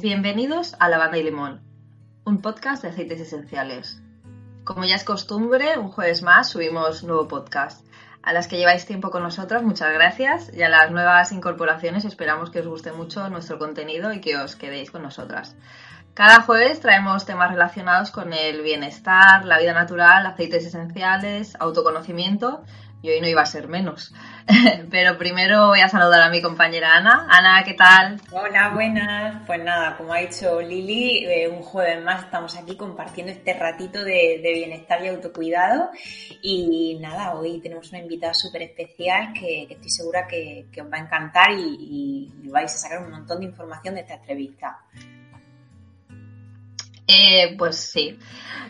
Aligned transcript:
Bienvenidos 0.00 0.76
a 0.78 0.88
Lavanda 0.88 1.18
y 1.18 1.24
Limón, 1.24 1.60
un 2.24 2.40
podcast 2.40 2.84
de 2.84 2.90
aceites 2.90 3.18
esenciales. 3.18 4.00
Como 4.62 4.84
ya 4.84 4.94
es 4.94 5.02
costumbre, 5.02 5.76
un 5.76 5.90
jueves 5.90 6.22
más 6.22 6.50
subimos 6.50 7.02
nuevo 7.02 7.26
podcast. 7.26 7.84
A 8.22 8.32
las 8.32 8.46
que 8.46 8.58
lleváis 8.58 8.86
tiempo 8.86 9.10
con 9.10 9.24
nosotros, 9.24 9.64
muchas 9.64 9.92
gracias. 9.92 10.54
Y 10.54 10.62
a 10.62 10.68
las 10.68 10.92
nuevas 10.92 11.32
incorporaciones, 11.32 12.04
esperamos 12.04 12.50
que 12.50 12.60
os 12.60 12.68
guste 12.68 12.92
mucho 12.92 13.28
nuestro 13.28 13.58
contenido 13.58 14.12
y 14.12 14.20
que 14.20 14.36
os 14.36 14.54
quedéis 14.54 14.92
con 14.92 15.02
nosotras. 15.02 15.56
Cada 16.14 16.42
jueves 16.42 16.78
traemos 16.78 17.26
temas 17.26 17.50
relacionados 17.50 18.12
con 18.12 18.32
el 18.32 18.62
bienestar, 18.62 19.44
la 19.44 19.58
vida 19.58 19.72
natural, 19.72 20.26
aceites 20.26 20.64
esenciales, 20.64 21.56
autoconocimiento 21.58 22.62
y 23.02 23.10
hoy 23.10 23.20
no 23.20 23.28
iba 23.28 23.42
a 23.42 23.46
ser 23.46 23.68
menos. 23.68 24.12
Pero 24.90 25.18
primero 25.18 25.68
voy 25.68 25.80
a 25.80 25.88
saludar 25.88 26.22
a 26.22 26.30
mi 26.30 26.42
compañera 26.42 26.96
Ana. 26.96 27.26
Ana, 27.28 27.62
¿qué 27.64 27.74
tal? 27.74 28.20
Hola, 28.32 28.70
buenas. 28.70 29.42
Pues 29.46 29.62
nada, 29.62 29.96
como 29.96 30.12
ha 30.12 30.18
dicho 30.18 30.60
Lili, 30.60 31.24
eh, 31.26 31.48
un 31.48 31.62
jueves 31.62 32.02
más 32.02 32.24
estamos 32.24 32.56
aquí 32.56 32.76
compartiendo 32.76 33.32
este 33.32 33.54
ratito 33.54 34.02
de, 34.04 34.40
bienestar 34.42 35.04
y 35.04 35.08
autocuidado. 35.08 35.90
Y 36.42 36.98
nada, 37.00 37.34
hoy 37.34 37.60
tenemos 37.60 37.90
una 37.90 38.00
invitada 38.00 38.34
súper 38.34 38.62
especial 38.62 39.32
que, 39.32 39.66
estoy 39.70 39.90
segura 39.90 40.26
que, 40.26 40.66
os 40.80 40.92
va 40.92 40.96
a 40.96 41.00
encantar 41.00 41.52
y, 41.52 42.32
y 42.42 42.48
vais 42.48 42.72
a 42.72 42.78
sacar 42.78 43.04
un 43.04 43.10
montón 43.10 43.40
de 43.40 43.46
información 43.46 43.94
de 43.94 44.00
esta 44.00 44.14
entrevista. 44.14 44.78
Eh, 47.08 47.56
pues 47.56 47.76
sí. 47.76 48.18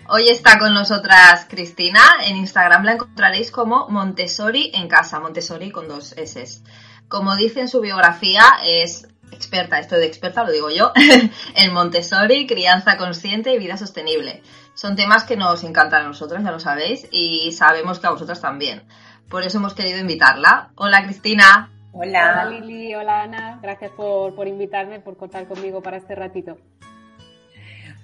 Hoy 0.09 0.29
está 0.29 0.59
con 0.59 0.73
nosotras 0.73 1.47
Cristina. 1.51 2.01
En 2.25 2.37
Instagram 2.37 2.85
la 2.85 2.93
encontraréis 2.93 3.51
como 3.51 3.89
Montessori 3.89 4.71
en 4.75 4.89
casa. 4.89 5.21
Montessori 5.21 5.71
con 5.71 5.89
dos 5.89 6.13
S. 6.17 6.63
Como 7.09 7.37
dice 7.37 7.61
en 7.61 7.69
su 7.69 7.81
biografía, 7.81 8.45
es 8.65 9.09
experta, 9.33 9.79
esto 9.79 9.97
de 9.97 10.07
experta 10.07 10.45
lo 10.45 10.53
digo 10.53 10.71
yo, 10.71 10.93
en 11.55 11.73
Montessori, 11.73 12.47
crianza 12.47 12.97
consciente 12.97 13.53
y 13.53 13.59
vida 13.59 13.77
sostenible. 13.77 14.43
Son 14.75 14.95
temas 14.97 15.25
que 15.25 15.37
nos 15.37 15.65
encantan 15.65 16.05
a 16.05 16.09
nosotros, 16.09 16.43
ya 16.43 16.51
lo 16.51 16.61
sabéis, 16.61 17.09
y 17.11 17.53
sabemos 17.53 17.99
que 17.99 18.07
a 18.07 18.11
vosotras 18.11 18.41
también. 18.41 18.85
Por 19.29 19.43
eso 19.43 19.59
hemos 19.59 19.75
querido 19.75 19.99
invitarla. 19.99 20.71
Hola 20.77 21.05
Cristina. 21.05 21.71
Hola. 21.93 22.47
Hola 22.47 22.51
Lili, 22.51 22.95
hola 22.95 23.23
Ana. 23.23 23.59
Gracias 23.61 23.91
por, 23.91 24.35
por 24.35 24.47
invitarme, 24.47 25.01
por 25.01 25.17
contar 25.17 25.47
conmigo 25.47 25.83
para 25.83 25.97
este 25.97 26.15
ratito. 26.15 26.57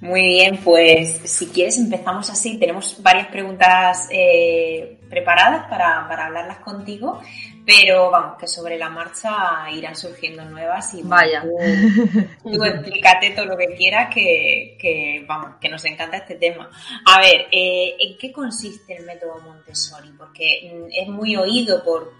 Muy 0.00 0.23
bien, 0.27 0.59
pues 0.62 1.20
si 1.25 1.47
quieres 1.47 1.78
empezamos 1.78 2.28
así. 2.28 2.59
Tenemos 2.59 3.03
varias 3.03 3.28
preguntas 3.28 4.09
eh, 4.11 4.98
preparadas 5.09 5.67
para, 5.69 6.06
para, 6.09 6.27
hablarlas 6.27 6.59
contigo, 6.59 7.23
pero 7.64 8.11
vamos, 8.11 8.37
que 8.39 8.47
sobre 8.47 8.77
la 8.77 8.91
marcha 8.91 9.70
irán 9.72 9.97
surgiendo 9.97 10.45
nuevas 10.45 10.92
y 10.95 11.03
vaya. 11.03 11.42
Tú, 12.42 12.65
explícate 12.65 13.31
todo 13.31 13.47
lo 13.47 13.56
que 13.56 13.75
quieras, 13.77 14.12
que, 14.12 14.77
que, 14.78 15.25
vamos, 15.27 15.56
que 15.61 15.70
nos 15.70 15.84
encanta 15.87 16.19
este 16.19 16.34
tema. 16.34 16.69
A 17.06 17.20
ver, 17.20 17.47
eh, 17.50 17.94
¿en 17.99 18.19
qué 18.19 18.31
consiste 18.31 18.97
el 18.97 19.06
método 19.06 19.41
Montessori? 19.41 20.11
Porque 20.19 20.71
mm, 20.75 20.87
es 20.91 21.09
muy 21.09 21.37
oído 21.37 21.82
por 21.82 22.12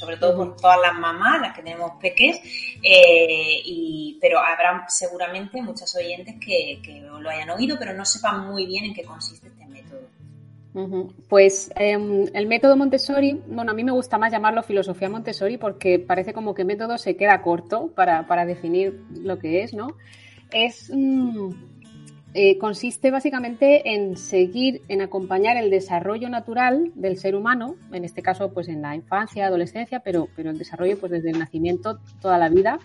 sobre 0.00 0.16
todo 0.16 0.34
por 0.34 0.56
todas 0.56 0.78
las 0.80 0.98
mamás, 0.98 1.42
las 1.42 1.54
que 1.54 1.62
tenemos 1.62 1.92
peques, 2.00 2.40
eh, 2.82 3.60
y, 3.64 4.18
pero 4.20 4.38
habrá 4.38 4.86
seguramente 4.88 5.60
muchas 5.60 5.94
oyentes 5.94 6.36
que, 6.40 6.80
lo 7.20 7.28
hayan 7.28 7.50
oído, 7.50 7.76
pero 7.78 7.92
no 7.92 8.04
sepan 8.04 8.46
muy 8.46 8.64
bien 8.64 8.86
en 8.86 8.94
qué 8.94 9.04
consiste 9.04 9.48
este 9.48 9.66
método. 9.66 10.00
Pues 11.28 11.70
em, 11.74 12.26
el 12.32 12.46
método 12.46 12.76
Montessori, 12.76 13.38
bueno, 13.46 13.72
a 13.72 13.74
mí 13.74 13.84
me 13.84 13.92
gusta 13.92 14.16
más 14.16 14.32
llamarlo 14.32 14.62
filosofía 14.62 15.10
Montessori 15.10 15.58
porque 15.58 15.98
parece 15.98 16.32
como 16.32 16.54
que 16.54 16.64
método 16.64 16.96
se 16.96 17.16
queda 17.16 17.42
corto 17.42 17.88
para, 17.94 18.46
definir 18.46 19.02
lo 19.10 19.38
que 19.38 19.62
es, 19.62 19.74
¿no? 19.74 19.96
Es, 20.50 20.90
mm, 20.94 21.50
eh, 22.32 22.58
consiste 22.58 23.10
básicamente 23.10 23.92
en 23.92 24.16
seguir, 24.16 24.82
en 24.86 25.00
acompañar 25.00 25.56
el 25.56 25.68
desarrollo 25.68 26.28
natural 26.28 26.92
del 26.94 27.16
ser 27.16 27.34
humano, 27.34 27.74
en 27.92 28.04
este 28.04 28.22
caso 28.22 28.52
pues 28.52 28.68
en 28.68 28.82
la 28.82 28.94
infancia, 28.94 29.46
adolescencia, 29.46 30.00
pero, 30.00 30.28
pero 30.36 30.50
el 30.50 30.58
desarrollo 30.58 30.96
pues 30.98 31.10
desde 31.10 31.30
el 31.30 31.40
nacimiento 31.40 31.98
toda 32.20 32.38
la 32.38 32.48
vida 32.48 32.78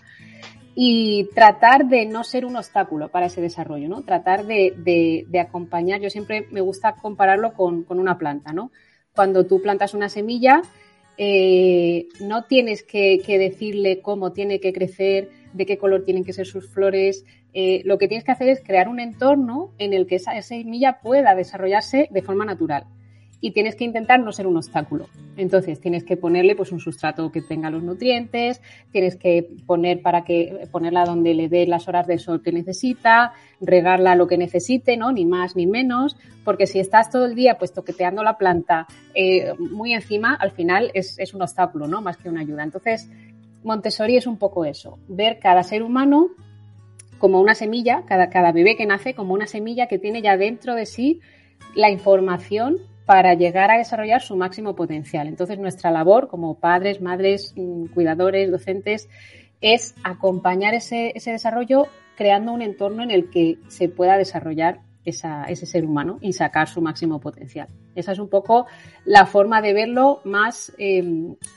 y 0.74 1.28
tratar 1.32 1.86
de 1.86 2.06
no 2.06 2.24
ser 2.24 2.44
un 2.44 2.56
obstáculo 2.56 3.08
para 3.08 3.26
ese 3.26 3.40
desarrollo, 3.40 3.88
¿no? 3.88 4.02
Tratar 4.02 4.46
de, 4.46 5.26
acompañar, 5.40 6.00
yo 6.00 6.10
siempre 6.10 6.48
me 6.50 6.60
gusta 6.60 6.96
compararlo 6.96 7.54
con, 7.54 7.86
una 7.88 8.18
planta, 8.18 8.52
¿no? 8.52 8.72
Cuando 9.14 9.46
tú 9.46 9.62
plantas 9.62 9.94
una 9.94 10.08
semilla, 10.08 10.60
eh, 11.16 12.08
no 12.20 12.44
tienes 12.44 12.82
que 12.82 13.22
decirle 13.26 14.00
cómo 14.02 14.32
tiene 14.32 14.60
que 14.60 14.72
crecer, 14.72 15.30
de 15.56 15.66
qué 15.66 15.78
color 15.78 16.04
tienen 16.04 16.24
que 16.24 16.32
ser 16.32 16.46
sus 16.46 16.68
flores, 16.68 17.24
eh, 17.58 17.80
lo 17.86 17.96
que 17.96 18.06
tienes 18.06 18.22
que 18.22 18.32
hacer 18.32 18.50
es 18.50 18.62
crear 18.62 18.86
un 18.86 19.00
entorno 19.00 19.70
en 19.78 19.94
el 19.94 20.06
que 20.06 20.16
esa, 20.16 20.38
semilla 20.42 20.98
pueda 21.02 21.34
desarrollarse 21.34 22.06
de 22.10 22.20
forma 22.20 22.44
natural. 22.44 22.84
Y 23.40 23.52
tienes 23.52 23.76
que 23.76 23.84
intentar 23.84 24.20
no 24.20 24.30
ser 24.30 24.46
un 24.46 24.58
obstáculo. 24.58 25.06
Entonces 25.38 25.80
tienes 25.80 26.04
que 26.04 26.18
ponerle 26.18 26.54
pues 26.54 26.70
un 26.70 26.80
sustrato 26.80 27.32
que 27.32 27.40
tenga 27.40 27.70
los 27.70 27.82
nutrientes, 27.82 28.60
tienes 28.92 29.16
que 29.16 29.48
poner 29.64 30.02
para 30.02 30.22
que 30.22 30.68
ponerla 30.70 31.06
donde 31.06 31.32
le 31.32 31.48
dé 31.48 31.66
las 31.66 31.88
horas 31.88 32.06
de 32.06 32.18
sol 32.18 32.42
que 32.42 32.52
necesita, 32.52 33.32
regarla 33.58 34.16
lo 34.16 34.26
que 34.26 34.36
necesite, 34.36 34.98
¿no? 34.98 35.10
Ni 35.10 35.24
más 35.24 35.56
ni 35.56 35.66
menos, 35.66 36.18
porque 36.44 36.66
si 36.66 36.78
estás 36.78 37.08
todo 37.08 37.24
el 37.24 37.34
día 37.34 37.56
pues 37.56 37.72
toqueteando 37.72 38.22
la 38.22 38.36
planta 38.36 38.86
eh, 39.14 39.54
muy 39.58 39.94
encima, 39.94 40.34
al 40.34 40.50
final 40.50 40.90
es, 40.92 41.18
es 41.18 41.32
un 41.32 41.40
obstáculo, 41.40 41.88
¿no? 41.88 42.02
Más 42.02 42.18
que 42.18 42.28
una 42.28 42.42
ayuda. 42.42 42.64
Entonces, 42.64 43.10
Montessori 43.64 44.18
es 44.18 44.26
un 44.26 44.36
poco 44.36 44.66
eso, 44.66 44.98
ver 45.08 45.38
cada 45.38 45.62
ser 45.62 45.82
humano 45.82 46.32
como 47.18 47.40
una 47.40 47.54
semilla, 47.54 48.02
cada, 48.06 48.30
cada 48.30 48.52
bebé 48.52 48.76
que 48.76 48.86
nace 48.86 49.14
como 49.14 49.34
una 49.34 49.46
semilla 49.46 49.86
que 49.86 49.98
tiene 49.98 50.22
ya 50.22 50.36
dentro 50.36 50.74
de 50.74 50.86
sí 50.86 51.20
la 51.74 51.90
información 51.90 52.78
para 53.06 53.34
llegar 53.34 53.70
a 53.70 53.78
desarrollar 53.78 54.20
su 54.20 54.36
máximo 54.36 54.74
potencial. 54.74 55.28
Entonces, 55.28 55.58
nuestra 55.58 55.90
labor 55.90 56.28
como 56.28 56.58
padres, 56.58 57.00
madres, 57.00 57.54
mm, 57.56 57.86
cuidadores, 57.86 58.50
docentes, 58.50 59.08
es 59.60 59.94
acompañar 60.02 60.74
ese, 60.74 61.12
ese 61.14 61.30
desarrollo 61.30 61.86
creando 62.16 62.52
un 62.52 62.62
entorno 62.62 63.02
en 63.02 63.10
el 63.10 63.30
que 63.30 63.58
se 63.68 63.88
pueda 63.88 64.18
desarrollar 64.18 64.80
ese 65.06 65.66
ser 65.66 65.84
humano 65.84 66.18
y 66.20 66.32
sacar 66.32 66.68
su 66.68 66.82
máximo 66.82 67.20
potencial. 67.20 67.68
Esa 67.94 68.12
es 68.12 68.18
un 68.18 68.28
poco 68.28 68.66
la 69.04 69.24
forma 69.24 69.62
de 69.62 69.72
verlo 69.72 70.20
más, 70.24 70.72
eh, 70.78 71.02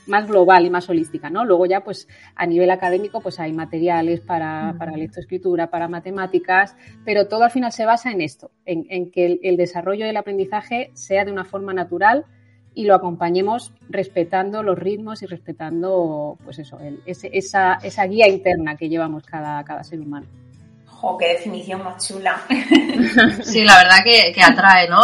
más 0.06 0.28
global 0.28 0.64
y 0.64 0.70
más 0.70 0.88
holística, 0.88 1.28
¿no? 1.28 1.44
Luego 1.44 1.66
ya, 1.66 1.82
pues, 1.82 2.08
a 2.36 2.46
nivel 2.46 2.70
académico, 2.70 3.20
pues 3.20 3.40
hay 3.40 3.52
materiales 3.52 4.20
para, 4.20 4.74
para 4.78 4.96
lectoescritura, 4.96 5.68
para 5.68 5.88
matemáticas, 5.88 6.76
pero 7.04 7.26
todo 7.26 7.42
al 7.42 7.50
final 7.50 7.72
se 7.72 7.84
basa 7.84 8.12
en 8.12 8.20
esto, 8.20 8.52
en, 8.64 9.10
que 9.10 9.40
el, 9.42 9.56
desarrollo 9.56 10.06
del 10.06 10.16
aprendizaje 10.16 10.90
sea 10.94 11.24
de 11.24 11.32
una 11.32 11.44
forma 11.44 11.74
natural 11.74 12.24
y 12.72 12.84
lo 12.84 12.94
acompañemos 12.94 13.74
respetando 13.88 14.62
los 14.62 14.78
ritmos 14.78 15.22
y 15.22 15.26
respetando, 15.26 16.38
pues 16.44 16.60
eso, 16.60 16.78
esa, 17.04 17.74
esa 17.74 18.06
guía 18.06 18.28
interna 18.28 18.76
que 18.76 18.88
llevamos 18.88 19.24
cada, 19.24 19.62
cada 19.64 19.82
ser 19.82 20.00
humano. 20.00 20.26
¡Jo, 21.00 21.16
qué 21.16 21.28
definición 21.28 21.82
más 21.82 22.06
chula! 22.06 22.42
Sí, 23.42 23.64
la 23.64 23.76
verdad 23.78 24.04
que, 24.04 24.42
atrae, 24.42 24.88
¿no? 24.88 25.02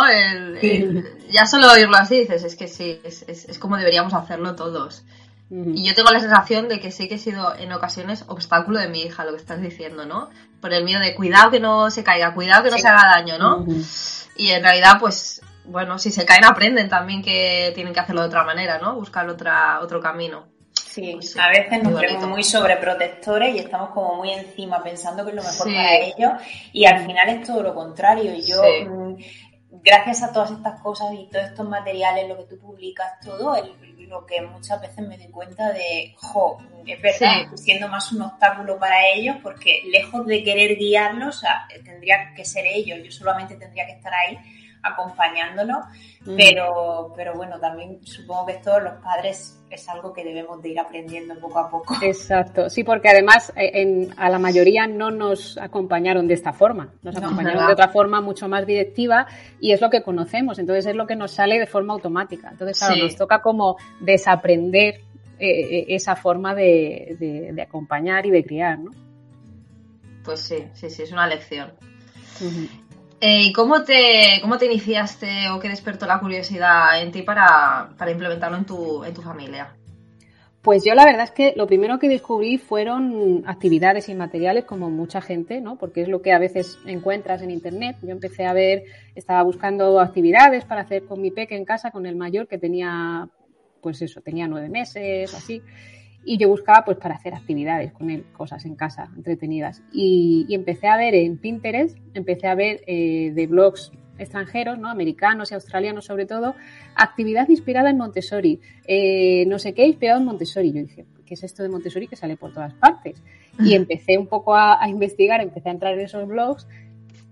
ya 1.31 1.47
solo 1.47 1.73
oírlo 1.73 1.97
así 1.97 2.21
dices, 2.21 2.45
es 2.45 2.55
que 2.55 2.69
sí, 2.69 3.01
es, 3.03 3.59
como 3.59 3.79
deberíamos 3.79 4.13
hacerlo 4.13 4.55
todos. 4.55 5.05
Y 5.49 5.87
yo 5.87 5.95
tengo 5.95 6.11
la 6.11 6.21
sensación 6.21 6.69
de 6.69 6.81
que 6.81 6.91
sí 6.91 7.09
que 7.09 7.15
he 7.15 7.19
sido 7.19 7.55
en 7.57 7.73
ocasiones 7.73 8.25
obstáculo 8.27 8.79
de 8.79 8.89
mi 8.89 9.03
hija, 9.03 9.25
lo 9.25 9.31
que 9.31 9.39
estás 9.39 9.63
diciendo, 9.63 10.05
¿no? 10.05 10.29
Por 10.61 10.75
el 10.75 10.85
miedo 10.85 11.01
de 11.01 11.15
cuidado 11.15 11.51
que 11.51 11.61
no 11.61 11.89
se 11.91 12.05
caiga, 12.05 12.35
cuidado 12.35 12.65
que 12.65 12.71
no 12.71 12.79
se 12.79 12.89
haga 12.89 13.09
daño, 13.17 13.39
¿no? 13.39 13.65
Y 14.37 14.51
en 14.51 14.63
realidad, 14.63 14.99
pues, 15.01 15.41
bueno, 15.65 15.99
si 15.99 16.11
se 16.11 16.27
caen 16.27 16.45
aprenden 16.45 16.89
también 16.89 17.23
que 17.23 17.73
tienen 17.75 17.95
que 17.95 18.01
hacerlo 18.01 18.23
de 18.23 18.29
otra 18.29 18.45
manera, 18.45 18.79
¿no? 18.79 18.97
Buscar 18.97 19.29
otra, 19.29 19.81
otro 19.81 20.01
camino. 20.01 20.56
Sí, 20.97 21.13
a 21.39 21.51
veces 21.51 21.83
nos 21.83 22.01
creemos 22.01 22.27
muy 22.27 22.43
sobreprotectores 22.43 23.55
y 23.55 23.59
estamos 23.59 23.91
como 23.91 24.15
muy 24.15 24.31
encima 24.31 24.83
pensando 24.83 25.25
que 25.25 25.33
es 25.33 25.37
lo 25.37 25.43
mejor 25.43 25.67
para 25.67 25.95
ellos 25.95 26.33
y 26.73 26.87
al 26.87 27.05
final 27.05 27.29
es 27.29 27.47
todo 27.47 27.63
lo 27.63 27.75
contrario. 27.75 28.35
Y 28.35 28.41
yo 28.41 28.63
mm, 28.63 29.17
gracias 29.85 30.23
a 30.23 30.33
todas 30.33 30.53
estas 30.53 30.81
cosas 30.81 31.09
y 31.13 31.27
todos 31.27 31.45
estos 31.45 31.69
materiales, 31.69 32.27
lo 32.27 32.39
que 32.39 32.45
tú 32.45 32.59
publicas, 32.59 33.21
todo, 33.21 33.55
lo 34.09 34.25
que 34.25 34.41
muchas 34.41 34.81
veces 34.81 35.07
me 35.07 35.19
doy 35.19 35.29
cuenta 35.29 35.71
de, 35.71 36.15
jo, 36.17 36.57
es 36.87 37.03
verdad, 37.03 37.55
siendo 37.57 37.89
más 37.89 38.11
un 38.13 38.23
obstáculo 38.23 38.79
para 38.79 39.07
ellos, 39.07 39.37
porque 39.43 39.83
lejos 39.91 40.25
de 40.25 40.43
querer 40.43 40.79
guiarlos, 40.79 41.43
tendría 41.85 42.33
que 42.35 42.47
ser 42.47 42.65
ellos, 42.65 43.01
yo 43.05 43.13
solamente 43.13 43.57
tendría 43.57 43.85
que 43.85 43.93
estar 43.93 44.15
ahí 44.15 44.39
acompañándonos, 44.93 45.85
pero, 46.37 47.13
pero 47.15 47.35
bueno, 47.35 47.59
también 47.61 48.05
supongo 48.05 48.47
que 48.47 48.55
todos 48.55 48.83
los 48.83 48.95
padres 48.95 49.61
es 49.71 49.89
algo 49.89 50.13
que 50.13 50.25
debemos 50.25 50.63
de 50.63 50.71
ir 50.71 50.79
aprendiendo 50.79 51.39
poco 51.39 51.59
a 51.59 51.71
poco. 51.71 51.95
Exacto, 52.03 52.71
sí, 52.71 52.85
porque 52.85 53.09
además 53.09 53.53
eh, 53.57 54.09
a 54.17 54.29
la 54.29 54.39
mayoría 54.39 54.87
no 54.87 55.11
nos 55.11 55.59
acompañaron 55.59 56.27
de 56.27 56.35
esta 56.35 56.53
forma, 56.53 56.89
nos 57.03 57.17
acompañaron 57.17 57.67
de 57.67 57.73
otra 57.73 57.89
forma 57.89 58.21
mucho 58.21 58.49
más 58.49 58.67
directiva 58.67 59.27
y 59.61 59.73
es 59.73 59.81
lo 59.81 59.91
que 59.91 60.03
conocemos, 60.03 60.59
entonces 60.59 60.87
es 60.87 60.95
lo 60.95 61.07
que 61.07 61.17
nos 61.17 61.33
sale 61.33 61.59
de 61.59 61.67
forma 61.67 61.95
automática. 61.95 62.51
Entonces, 62.51 62.79
claro, 62.79 62.97
nos 62.97 63.17
toca 63.17 63.41
como 63.41 63.77
desaprender 64.01 65.01
eh, 65.39 65.81
eh, 65.81 65.87
esa 65.91 66.17
forma 66.17 66.55
de, 66.55 67.55
acompañar 67.67 68.25
y 68.25 68.31
de 68.31 68.45
criar, 68.45 68.79
¿no? 68.79 68.91
Pues 70.25 70.41
sí, 70.41 70.67
sí, 70.73 70.89
sí, 70.89 71.03
es 71.03 71.13
una 71.13 71.27
lección. 71.27 71.73
¿Y 73.21 73.53
cómo 73.53 73.83
te, 73.83 74.41
cómo 74.43 74.59
te 74.59 74.67
iniciaste 74.67 75.49
o 75.51 75.59
qué 75.59 75.69
despertó 75.69 76.07
la 76.07 76.21
curiosidad 76.21 77.01
en 77.01 77.13
ti 77.13 77.23
para, 77.23 77.89
implementarlo 78.11 78.59
en 78.59 78.67
tu, 78.67 79.05
en 79.05 79.15
tu 79.15 79.23
familia? 79.23 79.75
Pues 80.61 80.85
yo 80.85 80.95
la 80.95 81.05
verdad 81.05 81.25
es 81.25 81.31
que 81.31 81.55
lo 81.57 81.67
primero 81.67 81.99
que 81.99 82.09
descubrí 82.09 82.59
fueron 82.59 83.45
actividades 83.47 84.09
y 84.09 84.15
materiales 84.15 84.65
como 84.65 84.91
mucha 84.91 85.23
gente, 85.23 85.61
¿no? 85.61 85.79
Porque 85.79 86.03
es 86.03 86.09
lo 86.09 86.23
que 86.23 86.33
a 86.33 86.39
veces 86.39 86.79
encuentras 86.87 87.41
en 87.41 87.53
internet. 87.53 87.97
Yo 88.03 88.11
empecé 88.11 88.47
a 88.47 88.53
ver, 88.53 88.83
estaba 89.15 89.43
buscando 89.45 90.01
actividades 90.01 90.65
para 90.65 90.81
hacer 90.81 91.05
con 91.05 91.23
mi 91.23 91.31
peque 91.31 91.57
en 91.57 91.65
casa, 91.65 91.93
con 91.93 92.05
el 92.05 92.17
mayor 92.17 92.49
que 92.49 92.59
tenía, 92.59 93.29
pues 93.81 94.03
eso, 94.03 94.21
tenía 94.21 94.49
nueve 94.49 94.69
meses 94.69 95.33
así 95.35 95.63
y 96.27 96.39
yo 96.39 96.49
buscaba 96.49 96.85
pues 96.85 96.99
para 96.99 97.15
hacer 97.15 97.35
actividades 97.35 97.93
con 97.93 98.11
él, 98.11 98.25
cosas 98.33 98.65
en 98.67 98.75
casa 98.75 99.09
entretenidas. 99.17 99.83
Y, 99.93 100.47
empecé 100.51 100.89
a 100.89 100.97
ver 100.97 101.15
en 101.15 101.39
Pinterest, 101.39 101.97
empecé 102.15 102.49
a 102.49 102.55
ver 102.55 102.83
eh, 102.87 103.31
de 103.33 103.47
blogs 103.47 103.93
extranjeros, 104.19 104.79
¿no? 104.79 104.89
americanos 104.89 105.53
y 105.53 105.55
australianos 105.55 106.07
sobre 106.07 106.27
todo, 106.27 106.55
actividad 106.97 107.49
inspirada 107.49 107.91
en 107.91 107.99
Montessori, 107.99 108.61
eh, 108.87 109.45
no 109.47 109.59
sé 109.59 109.73
qué, 109.73 109.87
inspirado 109.87 110.21
en 110.21 110.27
Montessori. 110.27 110.73
Yo 110.73 110.81
dije, 110.81 111.07
¿qué 111.25 111.35
es 111.35 111.45
esto 111.45 111.63
de 111.63 111.69
Montessori 111.69 112.09
que 112.09 112.17
sale 112.17 112.37
por 112.37 112.53
todas 112.53 112.75
partes? 112.75 113.23
Y 113.59 113.75
empecé 113.75 114.19
un 114.19 114.27
poco 114.27 114.55
a, 114.55 114.83
a 114.83 114.89
investigar, 114.89 115.41
empecé 115.41 115.69
a 115.69 115.73
entrar 115.73 115.95
en 115.95 116.01
esos 116.01 116.27
blogs 116.27 116.67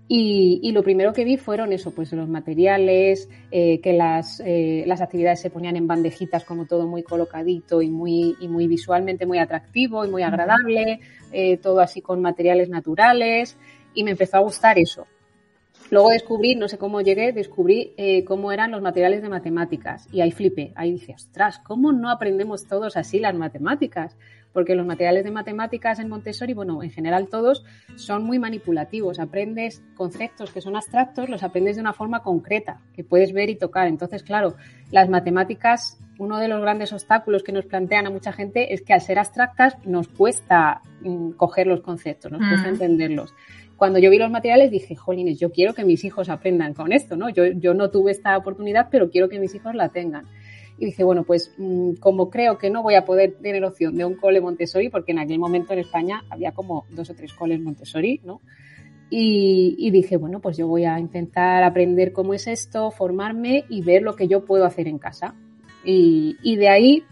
y, 0.07 0.71
lo 0.71 0.83
primero 0.83 1.13
que 1.13 1.23
vi 1.23 1.37
fueron 1.37 1.73
eso, 1.73 1.91
pues 1.91 2.13
los 2.13 2.29
materiales, 2.29 3.27
eh, 3.49 3.79
que 3.81 3.93
las, 3.93 4.39
eh, 4.45 4.83
las 4.85 5.01
actividades 5.01 5.39
se 5.39 5.49
ponían 5.49 5.77
en 5.77 5.87
bandejitas 5.87 6.43
como 6.43 6.67
todo 6.67 6.85
muy 6.85 7.01
colocadito 7.01 7.81
y 7.81 7.89
muy, 7.89 8.35
y 8.39 8.47
muy 8.47 8.67
visualmente 8.67 9.25
muy 9.25 9.39
atractivo 9.39 10.05
y 10.05 10.09
muy 10.11 10.21
agradable, 10.21 10.99
eh, 11.31 11.57
todo 11.57 11.79
así 11.79 12.01
con 12.01 12.21
materiales 12.21 12.69
naturales 12.69 13.57
y 13.95 14.03
me 14.03 14.11
empezó 14.11 14.37
a 14.37 14.41
gustar 14.41 14.77
eso. 14.77 15.07
Luego 15.89 16.09
descubrí, 16.09 16.53
no 16.53 16.67
sé 16.67 16.77
cómo 16.77 17.01
llegué, 17.01 17.31
descubrí 17.31 17.93
cómo 18.25 18.51
eran 18.51 18.71
los 18.71 18.81
materiales 18.81 19.21
de 19.21 19.29
matemáticas 19.29 20.07
y 20.11 20.21
ahí 20.21 20.31
flipé, 20.31 20.71
ahí 20.75 20.91
dije, 20.91 21.13
ostras, 21.13 21.59
¿cómo 21.59 21.91
no 21.91 22.09
aprendemos 22.09 22.65
todos 22.65 22.97
así 22.97 23.19
las 23.19 23.35
matemáticas? 23.35 24.17
Porque 24.55 24.73
los 24.73 24.85
materiales 24.85 25.25
de 25.25 25.31
matemáticas 25.31 25.99
en 25.99 26.07
Montessori, 26.07 26.53
bueno, 26.53 26.81
en 26.81 26.89
general 26.89 27.27
todos, 27.27 27.65
son 27.95 28.23
muy 28.23 28.39
manipulativos. 28.39 29.19
Aprendes 29.19 29.83
conceptos 29.95 30.49
que 30.51 30.61
son 30.61 30.77
abstractos, 30.77 31.27
los 31.27 31.43
aprendes 31.43 31.75
de 31.75 31.81
una 31.81 31.91
forma 31.91 32.23
concreta, 32.23 32.79
que 32.93 33.03
puedes 33.03 33.33
ver 33.33 33.49
y 33.49 33.57
tocar. 33.57 33.89
Entonces, 33.89 34.23
claro, 34.23 34.55
las 34.91 35.09
matemáticas, 35.09 35.99
uno 36.19 36.39
de 36.39 36.47
los 36.47 36.61
grandes 36.61 36.93
obstáculos 36.93 37.43
que 37.43 37.51
nos 37.51 37.65
plantean 37.65 38.07
a 38.07 38.11
mucha 38.11 38.31
gente 38.31 38.73
es 38.73 38.81
que 38.81 38.93
al 38.93 39.01
ser 39.01 39.19
abstractas 39.19 39.75
nos 39.85 40.07
cuesta 40.07 40.81
mm, 41.01 41.31
coger 41.31 41.67
los 41.67 41.81
conceptos, 41.81 42.31
nos 42.31 42.39
cuesta 42.47 42.69
entenderlos 42.69 43.33
cuando 43.75 43.99
yo 43.99 44.09
vi 44.09 44.17
los 44.17 44.31
materiales 44.31 44.71
dije, 44.71 44.95
jolines, 44.95 45.37
yo 45.37 45.51
quiero 45.51 45.73
que 45.73 45.83
mis 45.83 46.05
hijos 46.05 46.29
aprendan 46.29 46.73
con 46.73 46.93
esto, 46.93 47.17
¿no? 47.17 47.27
Yo, 47.27 47.45
yo 47.47 47.73
no 47.73 47.89
tuve 47.89 48.11
esta 48.11 48.37
oportunidad, 48.37 48.87
pero 48.89 49.09
quiero 49.09 49.27
que 49.27 49.37
mis 49.37 49.53
hijos 49.53 49.75
la 49.75 49.89
tengan 49.89 50.25
y 50.77 50.85
dije, 50.85 51.03
bueno, 51.03 51.23
pues 51.23 51.53
mm, 51.57 51.93
como 51.95 52.29
creo 52.29 52.57
que 52.57 52.69
no 52.69 52.83
voy 52.83 52.95
a 52.95 53.05
poder 53.05 53.35
tener 53.41 53.63
opción 53.63 53.95
de 53.95 54.05
un 54.05 54.15
cole 54.15 54.41
Montessori, 54.41 54.89
porque 54.89 55.13
en 55.13 55.19
aquel 55.19 55.39
momento 55.39 55.73
en 55.73 55.79
España 55.79 56.23
había 56.29 56.51
como 56.51 56.85
dos 56.89 57.09
o 57.09 57.15
tres 57.15 57.33
coles 57.33 57.61
Montessori, 57.61 58.21
¿no? 58.23 58.41
Y, 59.09 59.91
dije, 59.91 60.17
bueno, 60.17 60.41
pues 60.41 60.57
yo 60.57 60.67
voy 60.67 60.83
a 60.83 60.99
intentar 60.99 61.63
aprender 61.63 62.11
cómo 62.11 62.33
es 62.33 62.47
esto, 62.47 62.91
formarme 62.91 63.63
y 63.69 63.81
ver 63.81 64.01
lo 64.01 64.15
que 64.15 64.27
yo 64.27 64.43
puedo 64.43 64.65
hacer 64.65 64.87
en 64.87 64.97
casa. 64.97 65.35
Y, 65.85 66.35
y 66.41 66.57
de 66.57 66.67
ahí, 66.67 67.03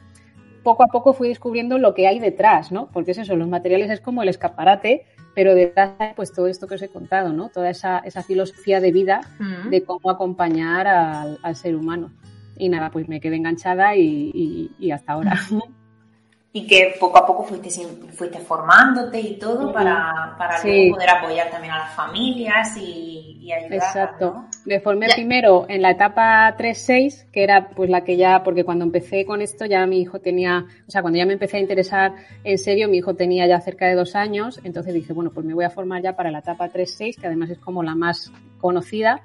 poco 0.63 0.83
a 0.83 0.87
poco 0.87 1.13
fui 1.13 1.29
descubriendo 1.29 1.77
lo 1.77 1.93
que 1.93 2.07
hay 2.07 2.19
detrás, 2.19 2.71
¿no? 2.71 2.89
Porque 2.91 3.11
es 3.11 3.19
eso, 3.19 3.35
los 3.35 3.47
materiales 3.47 3.91
es 3.91 4.01
como 4.01 4.23
el 4.23 4.29
escaparate, 4.29 5.05
pero 5.35 5.55
detrás 5.55 5.91
hay 5.99 6.13
pues 6.15 6.33
todo 6.33 6.47
esto 6.47 6.67
que 6.67 6.75
os 6.75 6.81
he 6.81 6.89
contado, 6.89 7.31
¿no? 7.31 7.49
Toda 7.49 7.69
esa, 7.69 7.99
esa 7.99 8.23
filosofía 8.23 8.81
de 8.81 8.91
vida 8.91 9.21
de 9.69 9.83
cómo 9.83 10.09
acompañar 10.09 10.87
al, 10.87 11.37
al 11.41 11.55
ser 11.55 11.75
humano 11.75 12.11
y 12.57 12.69
nada, 12.69 12.89
pues 12.89 13.07
me 13.07 13.19
quedé 13.19 13.37
enganchada 13.37 13.95
y, 13.95 14.91
hasta 14.91 15.13
ahora. 15.13 15.33
Y 16.55 16.67
que 16.67 16.93
poco 16.99 17.17
a 17.17 17.25
poco 17.25 17.41
fuiste, 17.45 17.71
fuiste 18.11 18.37
formándote 18.37 19.19
y 19.19 19.39
todo 19.39 19.73
para, 19.73 20.35
para 20.37 20.61
poder 20.61 21.09
apoyar 21.09 21.49
también 21.49 21.73
a 21.73 21.79
las 21.79 21.95
familias 21.95 22.77
y, 22.77 23.39
y 23.41 23.51
ayudar. 23.51 23.73
Exacto. 23.73 24.45
Me 24.63 24.79
formé 24.79 25.07
primero 25.15 25.65
en 25.67 25.81
la 25.81 25.89
etapa 25.89 26.55
3-6, 26.55 27.31
que 27.31 27.43
era 27.43 27.69
pues 27.69 27.89
la 27.89 28.03
que 28.03 28.17
ya, 28.17 28.43
porque 28.43 28.63
cuando 28.63 28.85
empecé 28.85 29.25
con 29.25 29.41
esto 29.41 29.65
ya 29.65 29.83
mi 29.87 29.99
hijo 29.99 30.19
tenía, 30.19 30.65
o 30.87 30.91
sea, 30.91 31.01
cuando 31.01 31.17
ya 31.17 31.25
me 31.25 31.33
empecé 31.33 31.57
a 31.57 31.61
interesar 31.61 32.13
en 32.43 32.59
serio, 32.59 32.87
mi 32.87 32.97
hijo 32.97 33.15
tenía 33.15 33.47
ya 33.47 33.59
cerca 33.59 33.87
de 33.87 33.95
dos 33.95 34.15
años, 34.15 34.61
entonces 34.63 34.93
dije, 34.93 35.11
bueno, 35.11 35.31
pues 35.31 35.47
me 35.47 35.55
voy 35.55 35.65
a 35.65 35.71
formar 35.71 36.03
ya 36.03 36.15
para 36.15 36.29
la 36.29 36.39
etapa 36.39 36.69
3-6, 36.69 37.19
que 37.19 37.25
además 37.25 37.49
es 37.49 37.57
como 37.57 37.81
la 37.81 37.95
más 37.95 38.31
conocida 38.59 39.23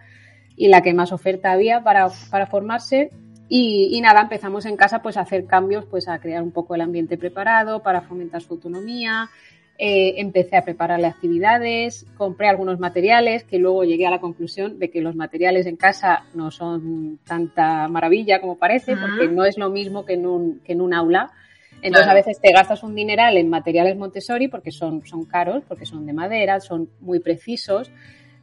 y 0.58 0.68
la 0.68 0.82
que 0.82 0.92
más 0.92 1.12
oferta 1.12 1.52
había 1.52 1.82
para, 1.82 2.08
para 2.30 2.46
formarse. 2.46 3.10
Y, 3.50 3.98
nada, 4.02 4.20
empezamos 4.20 4.66
en 4.66 4.76
casa 4.76 5.00
pues 5.00 5.16
a 5.16 5.22
hacer 5.22 5.46
cambios, 5.46 5.86
pues 5.86 6.06
a 6.06 6.18
crear 6.18 6.42
un 6.42 6.52
poco 6.52 6.74
el 6.74 6.82
ambiente 6.82 7.16
preparado 7.16 7.82
para 7.82 8.02
fomentar 8.02 8.42
su 8.42 8.52
autonomía. 8.54 9.30
Eh, 9.78 10.20
empecé 10.20 10.56
a 10.56 10.64
prepararle 10.64 11.06
actividades, 11.06 12.04
compré 12.16 12.48
algunos 12.48 12.80
materiales 12.80 13.44
que 13.44 13.58
luego 13.58 13.84
llegué 13.84 14.06
a 14.06 14.10
la 14.10 14.20
conclusión 14.20 14.78
de 14.78 14.90
que 14.90 15.00
los 15.00 15.14
materiales 15.14 15.66
en 15.66 15.76
casa 15.76 16.24
no 16.34 16.50
son 16.50 17.20
tanta 17.24 17.86
maravilla 17.86 18.40
como 18.40 18.58
parece, 18.58 18.96
porque 18.96 19.28
no 19.28 19.44
es 19.44 19.56
lo 19.56 19.70
mismo 19.70 20.04
que 20.04 20.14
en 20.14 20.26
un, 20.26 20.60
que 20.60 20.72
en 20.72 20.80
un 20.80 20.92
aula. 20.92 21.30
Entonces 21.80 22.10
a 22.10 22.14
veces 22.14 22.40
te 22.40 22.52
gastas 22.52 22.82
un 22.82 22.96
dineral 22.96 23.36
en 23.36 23.48
materiales 23.48 23.96
Montessori 23.96 24.48
porque 24.48 24.72
son, 24.72 25.06
son 25.06 25.24
caros, 25.24 25.62
porque 25.66 25.86
son 25.86 26.04
de 26.04 26.12
madera, 26.12 26.58
son 26.58 26.90
muy 27.00 27.20
precisos 27.20 27.90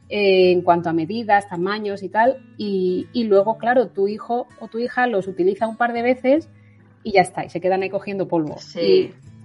eh, 0.08 0.52
en 0.52 0.62
cuanto 0.62 0.88
a 0.88 0.92
medidas, 0.92 1.48
tamaños 1.48 2.02
y 2.02 2.08
tal. 2.08 2.38
Y, 2.56 3.24
luego, 3.24 3.58
claro, 3.58 3.88
tu 3.88 4.06
hijo 4.08 4.46
o 4.60 4.68
tu 4.68 4.78
hija 4.78 5.06
los 5.06 5.26
utiliza 5.26 5.66
un 5.66 5.76
par 5.76 5.92
de 5.92 6.02
veces 6.02 6.48
y 7.02 7.12
ya 7.12 7.22
está, 7.22 7.44
y 7.44 7.50
se 7.50 7.60
quedan 7.60 7.82
ahí 7.82 7.90
cogiendo 7.90 8.28
polvo. 8.28 8.56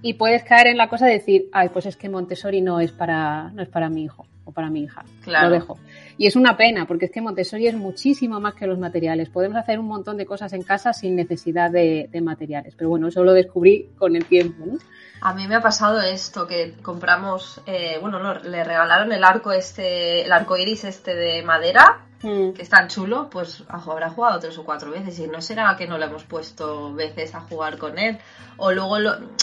Y, 0.03 0.13
puedes 0.13 0.43
caer 0.43 0.67
en 0.67 0.77
la 0.77 0.89
cosa 0.89 1.05
de 1.05 1.13
decir, 1.13 1.47
ay, 1.51 1.69
pues 1.69 1.85
es 1.85 1.95
que 1.95 2.09
Montessori 2.09 2.61
no 2.61 2.79
es 2.79 2.91
para, 2.91 3.51
no 3.51 3.61
es 3.61 3.69
para 3.69 3.87
mi 3.87 4.03
hijo 4.03 4.25
o 4.45 4.51
para 4.51 4.71
mi 4.71 4.81
hija. 4.81 5.05
Lo 5.27 5.49
dejo. 5.51 5.77
Y 6.17 6.25
es 6.25 6.35
una 6.35 6.57
pena, 6.57 6.87
porque 6.87 7.05
es 7.05 7.11
que 7.11 7.21
Montessori 7.21 7.67
es 7.67 7.75
muchísimo 7.75 8.39
más 8.39 8.55
que 8.55 8.65
los 8.65 8.79
materiales. 8.79 9.29
Podemos 9.29 9.57
hacer 9.57 9.79
un 9.79 9.85
montón 9.85 10.17
de 10.17 10.25
cosas 10.25 10.53
en 10.53 10.63
casa 10.63 10.93
sin 10.93 11.15
necesidad 11.15 11.69
de, 11.69 12.09
de 12.11 12.21
materiales. 12.21 12.73
Pero 12.75 12.89
bueno, 12.89 13.09
eso 13.09 13.23
lo 13.23 13.33
descubrí 13.33 13.89
con 13.95 14.15
el 14.15 14.25
tiempo, 14.25 14.65
¿no? 14.65 14.77
A 15.21 15.33
mí 15.35 15.47
me 15.47 15.55
ha 15.55 15.61
pasado 15.61 16.01
esto, 16.01 16.47
que 16.47 16.73
compramos, 16.81 17.61
eh, 17.67 17.99
bueno, 18.01 18.33
le 18.33 18.63
regalaron 18.63 19.11
el 19.11 19.23
arco 19.23 19.51
este, 19.51 20.23
el 20.23 20.31
arco 20.31 20.57
iris 20.57 20.83
este 20.83 21.13
de 21.13 21.43
madera, 21.43 22.07
mm. 22.23 22.53
que 22.53 22.61
es 22.63 22.69
tan 22.69 22.87
chulo, 22.87 23.29
pues 23.29 23.63
habrá 23.67 24.09
jugado 24.09 24.39
tres 24.39 24.57
o 24.57 24.63
cuatro 24.63 24.89
veces 24.89 25.19
y 25.19 25.27
no 25.27 25.39
será 25.39 25.75
que 25.77 25.85
no 25.85 25.99
le 25.99 26.07
hemos 26.07 26.23
puesto 26.23 26.91
veces 26.95 27.35
a 27.35 27.41
jugar 27.41 27.77
con 27.77 27.99
él. 27.99 28.17
O 28.57 28.71
luego 28.71 28.97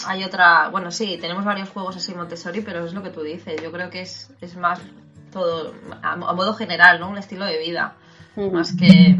hay 0.05 0.25
otra, 0.25 0.67
bueno, 0.67 0.91
sí, 0.91 1.17
tenemos 1.19 1.45
varios 1.45 1.69
juegos 1.69 1.95
así 1.95 2.13
Montessori, 2.13 2.59
pero 2.59 2.85
es 2.85 2.93
lo 2.93 3.01
que 3.01 3.11
tú 3.11 3.21
dices, 3.21 3.61
yo 3.61 3.71
creo 3.71 3.89
que 3.89 4.01
es, 4.01 4.33
es 4.41 4.57
más 4.57 4.81
todo, 5.31 5.73
a, 6.01 6.17
modo 6.17 6.55
general, 6.55 6.99
¿no? 6.99 7.09
Un 7.09 7.17
estilo 7.17 7.45
de 7.45 7.57
vida, 7.57 7.95
más 8.35 8.75
que 8.75 9.17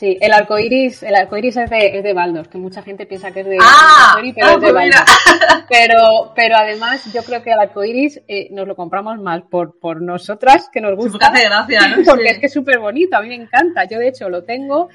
Sí, 0.00 0.16
el 0.18 0.32
arco 0.32 0.58
iris, 0.58 1.02
el 1.02 1.14
arco 1.14 1.36
iris 1.36 1.58
es 1.58 1.68
de, 1.68 1.98
es 1.98 2.02
de 2.02 2.14
Baldos, 2.14 2.48
que 2.48 2.56
mucha 2.56 2.80
gente 2.80 3.04
piensa 3.04 3.32
que 3.32 3.40
es 3.40 3.46
de 3.46 3.58
ah, 3.60 4.18
pero 4.34 4.48
es 4.48 4.60
de 4.62 4.72
Baldos. 4.72 5.00
Pero, 5.68 6.32
pero 6.34 6.56
además 6.56 7.12
yo 7.12 7.22
creo 7.22 7.42
que 7.42 7.52
el 7.52 7.58
arco 7.60 7.84
iris 7.84 8.20
eh, 8.26 8.48
nos 8.50 8.66
lo 8.66 8.74
compramos 8.74 9.20
más 9.20 9.42
por, 9.42 9.78
por 9.78 10.00
nosotras, 10.00 10.68
que 10.72 10.80
nos 10.80 10.96
gusta. 10.96 11.26
Hace 11.26 11.44
gracia, 11.44 11.88
¿no? 11.88 12.02
Porque 12.06 12.30
es 12.30 12.38
que 12.38 12.46
es 12.46 12.52
súper 12.52 12.78
bonito, 12.78 13.16
a 13.16 13.20
mí 13.20 13.28
me 13.28 13.34
encanta. 13.34 13.84
Yo 13.84 13.98
de 13.98 14.08
hecho 14.08 14.30
lo 14.30 14.42
tengo 14.42 14.88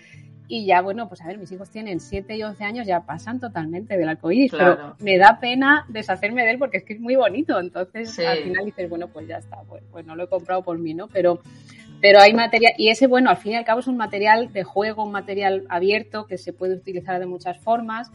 y 0.47 0.65
ya, 0.65 0.81
bueno, 0.81 1.07
pues 1.07 1.21
a 1.21 1.27
ver, 1.27 1.37
mis 1.37 1.51
hijos 1.51 1.69
tienen 1.69 1.99
7 1.99 2.35
y 2.35 2.43
11 2.43 2.63
años, 2.63 2.87
ya 2.87 3.01
pasan 3.01 3.39
totalmente 3.39 3.97
del 3.97 4.09
arco 4.09 4.31
iris, 4.31 4.51
pero 4.51 4.95
me 4.99 5.17
da 5.19 5.39
pena 5.39 5.85
deshacerme 5.87 6.43
de 6.43 6.51
él 6.51 6.57
porque 6.57 6.77
es 6.77 6.83
que 6.83 6.93
es 6.93 6.99
muy 6.99 7.15
bonito. 7.15 7.59
Entonces 7.59 8.17
al 8.19 8.39
final 8.39 8.65
dices, 8.65 8.89
bueno, 8.89 9.07
pues 9.07 9.27
ya 9.27 9.37
está, 9.37 9.61
pues, 9.69 9.83
pues 9.91 10.03
no 10.03 10.15
lo 10.15 10.23
he 10.23 10.27
comprado 10.27 10.63
por 10.63 10.79
mí, 10.79 10.95
¿no? 10.95 11.07
Pero 11.07 11.41
Pero 12.05 12.19
hay 12.19 12.35
material, 12.35 12.73
y 12.77 12.89
ese, 12.89 13.07
bueno, 13.07 13.31
al 13.31 13.37
fin 13.37 13.53
y 13.53 13.55
al 13.55 13.65
cabo 13.65 13.79
es 13.79 13.87
un 13.87 13.97
material 13.97 14.53
de 14.53 14.63
juego, 14.63 15.03
un 15.03 15.11
material 15.11 15.65
abierto 15.69 16.27
que 16.27 16.37
se 16.37 16.53
puede 16.53 16.75
utilizar 16.75 17.19
de 17.19 17.25
muchas 17.25 17.57
formas. 17.57 18.11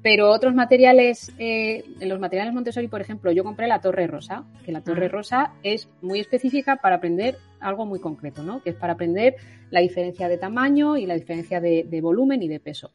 Pero 0.00 0.30
otros 0.30 0.54
materiales, 0.54 1.32
eh, 1.36 1.82
en 1.98 2.08
los 2.08 2.20
materiales 2.20 2.54
Montessori, 2.54 2.86
por 2.86 3.00
ejemplo, 3.00 3.32
yo 3.32 3.42
compré 3.42 3.66
la 3.66 3.80
Torre 3.80 4.06
Rosa, 4.06 4.44
que 4.64 4.70
la 4.70 4.80
Torre 4.80 5.08
Rosa 5.08 5.54
es 5.64 5.88
muy 6.02 6.20
específica 6.20 6.76
para 6.76 6.98
aprender 6.98 7.36
algo 7.58 7.84
muy 7.84 7.98
concreto, 7.98 8.44
¿no? 8.44 8.62
Que 8.62 8.70
es 8.70 8.76
para 8.76 8.92
aprender 8.92 9.34
la 9.70 9.80
diferencia 9.80 10.28
de 10.28 10.38
tamaño 10.38 10.96
y 10.96 11.04
la 11.04 11.14
diferencia 11.14 11.60
de, 11.60 12.00
volumen 12.00 12.44
y 12.44 12.48
de 12.48 12.60
peso. 12.60 12.92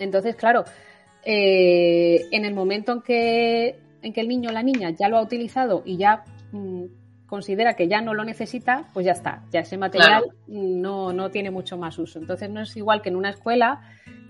Entonces, 0.00 0.34
claro, 0.34 0.64
eh, 1.24 2.26
en 2.32 2.44
el 2.44 2.52
momento 2.52 2.90
en 2.94 3.02
que, 3.02 3.78
en 4.02 4.12
que 4.12 4.22
el 4.22 4.26
niño 4.26 4.50
o 4.50 4.52
la 4.52 4.64
niña 4.64 4.90
ya 4.90 5.08
lo 5.08 5.18
ha 5.18 5.22
utilizado 5.22 5.84
y 5.86 5.98
ya 5.98 6.24
mm, 6.50 6.86
considera 7.30 7.74
que 7.74 7.86
ya 7.86 8.00
no 8.00 8.12
lo 8.12 8.24
necesita, 8.24 8.86
pues 8.92 9.06
ya 9.06 9.12
está, 9.12 9.44
ya 9.52 9.60
ese 9.60 9.78
material 9.78 10.24
no, 10.48 11.12
no 11.12 11.30
tiene 11.30 11.52
mucho 11.52 11.78
más 11.78 11.96
uso. 11.96 12.18
Entonces 12.18 12.50
no 12.50 12.60
es 12.60 12.76
igual 12.76 13.00
que 13.00 13.08
en 13.08 13.14
una 13.14 13.30
escuela 13.30 13.80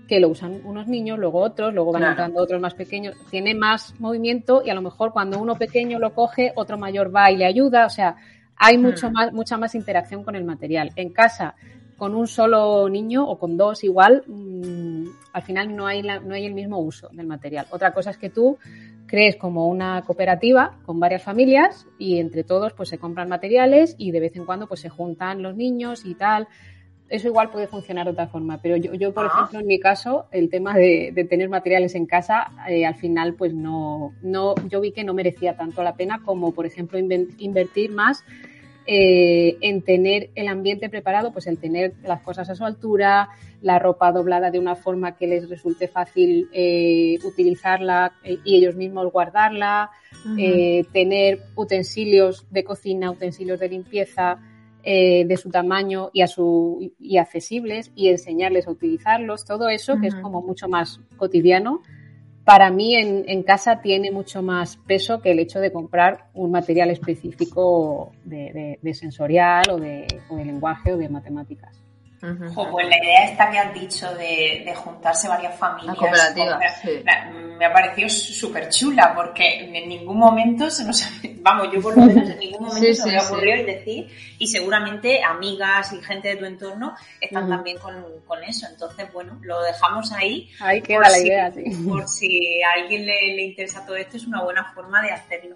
que 0.07 0.19
lo 0.19 0.29
usan 0.29 0.61
unos 0.65 0.87
niños, 0.87 1.17
luego 1.17 1.39
otros, 1.39 1.73
luego 1.73 1.91
van 1.91 2.03
entrando 2.03 2.39
otros 2.39 2.61
más 2.61 2.75
pequeños, 2.75 3.15
tiene 3.31 3.55
más 3.55 3.99
movimiento 3.99 4.61
y 4.63 4.69
a 4.69 4.75
lo 4.75 4.83
mejor 4.83 5.13
cuando 5.13 5.39
uno 5.39 5.55
pequeño 5.55 5.97
lo 5.97 6.13
coge, 6.13 6.53
otro 6.55 6.77
mayor 6.77 7.13
va 7.13 7.31
y 7.31 7.37
le 7.37 7.45
ayuda, 7.45 7.87
o 7.87 7.89
sea, 7.89 8.17
hay 8.55 8.77
hmm. 8.77 8.81
mucho 8.81 9.09
más, 9.09 9.33
mucha 9.33 9.57
más 9.57 9.73
interacción 9.73 10.23
con 10.23 10.35
el 10.35 10.43
material. 10.43 10.91
En 10.95 11.11
casa, 11.11 11.55
con 11.97 12.13
un 12.13 12.27
solo 12.27 12.87
niño 12.87 13.27
o 13.27 13.39
con 13.39 13.57
dos 13.57 13.83
igual, 13.83 14.23
mm, 14.27 15.05
al 15.33 15.41
final 15.41 15.75
no 15.75 15.87
hay, 15.87 16.03
no 16.03 16.35
hay 16.35 16.45
el 16.45 16.53
mismo 16.53 16.77
uso 16.77 17.09
del 17.11 17.25
material. 17.25 17.65
Otra 17.71 17.91
cosa 17.91 18.11
es 18.11 18.17
que 18.17 18.29
tú 18.29 18.59
crees 19.11 19.35
como 19.35 19.67
una 19.67 20.01
cooperativa 20.03 20.79
con 20.85 20.97
varias 20.97 21.21
familias 21.21 21.85
y 21.99 22.19
entre 22.19 22.45
todos 22.45 22.71
pues 22.71 22.87
se 22.87 22.97
compran 22.97 23.27
materiales 23.27 23.93
y 23.97 24.11
de 24.11 24.21
vez 24.21 24.37
en 24.37 24.45
cuando 24.45 24.67
pues 24.67 24.79
se 24.79 24.87
juntan 24.87 25.43
los 25.43 25.53
niños 25.53 26.05
y 26.05 26.15
tal. 26.15 26.47
Eso 27.09 27.27
igual 27.27 27.49
puede 27.49 27.67
funcionar 27.67 28.05
de 28.05 28.13
otra 28.13 28.27
forma, 28.27 28.61
pero 28.61 28.77
yo, 28.77 28.93
yo 28.93 29.13
por 29.13 29.25
ah. 29.25 29.31
ejemplo, 29.33 29.59
en 29.59 29.67
mi 29.67 29.81
caso, 29.81 30.27
el 30.31 30.49
tema 30.49 30.73
de, 30.75 31.27
tener 31.29 31.49
materiales 31.49 31.93
en 31.95 32.05
casa, 32.05 32.51
eh, 32.69 32.85
al 32.85 32.95
final, 32.95 33.33
pues 33.33 33.53
no, 33.53 34.13
no, 34.21 34.55
yo 34.69 34.79
vi 34.79 34.93
que 34.93 35.03
no 35.03 35.13
merecía 35.13 35.57
tanto 35.57 35.83
la 35.83 35.97
pena 35.97 36.21
como, 36.23 36.53
por 36.53 36.65
ejemplo, 36.65 36.97
invertir 36.97 37.91
más 37.91 38.23
eh, 38.87 39.57
en 39.61 39.83
tener 39.83 40.31
el 40.35 40.47
ambiente 40.47 40.89
preparado, 40.89 41.31
pues 41.31 41.47
en 41.47 41.57
tener 41.57 41.93
las 42.03 42.21
cosas 42.21 42.49
a 42.49 42.55
su 42.55 42.65
altura, 42.65 43.29
la 43.61 43.77
ropa 43.77 44.11
doblada 44.11 44.49
de 44.49 44.59
una 44.59 44.75
forma 44.75 45.15
que 45.15 45.27
les 45.27 45.47
resulte 45.49 45.87
fácil 45.87 46.49
eh, 46.51 47.19
utilizarla 47.23 48.13
eh, 48.23 48.39
y 48.43 48.55
ellos 48.55 48.75
mismos 48.75 49.11
guardarla, 49.11 49.91
tener 50.93 51.41
utensilios 51.55 52.45
de 52.51 52.63
cocina, 52.63 53.11
utensilios 53.11 53.59
de 53.59 53.69
limpieza 53.69 54.39
de 54.83 55.37
su 55.37 55.49
tamaño 55.49 56.09
y, 56.11 56.21
a 56.21 56.27
su, 56.27 56.91
y 56.99 57.17
accesibles 57.17 57.91
y 57.95 58.09
enseñarles 58.09 58.67
a 58.67 58.71
utilizarlos, 58.71 59.45
todo 59.45 59.69
eso 59.69 59.99
que 59.99 60.07
es 60.07 60.15
como 60.15 60.41
mucho 60.41 60.67
más 60.67 60.99
cotidiano 61.17 61.81
para 62.51 62.69
mí 62.69 62.97
en, 62.97 63.43
casa 63.43 63.79
tiene 63.79 64.11
mucho 64.11 64.41
más 64.41 64.75
peso 64.75 65.21
que 65.21 65.31
el 65.31 65.39
hecho 65.39 65.61
de 65.61 65.71
comprar 65.71 66.25
un 66.33 66.51
material 66.51 66.91
específico 66.91 68.11
de, 68.25 68.77
sensorial 68.93 69.71
o 69.71 69.77
de, 69.77 70.05
o 70.29 70.35
de 70.35 70.43
lenguaje 70.43 70.91
o 70.91 70.97
de 70.97 71.07
matemáticas 71.07 71.81
pues 72.21 72.87
la 72.87 72.97
idea 73.03 73.25
esta 73.25 73.49
que 73.49 73.57
has 73.57 73.73
dicho 73.73 74.13
de, 74.15 74.73
juntarse 74.75 75.27
varias 75.27 75.57
familias. 75.57 75.97
Me, 77.61 77.67
ha 77.67 77.73
parecido 77.73 78.09
súper 78.09 78.69
chula 78.69 79.13
porque 79.15 79.59
en 79.59 79.87
ningún 79.87 80.17
momento 80.17 80.69
se 80.69 80.83
nos 80.83 81.03
vamos, 81.41 81.69
yo 81.71 81.81
por 81.81 81.95
lo 81.95 82.05
menos 82.05 82.29
en 82.29 82.39
ningún 82.39 82.67
momento 82.67 82.93
se 82.93 83.11
me 83.11 83.19
ocurrió 83.19 83.55
el 83.55 83.65
decir 83.65 84.07
y 84.39 84.47
seguramente 84.47 85.23
amigas 85.23 85.93
y 85.93 86.01
gente 86.01 86.29
de 86.29 86.35
tu 86.37 86.45
entorno 86.45 86.95
están 87.19 87.47
también 87.47 87.77
con, 87.77 87.93
eso. 88.47 88.65
Entonces, 88.71 89.11
bueno, 89.13 89.37
lo 89.43 89.61
dejamos 89.61 90.11
ahí. 90.13 90.49
Ahí 90.59 90.81
queda 90.81 91.09
la 91.09 91.19
idea, 91.19 91.51
sí. 91.51 91.63
Por 91.87 92.07
si 92.07 92.61
a 92.63 92.81
alguien 92.81 93.05
le, 93.05 93.35
le 93.35 93.43
interesa 93.43 93.85
todo 93.85 93.95
esto, 93.95 94.17
es 94.17 94.25
una 94.25 94.41
buena 94.41 94.73
forma 94.73 95.01
de 95.03 95.11
hacerlo. 95.11 95.55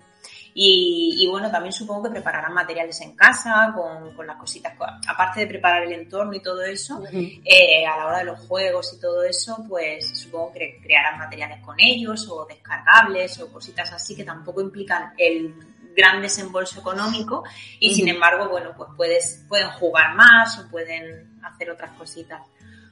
Y, 0.57 1.27
bueno, 1.29 1.51
también 1.51 1.73
supongo 1.73 2.03
que 2.03 2.11
prepararán 2.11 2.53
materiales 2.53 3.01
en 3.01 3.13
casa, 3.13 3.75
con, 3.75 4.25
las 4.25 4.37
cositas, 4.37 4.73
aparte 5.05 5.41
de 5.41 5.47
preparar 5.47 5.83
el 5.83 5.91
entorno 5.91 6.33
y 6.33 6.41
todo 6.41 6.63
eso, 6.63 7.03
eh, 7.11 7.85
a 7.85 7.97
la 7.97 8.07
hora 8.07 8.19
de 8.19 8.23
los 8.23 8.39
juegos 8.39 8.93
y 8.93 9.01
todo 9.01 9.21
eso, 9.25 9.65
pues 9.67 10.17
supongo 10.17 10.53
que 10.53 10.79
crearán 10.81 11.19
materiales 11.19 11.59
con 11.59 11.75
ellos 11.77 12.29
o 12.29 12.45
descargables 12.45 13.37
o 13.41 13.51
cositas 13.51 13.91
así 13.91 14.15
que 14.15 14.23
tampoco 14.23 14.61
implican 14.61 15.13
el 15.17 15.53
gran 15.93 16.21
desembolso 16.21 16.79
económico 16.79 17.43
y 17.81 17.93
sin 17.93 18.07
embargo, 18.07 18.47
bueno, 18.47 18.71
pues 18.77 18.89
puedes, 18.95 19.45
pueden 19.49 19.69
jugar 19.71 20.15
más 20.15 20.57
o 20.59 20.69
pueden 20.69 21.37
hacer 21.43 21.69
otras 21.69 21.91
cositas. 21.97 22.41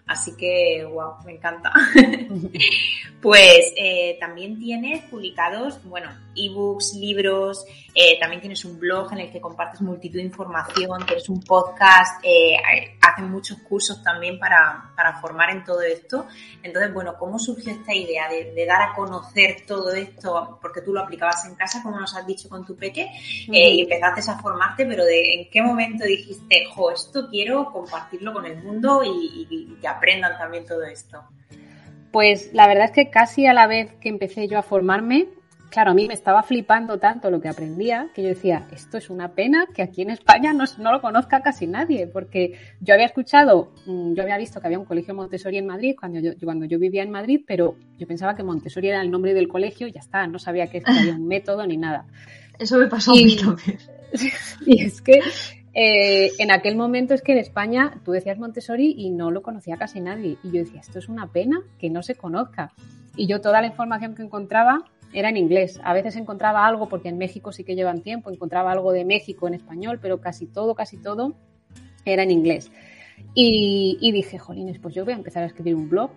Así 0.05 0.35
que, 0.35 0.85
wow, 0.85 1.15
me 1.25 1.33
encanta. 1.33 1.71
pues 3.21 3.73
eh, 3.77 4.17
también 4.19 4.59
tienes 4.59 5.03
publicados, 5.05 5.81
bueno, 5.85 6.09
ebooks, 6.35 6.93
libros, 6.95 7.65
eh, 7.95 8.19
también 8.19 8.41
tienes 8.41 8.65
un 8.65 8.79
blog 8.79 9.13
en 9.13 9.19
el 9.19 9.31
que 9.31 9.39
compartes 9.39 9.81
multitud 9.81 10.17
de 10.17 10.23
información, 10.23 11.05
tienes 11.05 11.29
un 11.29 11.41
podcast, 11.41 12.23
eh, 12.23 12.55
hacen 13.01 13.29
muchos 13.29 13.59
cursos 13.59 14.01
también 14.03 14.39
para, 14.39 14.91
para, 14.95 15.19
formar 15.21 15.51
en 15.51 15.63
todo 15.63 15.81
esto. 15.81 16.25
Entonces, 16.63 16.93
bueno, 16.93 17.15
¿cómo 17.19 17.37
surgió 17.37 17.71
esta 17.71 17.93
idea 17.93 18.27
de, 18.29 18.65
dar 18.65 18.81
a 18.81 18.93
conocer 18.95 19.63
todo 19.67 19.93
esto? 19.93 20.57
Porque 20.61 20.81
tú 20.81 20.93
lo 20.93 21.01
aplicabas 21.01 21.45
en 21.45 21.55
casa, 21.55 21.83
como 21.83 21.99
nos 21.99 22.15
has 22.15 22.25
dicho 22.25 22.49
con 22.49 22.65
tu 22.65 22.75
peque, 22.75 23.11
y 23.47 23.81
empezaste 23.81 24.31
a 24.31 24.39
formarte, 24.39 24.85
pero 24.85 25.05
de 25.05 25.33
en 25.33 25.49
qué 25.49 25.61
momento 25.61 26.05
dijiste, 26.05 26.65
jo, 26.73 26.91
esto 26.91 27.29
quiero 27.29 27.71
compartirlo 27.71 28.33
con 28.33 28.45
el 28.45 28.63
mundo 28.63 29.01
y, 29.03 29.47
y 29.49 29.77
que 29.79 29.87
aprendan 29.87 30.37
también 30.37 30.65
todo 30.65 30.83
esto? 30.83 31.23
Pues 32.11 32.53
la 32.53 32.67
verdad 32.67 32.85
es 32.85 32.91
que 32.91 33.09
casi 33.09 33.45
a 33.47 33.53
la 33.53 33.67
vez 33.67 33.93
que 33.95 34.09
empecé 34.09 34.47
yo 34.47 34.59
a 34.59 34.63
formarme, 34.63 35.29
claro, 35.73 35.89
a 35.89 35.93
mí 35.95 36.07
me 36.07 36.13
estaba 36.13 36.43
flipando 36.43 36.99
tanto 36.99 37.31
lo 37.31 37.41
que 37.41 37.49
aprendía 37.49 38.09
que 38.13 38.21
yo 38.21 38.29
decía, 38.29 38.67
esto 38.71 38.99
es 38.99 39.09
una 39.09 39.29
pena 39.33 39.65
que 39.73 39.81
aquí 39.81 40.03
en 40.03 40.11
España 40.11 40.53
no, 40.53 40.91
lo 40.91 41.01
conozca 41.01 41.41
casi 41.41 41.65
nadie, 41.65 42.05
porque 42.05 42.53
yo 42.79 42.93
había 42.93 43.07
escuchado, 43.07 43.71
mm, 43.87 44.13
yo 44.13 44.21
había 44.21 44.37
visto 44.37 44.61
que 44.61 44.67
había 44.67 44.77
un 44.77 44.85
colegio 44.85 45.15
Montessori 45.15 45.57
en 45.57 45.65
Madrid 45.65 45.95
cuando 45.99 46.19
yo, 46.19 46.33
cuando 46.43 46.65
yo 46.65 46.77
vivía 46.77 47.01
en 47.01 47.09
Madrid, 47.09 47.41
pero 47.47 47.75
yo 47.97 48.05
pensaba 48.05 48.35
que 48.35 48.43
Montessori 48.43 48.89
era 48.89 49.01
el 49.01 49.09
nombre 49.09 49.33
del 49.33 49.47
colegio 49.47 49.87
y 49.87 49.91
ya 49.91 50.01
está, 50.01 50.27
no 50.27 50.37
sabía 50.37 50.67
que 50.67 50.83
había 50.85 51.15
un 51.15 51.27
método 51.27 51.65
ni 51.65 51.77
nada. 51.77 52.05
Eso 52.59 52.77
me 52.77 52.85
pasó 52.85 53.13
a 53.13 53.15
mí 53.15 53.35
también. 53.35 53.79
Y 54.67 54.83
es 54.83 55.01
que 55.01 55.21
eh, 55.73 56.33
en 56.37 56.51
aquel 56.51 56.75
momento 56.75 57.15
es 57.15 57.23
que 57.23 57.31
en 57.31 57.39
España 57.39 57.99
tú 58.05 58.11
decías 58.11 58.37
Montessori 58.37 58.93
y 58.95 59.09
no 59.09 59.31
lo 59.31 59.41
conocía 59.41 59.75
casi 59.77 60.01
nadie. 60.01 60.37
Y 60.43 60.51
yo 60.51 60.59
decía, 60.59 60.81
esto 60.81 60.99
es 60.99 61.09
una 61.09 61.31
pena 61.31 61.63
que 61.79 61.89
no 61.89 62.03
se 62.03 62.13
conozca. 62.13 62.71
Y 63.15 63.25
yo 63.25 63.41
toda 63.41 63.59
la 63.59 63.67
información 63.67 64.13
que 64.13 64.21
encontraba 64.21 64.85
era 65.13 65.29
en 65.29 65.37
inglés. 65.37 65.79
A 65.83 65.93
veces 65.93 66.15
encontraba 66.15 66.65
algo, 66.65 66.89
porque 66.89 67.09
en 67.09 67.17
México 67.17 67.51
sí 67.51 67.63
que 67.63 67.75
llevan 67.75 68.01
tiempo, 68.01 68.31
encontraba 68.31 68.71
algo 68.71 68.91
de 68.91 69.05
México 69.05 69.47
en 69.47 69.53
español, 69.53 69.99
pero 70.01 70.19
casi 70.19 70.47
todo, 70.47 70.75
casi 70.75 70.97
todo 70.97 71.35
era 72.05 72.23
en 72.23 72.31
inglés. 72.31 72.71
Y, 73.35 74.11
dije, 74.11 74.37
jolines, 74.37 74.79
pues 74.79 74.93
yo 74.93 75.05
voy 75.05 75.13
a 75.13 75.17
empezar 75.17 75.43
a 75.43 75.47
escribir 75.47 75.75
un 75.75 75.89
blog. 75.89 76.11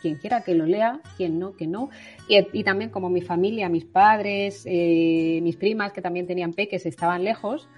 Quien 0.00 0.14
quiera 0.14 0.42
que 0.42 0.54
lo 0.54 0.64
lea, 0.64 1.00
quien 1.16 1.40
no, 1.40 1.56
que 1.56 1.66
no. 1.66 1.90
Y, 2.28 2.62
también 2.62 2.90
como 2.90 3.10
mi 3.10 3.20
familia, 3.20 3.68
mis 3.68 3.84
padres, 3.84 4.62
eh, 4.64 5.40
mis 5.42 5.56
primas 5.56 5.92
que 5.92 6.00
también 6.00 6.26
tenían 6.26 6.52
peques 6.52 6.86
estaban 6.86 7.24
lejos, 7.24 7.68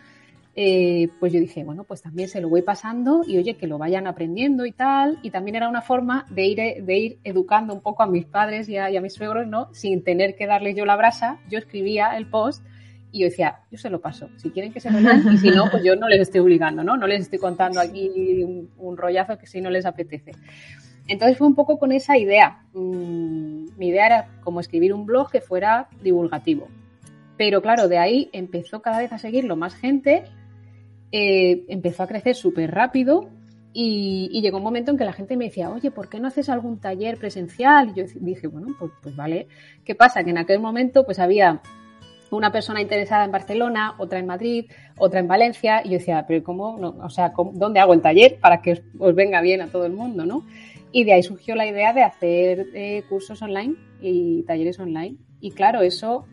eh, 0.57 1.09
pues 1.21 1.33
yo 1.33 1.39
dije, 1.39 1.63
bueno, 1.63 1.85
pues 1.85 2.03
también 2.03 2.29
se 2.29 2.41
lo 2.41 2.49
voy 2.49 2.63
pasando 2.63 3.23
y 3.27 3.39
oye, 3.39 3.55
que 3.55 3.69
lo 3.69 3.79
vayan 3.79 4.07
aprendiendo 4.07 4.67
y 4.67 4.73
tal. 4.73 5.19
Y 5.23 5.31
también 5.31 5.57
era 5.57 5.69
una 5.69 5.83
forma 5.83 6.27
de 6.31 6.47
ir, 6.47 6.85
de 6.85 6.99
ir 6.99 7.19
educando 7.25 7.73
un 7.73 7.81
poco 7.81 8.03
a 8.03 8.07
mis 8.07 8.27
padres 8.27 8.69
y 8.69 8.77
a, 8.77 9.01
mis 9.01 9.15
suegros, 9.15 9.47
¿no? 9.47 9.73
Sin 9.73 10.03
tener 10.03 10.35
que 10.37 10.47
darle 10.47 10.75
yo 10.75 10.85
la 10.85 10.97
brasa, 10.97 11.39
yo 11.49 11.59
escribía 11.59 12.17
el 12.17 12.27
post 12.27 12.65
y 13.13 13.21
yo 13.21 13.27
decía, 13.27 13.61
yo 13.71 13.79
se 13.79 13.91
lo 13.91 14.01
paso, 14.01 14.29
si 14.37 14.51
quieren 14.51 14.73
que 14.73 14.79
se 14.79 14.91
lo 14.91 15.01
lean 15.01 15.33
y 15.33 15.39
si 15.39 15.51
no, 15.51 15.65
pues 15.71 15.83
yo 15.83 15.97
no 15.97 16.09
les 16.09 16.21
estoy 16.21 16.41
obligando, 16.41 16.85
¿no? 16.85 16.97
No 16.97 17.09
les 17.09 17.23
estoy 17.23 17.41
contando 17.41 17.81
aquí 17.81 18.45
un, 18.77 18.97
rollazo 18.97 19.37
que 19.37 19.47
si 19.47 19.61
no 19.61 19.71
les 19.71 19.87
apetece. 19.87 20.33
Entonces 21.09 21.37
fue 21.37 21.49
un 21.49 21.57
poco 21.57 21.79
con 21.79 21.91
esa 21.91 22.19
idea. 22.19 22.63
Mm, 22.73 23.67
mi 23.77 23.89
idea 23.89 24.07
era 24.07 24.29
como 24.43 24.61
escribir 24.61 24.95
un 24.95 25.07
blog 25.07 25.31
que 25.31 25.41
fuera 25.41 25.89
divulgativo. 26.03 26.69
Pero 27.37 27.63
claro, 27.63 27.89
de 27.89 27.99
ahí 27.99 28.29
empezó 28.33 28.83
cada 28.83 28.99
vez 28.99 29.13
a 29.13 29.19
seguirlo 29.19 29.57
más 29.57 29.75
gente 29.75 30.25
eh, 31.13 31.65
empezó 31.69 32.03
a 32.03 32.07
crecer 32.07 32.35
súper 32.35 32.71
rápido 32.71 33.29
y, 33.73 34.41
llegó 34.43 34.59
un 34.59 34.65
momento 34.65 34.91
en 34.91 34.99
que 34.99 35.05
la 35.05 35.13
gente 35.13 35.37
me 35.37 35.45
decía, 35.47 35.71
oye, 35.71 35.91
¿por 35.91 36.09
qué 36.09 36.19
no 36.19 36.29
haces 36.29 36.49
algún 36.49 36.81
taller 36.81 37.19
presencial? 37.19 37.91
Y 37.91 38.01
yo 38.01 38.05
dije, 38.21 38.47
bueno, 38.49 38.69
pues, 38.79 38.91
pues, 39.03 39.15
vale. 39.15 39.47
¿Qué 39.85 39.95
pasa? 39.95 40.25
Que 40.25 40.31
en 40.31 40.39
aquel 40.39 40.61
momento 40.61 41.05
pues 41.05 41.19
había 41.19 41.61
una 42.31 42.53
persona 42.53 42.81
interesada 42.81 43.25
en 43.25 43.33
Barcelona, 43.33 43.95
otra 43.99 44.19
en 44.19 44.27
Madrid, 44.27 44.71
otra 44.99 45.21
en 45.21 45.29
Valencia, 45.29 45.83
y 45.85 45.91
yo 45.91 45.99
decía, 45.99 46.25
pero 46.27 46.43
¿cómo? 46.45 46.79
No? 46.79 46.97
O 47.03 47.11
sea, 47.11 47.33
¿dónde 47.55 47.81
hago 47.81 47.95
el 47.95 48.01
taller 48.01 48.39
para 48.41 48.63
que 48.63 48.81
os, 48.99 49.15
venga 49.15 49.41
bien 49.41 49.61
a 49.63 49.69
todo 49.69 49.87
el 49.87 49.93
mundo, 49.93 50.25
no? 50.25 50.45
Y 50.93 51.05
de 51.05 51.13
ahí 51.13 51.23
surgió 51.23 51.55
la 51.55 51.67
idea 51.67 51.93
de 51.93 52.03
hacer 52.03 52.67
eh, 52.75 53.05
cursos 53.09 53.41
online 53.43 53.77
y 54.01 54.43
talleres 54.45 54.79
online. 54.79 55.17
Y 55.41 55.53
claro, 55.53 55.83
eso 55.83 56.25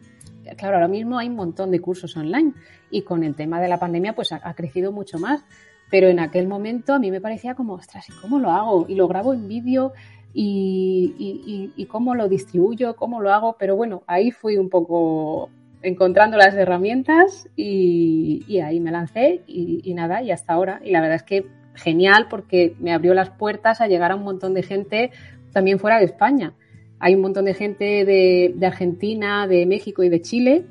claro, 0.56 0.76
ahora 0.76 0.88
mismo 0.88 1.18
hay 1.18 1.28
un 1.28 1.36
montón 1.36 1.72
de 1.72 1.80
cursos 1.80 2.16
online 2.16 2.54
y 2.90 3.02
con 3.02 3.24
el 3.24 3.36
tema 3.36 3.60
de 3.60 3.68
la 3.68 3.80
pandemia 3.80 4.14
pues 4.14 4.32
ha, 4.32 4.54
crecido 4.54 4.92
mucho 4.92 5.18
más. 5.20 5.44
pero 5.90 6.08
en 6.08 6.20
aquel 6.20 6.48
momento 6.48 6.94
a 6.94 7.00
mí 7.00 7.12
me 7.12 7.22
parecía 7.22 7.56
como, 7.56 7.74
ostras, 7.74 8.10
¿y 8.10 8.14
cómo 8.22 8.40
lo 8.40 8.52
hago? 8.52 8.86
Y 8.90 8.96
lo 8.96 9.08
grabo 9.08 9.34
en 9.34 9.48
vídeo 9.48 9.94
y, 10.34 11.74
y, 11.76 11.86
cómo 11.86 12.14
lo 12.14 12.28
distribuyo, 12.28 12.96
cómo 12.96 13.22
lo 13.22 13.34
hago, 13.34 13.56
pero 13.58 13.76
bueno, 13.76 14.04
ahí 14.06 14.32
fui 14.32 14.58
un 14.58 14.70
poco 14.70 15.50
encontrando 15.82 16.38
las 16.38 16.54
herramientas 16.56 17.50
y, 17.56 18.60
ahí 18.60 18.80
me 18.80 18.92
lancé 18.92 19.42
y, 19.48 19.94
nada, 19.94 20.22
y 20.22 20.32
hasta 20.32 20.54
ahora. 20.54 20.82
Y 20.84 20.92
la 20.92 21.02
verdad 21.02 21.18
es 21.18 21.24
que 21.24 21.48
genial 21.76 22.28
porque 22.30 22.76
me 22.80 22.94
abrió 22.94 23.14
las 23.14 23.30
puertas 23.30 23.82
a 23.82 23.88
llegar 23.88 24.12
a 24.12 24.16
un 24.16 24.24
montón 24.24 24.54
de 24.54 24.64
gente 24.64 25.12
también 25.52 25.80
fuera 25.80 26.00
de 26.00 26.06
España. 26.06 26.54
Hay 27.00 27.16
un 27.16 27.22
montón 27.22 27.46
de 27.46 27.54
gente 27.54 28.06
de, 28.06 28.66
Argentina, 28.66 29.48
de 29.48 29.66
México 29.66 30.04
y 30.04 30.10
de 30.10 30.22
Chile 30.22 30.66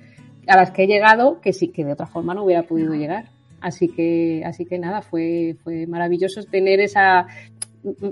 a 0.47 0.57
las 0.57 0.71
que 0.71 0.85
he 0.85 0.87
llegado 0.87 1.41
que 1.41 1.53
sí 1.53 1.69
que 1.69 1.85
de 1.85 1.93
otra 1.93 2.07
forma 2.07 2.35
no 2.35 2.45
hubiera 2.45 2.63
podido 2.63 2.95
llegar. 2.95 3.31
Así 3.61 3.89
que, 3.89 4.43
así 4.45 4.65
que 4.65 4.79
nada, 4.79 5.03
fue, 5.03 5.57
fue 5.65 5.87
maravilloso 5.87 6.43
tener 6.45 6.79
esa, 6.81 7.27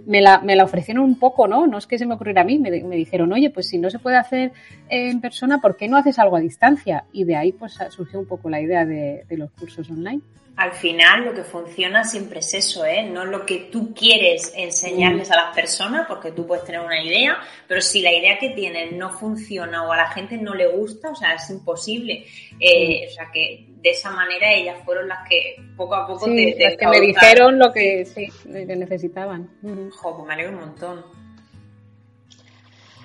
me 0.07 0.21
la, 0.21 0.41
me 0.41 0.57
la 0.57 0.65
ofrecieron 0.65 1.05
un 1.05 1.19
poco, 1.19 1.49
¿no? 1.49 1.67
No 1.67 1.79
es 1.79 1.87
que 1.87 1.99
se 1.99 2.07
me 2.07 2.15
ocurriera 2.15 2.43
a 2.43 2.45
mí, 2.45 2.59
me, 2.59 2.71
me, 2.83 2.97
dijeron, 2.97 3.33
oye, 3.33 3.51
pues 3.51 3.69
si 3.69 3.79
no 3.79 3.91
se 3.91 3.99
puede 3.99 4.17
hacer 4.17 4.53
en 4.89 5.21
persona, 5.21 5.61
¿por 5.61 5.77
qué 5.77 5.89
no 5.89 5.97
haces 5.97 6.19
algo 6.19 6.37
a 6.37 6.41
distancia? 6.41 7.05
Y 7.13 7.25
de 7.25 7.37
ahí 7.37 7.53
pues 7.53 7.79
surgió 7.91 8.21
un 8.21 8.27
poco 8.27 8.51
la 8.51 8.61
idea 8.61 8.85
de, 8.85 9.25
los 9.31 9.51
cursos 9.53 9.91
online 9.91 10.21
al 10.57 10.71
final 10.71 11.25
lo 11.25 11.35
que 11.35 11.43
funciona 11.43 12.05
siempre 12.05 12.39
es 12.39 12.55
eso, 12.55 12.87
¿eh? 12.87 13.03
No 13.03 13.25
lo 13.25 13.45
que 13.45 13.71
tú 13.73 13.93
quieres 13.93 14.53
enseñarles 14.55 15.29
a 15.33 15.37
las 15.37 15.53
personas, 15.53 16.07
porque 16.07 16.31
tú 16.31 16.47
puedes 16.47 16.65
tener 16.65 16.81
una 16.81 17.03
idea, 17.03 17.39
pero 17.67 17.81
si 17.81 18.01
la 18.03 18.13
idea 18.13 18.39
que 18.39 18.51
tienen 18.51 18.97
no 18.97 19.11
funciona 19.11 19.83
o 19.83 19.91
a 19.91 19.97
la 19.97 20.13
gente 20.13 20.39
no 20.39 20.55
le 20.55 20.69
gusta, 20.69 21.11
o 21.11 21.17
sea, 21.17 21.35
es 21.35 21.51
imposible. 21.51 22.25
Eh, 22.61 23.09
o 23.09 23.13
sea, 23.13 23.33
que 23.33 23.67
de 23.85 23.91
esa 23.91 24.11
manera 24.11 24.51
ellas 24.51 24.79
fueron 24.83 25.09
las 25.09 25.29
que 25.29 25.57
poco 25.77 25.95
a 25.95 26.07
poco 26.07 26.25
te, 26.25 26.57
las 26.59 26.77
que 26.79 26.87
me 26.87 27.01
dijeron 27.03 27.59
lo 27.59 27.71
que, 27.71 28.07
sí, 28.07 28.33
que 28.43 28.77
necesitaban. 28.77 29.51
Jo, 29.63 30.17
pues 30.17 30.27
me 30.27 30.33
alegro 30.33 30.55
un 30.55 30.61
montón. 30.61 31.05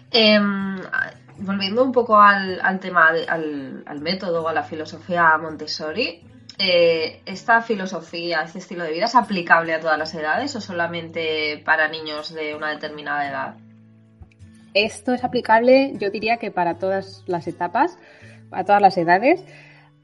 Em, 0.09 0.79
volviendo 1.39 1.83
un 1.83 1.91
poco 1.91 2.17
al, 2.17 2.79
tema, 2.79 3.09
al, 3.09 3.83
al 3.85 3.99
método 3.99 4.41
o 4.41 4.47
a 4.47 4.53
la 4.53 4.63
filosofía 4.63 5.37
Montessori, 5.37 6.23
eh, 6.57 7.21
¿esta 7.25 7.61
filosofía, 7.61 8.43
este 8.43 8.59
estilo 8.59 8.85
de 8.85 8.93
vida 8.93 9.05
es 9.05 9.15
aplicable 9.15 9.73
a 9.73 9.81
todas 9.81 9.97
las 9.97 10.15
edades 10.15 10.55
o 10.55 10.61
solamente 10.61 11.61
para 11.65 11.89
niños 11.89 12.33
de 12.33 12.55
una 12.55 12.69
determinada 12.69 13.29
edad? 13.29 13.55
Esto 14.73 15.13
es 15.13 15.25
aplicable, 15.25 15.91
yo 15.95 16.09
diría 16.09 16.37
que 16.37 16.51
para 16.51 16.75
todas 16.75 17.23
las 17.27 17.47
etapas, 17.47 17.97
a 18.51 18.63
todas 18.63 18.81
las 18.81 18.97
edades. 18.97 19.43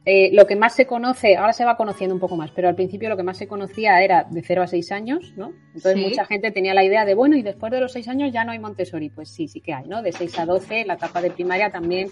Eh, 0.05 0.29
lo 0.33 0.45
que 0.45 0.55
más 0.55 0.75
se 0.75 0.85
conoce, 0.85 1.35
ahora 1.35 1.51
se 1.51 1.65
va 1.65 1.77
conociendo 1.77 2.13
un 2.13 2.21
poco 2.21 2.37
más, 2.37 2.51
pero 2.51 2.67
al 2.67 2.75
principio 2.75 3.09
lo 3.09 3.17
que 3.17 3.23
más 3.23 3.37
se 3.37 3.47
conocía 3.47 4.03
era 4.03 4.23
de 4.23 4.43
0 4.43 4.61
a 4.61 4.67
6 4.67 4.91
años, 4.91 5.33
¿no? 5.35 5.51
Entonces 5.73 5.97
mucha 5.97 6.25
gente 6.25 6.51
tenía 6.51 6.75
la 6.75 6.83
idea 6.83 7.05
de, 7.05 7.15
bueno, 7.15 7.35
y 7.35 7.41
después 7.41 7.71
de 7.71 7.79
los 7.79 7.91
6 7.93 8.07
años 8.09 8.31
ya 8.31 8.45
no 8.45 8.51
hay 8.51 8.59
Montessori. 8.59 9.09
Pues 9.09 9.29
sí, 9.29 9.47
sí 9.47 9.61
que 9.61 9.73
hay, 9.73 9.87
¿no? 9.87 10.03
De 10.03 10.11
6 10.11 10.39
a 10.39 10.45
12, 10.45 10.85
la 10.85 10.93
etapa 10.93 11.21
de 11.21 11.31
primaria 11.31 11.71
también 11.71 12.09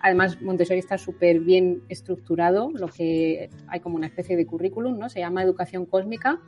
Además, 0.00 0.40
Montessori 0.42 0.78
está 0.78 0.98
súper 0.98 1.40
bien 1.40 1.82
estructurado, 1.88 2.70
lo 2.72 2.88
que 2.88 3.50
hay 3.66 3.80
como 3.80 3.96
una 3.96 4.06
especie 4.06 4.36
de 4.36 4.46
currículum, 4.46 4.98
¿no? 4.98 5.08
Se 5.08 5.20
llama 5.20 5.42
educación 5.42 5.86
cósmica 5.86 6.40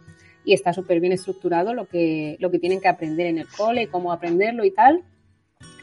y 0.44 0.52
está 0.52 0.72
súper 0.72 1.00
bien 1.00 1.12
estructurado 1.12 1.74
lo 1.74 1.86
que, 1.86 2.36
lo 2.40 2.50
que 2.50 2.58
tienen 2.58 2.80
que 2.80 2.88
aprender 2.88 3.26
en 3.26 3.38
el 3.38 3.48
cole, 3.48 3.88
cómo 3.88 4.12
aprenderlo 4.12 4.64
y 4.64 4.70
tal. 4.70 5.02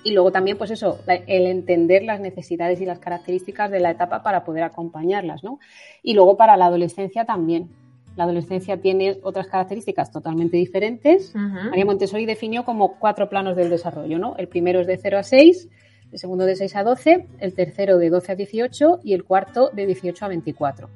Y 0.05 0.11
luego 0.11 0.31
también, 0.31 0.55
pues 0.55 0.69
eso, 0.69 0.99
el 1.07 1.47
entender 1.47 2.03
las 2.03 2.19
necesidades 2.19 2.79
y 2.79 2.85
las 2.85 2.99
características 2.99 3.71
de 3.71 3.79
la 3.79 3.89
etapa 3.89 4.21
para 4.21 4.45
poder 4.45 4.61
acompañarlas, 4.61 5.43
¿no? 5.43 5.59
Y 6.03 6.13
luego 6.13 6.37
para 6.37 6.55
la 6.57 6.67
adolescencia 6.67 7.25
también. 7.25 7.71
La 8.15 8.25
adolescencia 8.25 8.77
tiene 8.77 9.17
otras 9.23 9.47
características 9.47 10.11
totalmente 10.11 10.57
diferentes. 10.57 11.33
María 11.33 11.85
Montessori 11.85 12.27
definió 12.27 12.63
como 12.65 12.99
cuatro 12.99 13.29
planos 13.29 13.55
del 13.55 13.71
desarrollo, 13.71 14.19
¿no? 14.19 14.35
El 14.37 14.47
primero 14.47 14.79
es 14.79 14.85
de 14.85 14.95
0 14.97 15.17
a 15.17 15.23
6, 15.23 15.69
el 16.11 16.19
segundo 16.19 16.45
de 16.45 16.55
6 16.55 16.75
a 16.75 16.83
12, 16.83 17.25
el 17.39 17.55
tercero 17.55 17.97
de 17.97 18.11
12 18.11 18.31
a 18.31 18.35
18 18.35 18.99
y 19.03 19.13
el 19.13 19.23
cuarto 19.23 19.71
de 19.73 19.87
18 19.87 20.23
a 20.23 20.27
24. 20.27 20.87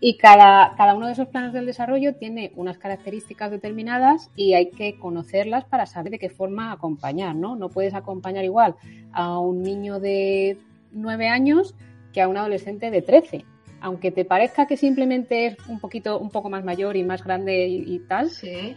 Y 0.00 0.16
cada, 0.16 0.74
cada 0.76 0.94
uno 0.94 1.06
de 1.06 1.12
esos 1.12 1.28
planos 1.28 1.52
del 1.52 1.66
desarrollo 1.66 2.14
tiene 2.14 2.52
unas 2.56 2.78
características 2.78 3.50
determinadas 3.50 4.30
y 4.36 4.54
hay 4.54 4.70
que 4.70 4.98
conocerlas 4.98 5.64
para 5.64 5.86
saber 5.86 6.12
de 6.12 6.18
qué 6.18 6.30
forma 6.30 6.72
acompañar, 6.72 7.34
¿no? 7.34 7.56
No 7.56 7.68
puedes 7.68 7.94
acompañar 7.94 8.44
igual 8.44 8.74
a 9.12 9.38
un 9.38 9.62
niño 9.62 10.00
de 10.00 10.58
9 10.92 11.28
años 11.28 11.74
que 12.12 12.20
a 12.20 12.28
un 12.28 12.36
adolescente 12.36 12.90
de 12.90 13.02
13. 13.02 13.44
Aunque 13.80 14.12
te 14.12 14.24
parezca 14.24 14.66
que 14.66 14.76
simplemente 14.76 15.46
es 15.46 15.56
un 15.68 15.80
poquito, 15.80 16.18
un 16.18 16.30
poco 16.30 16.48
más 16.48 16.64
mayor 16.64 16.96
y 16.96 17.02
más 17.02 17.24
grande 17.24 17.66
y, 17.66 17.98
tal, 18.06 18.30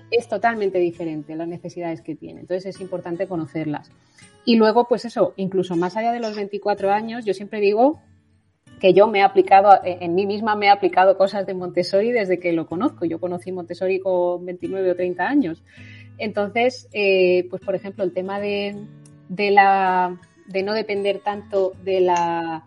es 0.09 0.27
totalmente 0.27 0.79
diferente 0.79 1.35
las 1.35 1.47
necesidades 1.47 2.01
que 2.01 2.15
tiene. 2.15 2.41
Entonces 2.41 2.75
es 2.75 2.81
importante 2.81 3.27
conocerlas. 3.27 3.91
Y 4.45 4.55
luego, 4.55 4.87
pues 4.87 5.05
eso, 5.05 5.33
incluso 5.37 5.75
más 5.75 5.95
allá 5.95 6.11
de 6.11 6.19
los 6.19 6.35
24 6.35 6.91
años, 6.91 7.23
yo 7.23 7.35
siempre 7.35 7.59
digo 7.59 8.01
que 8.85 8.93
yo 8.93 9.07
me 9.07 9.17
he 9.17 9.21
aplicado, 9.23 9.79
en 9.83 10.13
mí 10.13 10.27
misma 10.27 10.55
me 10.55 10.67
he 10.67 10.69
aplicado 10.69 11.17
cosas 11.17 11.47
de 11.47 11.55
Montessori 11.55 12.11
desde 12.11 12.37
que 12.37 12.53
lo 12.53 12.67
conozco. 12.67 13.03
Yo 13.05 13.19
conocí 13.19 13.51
Montessori 13.51 13.99
con 13.99 14.45
29 14.45 14.91
o 14.91 14.95
30 14.95 15.27
años. 15.27 15.63
Entonces, 16.19 16.87
eh, 16.93 17.47
pues 17.49 17.63
por 17.63 17.73
ejemplo, 17.73 18.03
el 18.03 18.13
tema 18.13 18.39
de, 18.39 18.75
de, 19.27 19.49
la, 19.49 20.21
de 20.45 20.61
no 20.61 20.73
depender 20.73 21.17
tanto 21.17 21.73
de 21.83 21.99
la, 21.99 22.65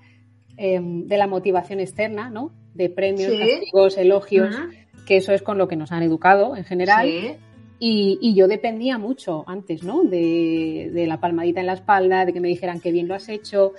em, 0.56 1.06
de 1.06 1.18
la 1.18 1.28
motivación 1.28 1.78
externa, 1.78 2.30
¿no? 2.30 2.50
De 2.74 2.90
premios, 2.90 3.32
castigos, 3.38 3.96
elogios, 3.96 4.56
que 5.06 5.18
eso 5.18 5.32
es 5.32 5.42
con 5.42 5.56
lo 5.56 5.68
que 5.68 5.76
nos 5.76 5.92
han 5.92 6.02
educado 6.02 6.56
en 6.56 6.64
general. 6.64 7.08
Y, 7.80 8.34
yo 8.34 8.48
dependía 8.48 8.98
mucho 8.98 9.44
antes, 9.46 9.84
¿no? 9.84 10.02
De, 10.02 11.04
la 11.06 11.20
palmadita 11.20 11.60
en 11.60 11.66
la 11.66 11.74
espalda, 11.74 12.24
de 12.24 12.32
que 12.32 12.40
me 12.40 12.48
dijeran 12.48 12.80
que 12.80 12.90
bien 12.90 13.06
lo 13.06 13.14
has 13.14 13.28
hecho. 13.28 13.72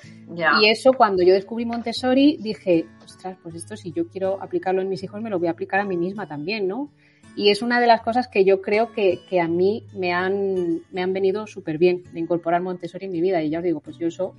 Y 0.62 0.69
eso, 0.69 0.93
cuando 0.93 1.23
yo 1.23 1.33
descubrí 1.33 1.65
Montessori, 1.65 2.38
dije, 2.39 2.85
ostras, 3.03 3.38
pues 3.43 3.55
esto 3.55 3.75
si 3.75 3.91
yo 3.91 4.07
quiero 4.07 4.41
aplicarlo 4.41 4.81
en 4.81 4.89
mis 4.89 5.03
hijos, 5.03 5.21
me 5.21 5.29
lo 5.29 5.39
voy 5.39 5.49
a 5.49 5.51
aplicar 5.51 5.81
a 5.81 5.85
mí 5.85 5.97
misma 5.97 6.27
también, 6.27 6.67
¿no? 6.67 6.89
Y 7.35 7.51
es 7.51 7.62
una 7.62 7.79
de 7.79 7.88
las 7.88 8.01
cosas 8.01 8.27
que 8.27 8.43
yo 8.43 8.62
creo 8.62 8.91
que, 8.91 9.19
que 9.29 9.39
a 9.39 9.47
mí 9.47 9.85
me 9.93 10.13
han, 10.13 10.81
me 10.91 11.01
han 11.01 11.13
venido 11.13 11.47
súper 11.47 11.77
bien 11.77 12.03
de 12.12 12.19
incorporar 12.19 12.62
Montessori 12.62 13.05
en 13.05 13.12
mi 13.12 13.21
vida. 13.21 13.41
Y 13.43 13.49
ya 13.49 13.59
os 13.59 13.63
digo, 13.63 13.79
pues 13.81 13.97
yo 13.97 14.07
eso 14.07 14.33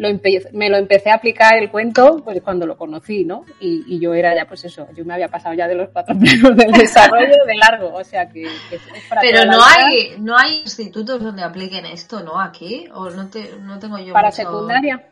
mm, 0.00 0.56
me 0.56 0.68
lo 0.68 0.76
empecé 0.76 1.10
a 1.10 1.14
aplicar 1.14 1.56
el 1.56 1.70
cuento 1.70 2.22
pues 2.24 2.40
cuando 2.42 2.66
lo 2.66 2.76
conocí, 2.76 3.24
¿no? 3.24 3.44
Y, 3.60 3.98
yo 4.00 4.14
era 4.14 4.34
ya, 4.34 4.46
pues 4.46 4.64
eso, 4.64 4.88
yo 4.94 5.04
me 5.04 5.14
había 5.14 5.28
pasado 5.28 5.54
ya 5.54 5.68
de 5.68 5.74
los 5.74 5.90
cuatro 5.90 6.14
planos 6.18 6.56
del 6.56 6.72
desarrollo 6.72 7.44
de 7.46 7.54
largo, 7.54 7.94
o 7.94 8.04
sea 8.04 8.28
que, 8.28 8.44
es 8.44 8.80
para 9.08 9.20
Pero 9.20 9.44
no 9.44 9.58
hay, 9.62 10.14
no 10.18 10.36
hay 10.36 10.60
institutos 10.60 11.22
donde 11.22 11.42
apliquen 11.42 11.86
esto, 11.86 12.20
¿no? 12.20 12.40
Aquí, 12.40 12.88
o 12.94 13.10
no, 13.10 13.28
te, 13.28 13.50
no 13.60 13.78
tengo 13.78 13.98
yo. 13.98 14.12
Para 14.12 14.30
secundaria. 14.30 15.04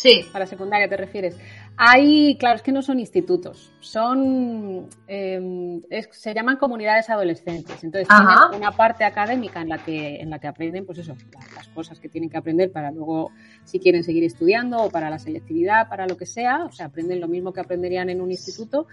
Sí. 0.00 0.24
Para 0.32 0.46
secundaria 0.46 0.88
te 0.88 0.96
refieres. 0.96 1.36
Hay, 1.76 2.36
claro, 2.38 2.56
es 2.56 2.62
que 2.62 2.72
no 2.72 2.82
son 2.82 2.98
institutos, 2.98 3.72
son, 3.78 4.88
em, 5.06 5.80
se 6.10 6.34
llaman 6.34 6.56
comunidades 6.56 7.08
adolescentes. 7.08 7.84
Entonces 7.84 8.08
tienen 8.08 8.60
una 8.60 8.72
parte 8.72 9.04
académica 9.04 9.60
en 9.60 9.68
la 9.68 9.78
que, 9.78 10.20
en 10.20 10.30
la 10.30 10.38
que 10.38 10.48
aprenden, 10.48 10.84
pues 10.86 10.98
eso, 10.98 11.16
las 11.54 11.68
cosas 11.68 12.00
que 12.00 12.08
tienen 12.08 12.30
que 12.30 12.36
aprender 12.36 12.72
para 12.72 12.90
luego, 12.90 13.30
si 13.64 13.78
quieren 13.78 14.02
seguir 14.02 14.24
estudiando 14.24 14.78
o 14.78 14.90
para 14.90 15.08
la 15.08 15.18
selectividad, 15.18 15.88
para 15.88 16.06
lo 16.06 16.16
que 16.16 16.26
sea, 16.26 16.64
o 16.64 16.72
sea, 16.72 16.86
aprenden 16.86 17.20
lo 17.20 17.28
mismo 17.28 17.52
que 17.52 17.60
aprenderían 17.60 18.10
en 18.10 18.20
un 18.20 18.30
instituto. 18.30 18.86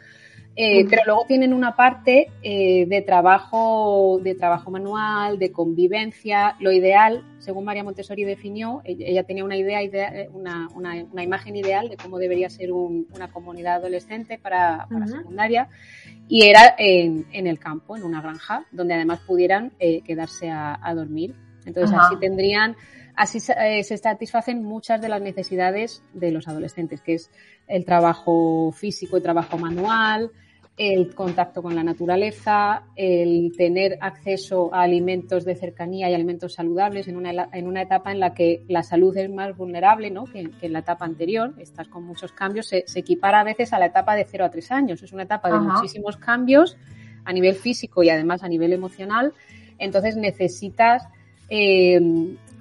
Eh, 0.57 0.85
pero 0.89 1.01
luego 1.05 1.25
tienen 1.27 1.51
una 1.51 1.75
parte 1.75 2.31
eh, 2.41 2.85
de 2.87 3.01
trabajo, 3.01 4.21
de 4.23 4.35
trabajo 4.35 4.71
manual, 4.71 5.37
de 5.37 5.51
convivencia. 5.51 6.55
Lo 6.59 6.71
ideal, 6.71 7.25
según 7.39 7.65
María 7.65 7.83
Montessori 7.83 8.23
definió, 8.23 8.81
ella 8.85 9.23
tenía 9.23 9.43
una 9.43 9.57
idea, 9.57 9.81
eh, 9.83 10.29
una, 10.31 10.69
una, 10.73 11.23
imagen 11.23 11.57
ideal 11.57 11.89
de 11.89 11.97
cómo 11.97 12.19
debería 12.19 12.49
ser 12.49 12.71
una 12.71 13.29
comunidad 13.33 13.75
adolescente 13.75 14.37
para, 14.37 14.87
secundaria, 15.05 15.67
y 16.29 16.45
era 16.45 16.73
en, 16.77 17.25
en, 17.33 17.47
el 17.47 17.59
campo, 17.59 17.97
en 17.97 18.03
una 18.03 18.21
granja, 18.21 18.65
donde 18.71 18.93
además 18.93 19.19
pudieran 19.27 19.73
quedarse 20.05 20.49
a, 20.49 20.93
dormir. 20.95 21.35
Entonces 21.65 21.97
así 21.99 22.15
tendrían, 22.17 22.77
así 23.15 23.41
se 23.41 23.97
satisfacen 23.97 24.63
muchas 24.63 25.01
de 25.01 25.09
las 25.09 25.21
necesidades 25.21 26.01
de 26.13 26.31
los 26.31 26.47
adolescentes, 26.47 27.01
que 27.01 27.15
es 27.15 27.29
el 27.67 27.83
trabajo 27.83 28.71
físico 28.71 29.17
y 29.17 29.21
trabajo 29.21 29.57
manual, 29.57 30.31
el 30.77 31.15
contacto 31.15 31.61
con 31.61 31.73
la 31.73 31.83
naturaleza, 31.83 32.83
el 32.97 33.53
tener 33.55 33.97
acceso 34.01 34.73
a 34.73 34.81
alimentos 34.81 35.45
de 35.45 35.55
cercanía 35.55 36.09
y 36.09 36.13
alimentos 36.13 36.53
saludables 36.53 37.07
en 37.07 37.15
una, 37.15 37.47
en 37.53 37.67
una 37.67 37.81
etapa 37.81 38.11
en 38.11 38.19
la 38.19 38.33
que 38.33 38.63
la 38.67 38.83
salud 38.83 39.15
es 39.15 39.29
más 39.29 39.55
vulnerable 39.55 40.11
¿no? 40.11 40.25
que, 40.25 40.49
en 40.61 40.73
la 40.73 40.79
etapa 40.79 41.05
anterior, 41.05 41.53
estás 41.59 41.87
con 41.87 42.03
muchos 42.03 42.33
cambios, 42.33 42.67
se, 42.67 42.83
equipara 42.93 43.39
a 43.39 43.43
veces 43.45 43.71
a 43.71 43.79
la 43.79 43.85
etapa 43.85 44.15
de 44.15 44.25
0 44.25 44.45
a 44.45 44.49
3 44.49 44.71
años. 44.71 45.01
Es 45.01 45.13
una 45.13 45.23
etapa 45.23 45.49
de 45.49 45.59
muchísimos 45.59 46.17
cambios 46.17 46.75
a 47.23 47.31
nivel 47.31 47.55
físico 47.55 48.03
y 48.03 48.09
además 48.09 48.43
a 48.43 48.49
nivel 48.49 48.73
emocional. 48.73 49.33
Entonces 49.77 50.17
necesitas 50.17 51.07
eh, 51.49 52.01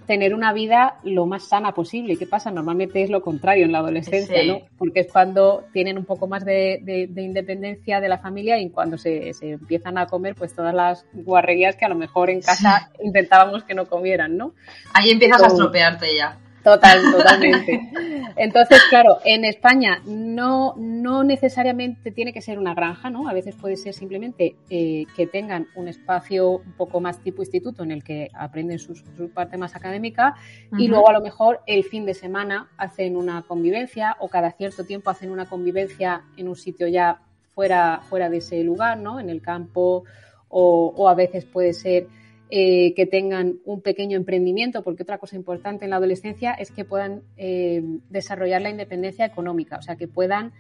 tener 0.07 0.35
una 0.35 0.53
vida 0.53 0.99
lo 1.03 1.27
más 1.27 1.49
sana 1.49 1.73
posible. 1.73 2.17
¿Qué 2.17 2.27
pasa? 2.27 2.51
Normalmente 2.51 3.03
es 3.03 3.11
lo 3.11 3.23
contrario 3.23 3.65
en 3.65 3.73
la 3.73 3.79
adolescencia, 3.79 4.45
¿no? 4.45 4.61
Porque 4.79 5.01
es 5.01 5.13
cuando 5.13 5.65
tienen 5.73 5.99
un 5.99 6.05
poco 6.05 6.27
más 6.27 6.45
de, 6.45 7.09
independencia 7.17 8.01
de 8.01 8.09
la 8.09 8.19
familia 8.19 8.59
y 8.59 8.71
cuando 8.71 8.99
se, 8.99 9.33
empiezan 9.41 9.99
a 9.99 10.07
comer 10.07 10.35
pues 10.35 10.55
todas 10.55 10.75
las 10.75 11.07
guarrerías 11.13 11.77
que 11.77 11.85
a 11.85 11.89
lo 11.89 11.95
mejor 11.95 12.31
en 12.31 12.41
casa 12.41 12.91
intentábamos 13.03 13.65
que 13.65 13.75
no 13.75 13.87
comieran, 13.87 14.37
¿no? 14.37 14.55
Ahí 14.93 15.11
empiezas 15.11 15.43
a 15.43 15.47
estropearte 15.47 16.17
ya. 16.17 16.39
Total, 16.65 16.99
totalmente. 17.13 17.91
Entonces, 18.37 18.81
claro, 18.89 19.19
en 19.25 19.45
España 19.45 20.01
no, 20.07 20.75
no 20.79 21.23
necesariamente 21.23 22.11
tiene 22.11 22.33
que 22.33 22.41
ser 22.41 22.59
una 22.59 22.75
granja, 22.75 23.11
¿no? 23.11 23.29
A 23.29 23.35
veces 23.35 23.55
puede 23.55 23.77
ser 23.77 23.93
simplemente 23.93 24.57
eh, 24.71 25.05
que 25.15 25.27
tengan 25.27 25.69
un 25.77 25.89
espacio 25.89 26.51
un 26.51 26.73
poco 26.73 27.01
más 27.01 27.21
tipo 27.21 27.43
instituto 27.43 27.83
en 27.83 27.93
el 27.93 28.03
que 28.03 28.31
aprenden 28.35 28.79
su, 28.79 28.95
parte 29.35 29.59
más 29.59 29.77
académica 29.77 30.35
y 30.79 30.89
luego 30.89 31.09
a 31.11 31.13
lo 31.13 31.21
mejor 31.21 31.61
el 31.67 31.85
fin 31.85 32.07
de 32.07 32.15
semana 32.15 32.69
hacen 32.79 33.17
una 33.17 33.43
convivencia 33.43 34.17
o 34.19 34.29
cada 34.29 34.51
cierto 34.53 34.85
tiempo 34.85 35.11
hacen 35.11 35.31
una 35.31 35.47
convivencia 35.47 36.23
en 36.37 36.49
un 36.49 36.57
sitio 36.57 36.89
ya 36.89 37.21
fuera, 37.55 38.01
fuera 38.09 38.31
de 38.31 38.39
ese 38.39 38.65
lugar, 38.65 38.99
¿no? 38.99 39.21
En 39.21 39.29
el 39.29 39.43
campo 39.43 40.05
o, 40.49 40.95
o 40.97 41.09
a 41.09 41.15
veces 41.15 41.45
puede 41.45 41.75
ser 41.75 42.07
eh, 42.57 42.95
que 42.95 43.05
tengan 43.05 43.55
un 43.65 43.81
pequeño 43.81 44.17
emprendimiento, 44.17 44.85
porque 44.85 45.03
otra 45.03 45.19
cosa 45.19 45.35
importante 45.35 45.87
en 45.87 45.91
la 45.91 45.97
adolescencia 45.97 46.53
es 46.53 46.71
que 46.71 46.85
puedan 46.85 47.23
eh, 47.37 47.83
desarrollar 48.11 48.63
la 48.63 48.71
independencia 48.71 49.25
económica, 49.27 49.79
o 49.79 49.83
sea, 49.83 49.97
que 49.97 50.07
puedan 50.07 50.53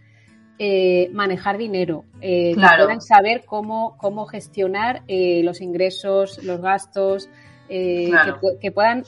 eh, 0.58 1.08
manejar 1.12 1.56
dinero, 1.56 2.04
que 2.20 2.56
puedan 2.56 3.00
saber 3.00 3.44
cómo, 3.46 3.96
cómo 3.96 4.26
gestionar 4.26 5.02
los 5.06 5.60
ingresos, 5.60 6.42
los 6.42 6.60
gastos, 6.60 7.30
que, 7.68 8.72
puedan 8.74 9.04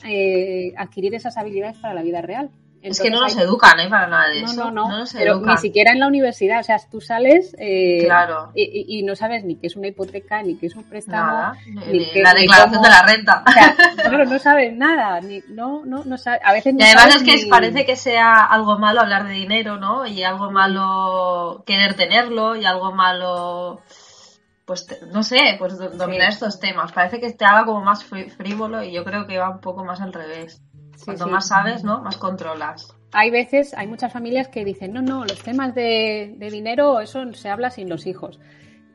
adquirir 0.77 1.13
esas 1.13 1.35
habilidades 1.35 1.79
para 1.79 1.93
la 1.93 2.03
vida 2.03 2.21
real 2.21 2.51
es 2.89 3.01
que 3.01 3.09
no 3.09 3.21
nos 3.21 3.37
educan, 3.37 3.79
¿eh? 3.79 3.89
Para 3.89 4.07
nada 4.07 4.29
de 4.29 4.41
eso. 4.41 4.55
No, 4.55 4.71
no, 4.71 4.99
no. 4.99 5.05
pero 5.13 5.39
ni 5.39 5.57
siquiera 5.57 5.91
en 5.91 5.99
la 5.99 6.07
universidad. 6.07 6.59
O 6.59 6.63
sea, 6.63 6.77
tú 6.89 7.01
sales 7.01 7.55
eh, 7.59 8.07
y, 8.55 9.03
no 9.03 9.15
sabes 9.15 9.43
ni 9.43 9.55
qué 9.55 9.67
es 9.67 9.75
una 9.75 9.87
hipoteca, 9.87 10.41
ni 10.43 10.57
qué 10.57 10.67
es 10.67 10.75
un 10.75 10.83
préstamo. 10.83 11.53
Ni, 11.65 12.21
la 12.21 12.33
declaración 12.33 12.81
de 12.81 12.89
la 12.89 13.01
renta. 13.03 13.43
O 13.47 13.51
sea, 13.51 13.75
claro, 13.95 14.25
no 14.25 14.39
sabes 14.39 14.75
nada. 14.75 15.21
Ni, 15.21 15.41
no, 15.49 15.83
no, 15.85 16.03
no 16.03 16.17
sabes. 16.17 16.41
A 16.43 16.53
veces 16.53 16.75
y 16.77 16.83
además 16.83 17.15
es 17.15 17.23
que 17.23 17.47
parece 17.47 17.85
que 17.85 17.95
sea 17.95 18.43
algo 18.43 18.77
malo 18.77 19.01
hablar 19.01 19.27
de 19.27 19.33
dinero, 19.33 19.77
¿no? 19.77 20.05
Y 20.05 20.23
algo 20.23 20.51
malo 20.51 21.63
querer 21.65 21.95
tenerlo 21.95 22.55
y 22.55 22.65
algo 22.65 22.91
malo 22.91 23.81
pues 24.67 24.85
no 25.13 25.23
sé, 25.23 25.55
pues 25.57 25.77
dominar 25.97 26.27
estos 26.27 26.59
temas. 26.59 26.91
Parece 26.91 27.21
que 27.21 27.31
te 27.31 27.45
haga 27.45 27.63
como 27.63 27.81
más 27.81 28.03
frívolo 28.03 28.83
y 28.83 28.91
yo 28.91 29.05
creo 29.05 29.25
que 29.25 29.37
va 29.37 29.49
un 29.49 29.61
poco 29.61 29.85
más 29.85 30.01
al 30.01 30.11
revés. 30.11 30.61
Cuanto 31.03 31.27
más 31.27 31.47
sabes, 31.47 31.83
¿no? 31.83 32.01
Más 32.01 32.17
controlas. 32.17 32.93
Hay 33.11 33.31
veces, 33.31 33.73
hay 33.73 33.87
muchas 33.87 34.11
familias 34.11 34.47
que 34.47 34.65
dicen, 34.65 34.93
no, 34.93 35.01
no, 35.01 35.23
los 35.23 35.41
temas 35.41 35.73
de, 35.73 36.35
dinero, 36.51 36.99
eso 36.99 37.33
se 37.33 37.49
habla 37.49 37.69
sin 37.69 37.89
los 37.89 38.05
hijos. 38.05 38.39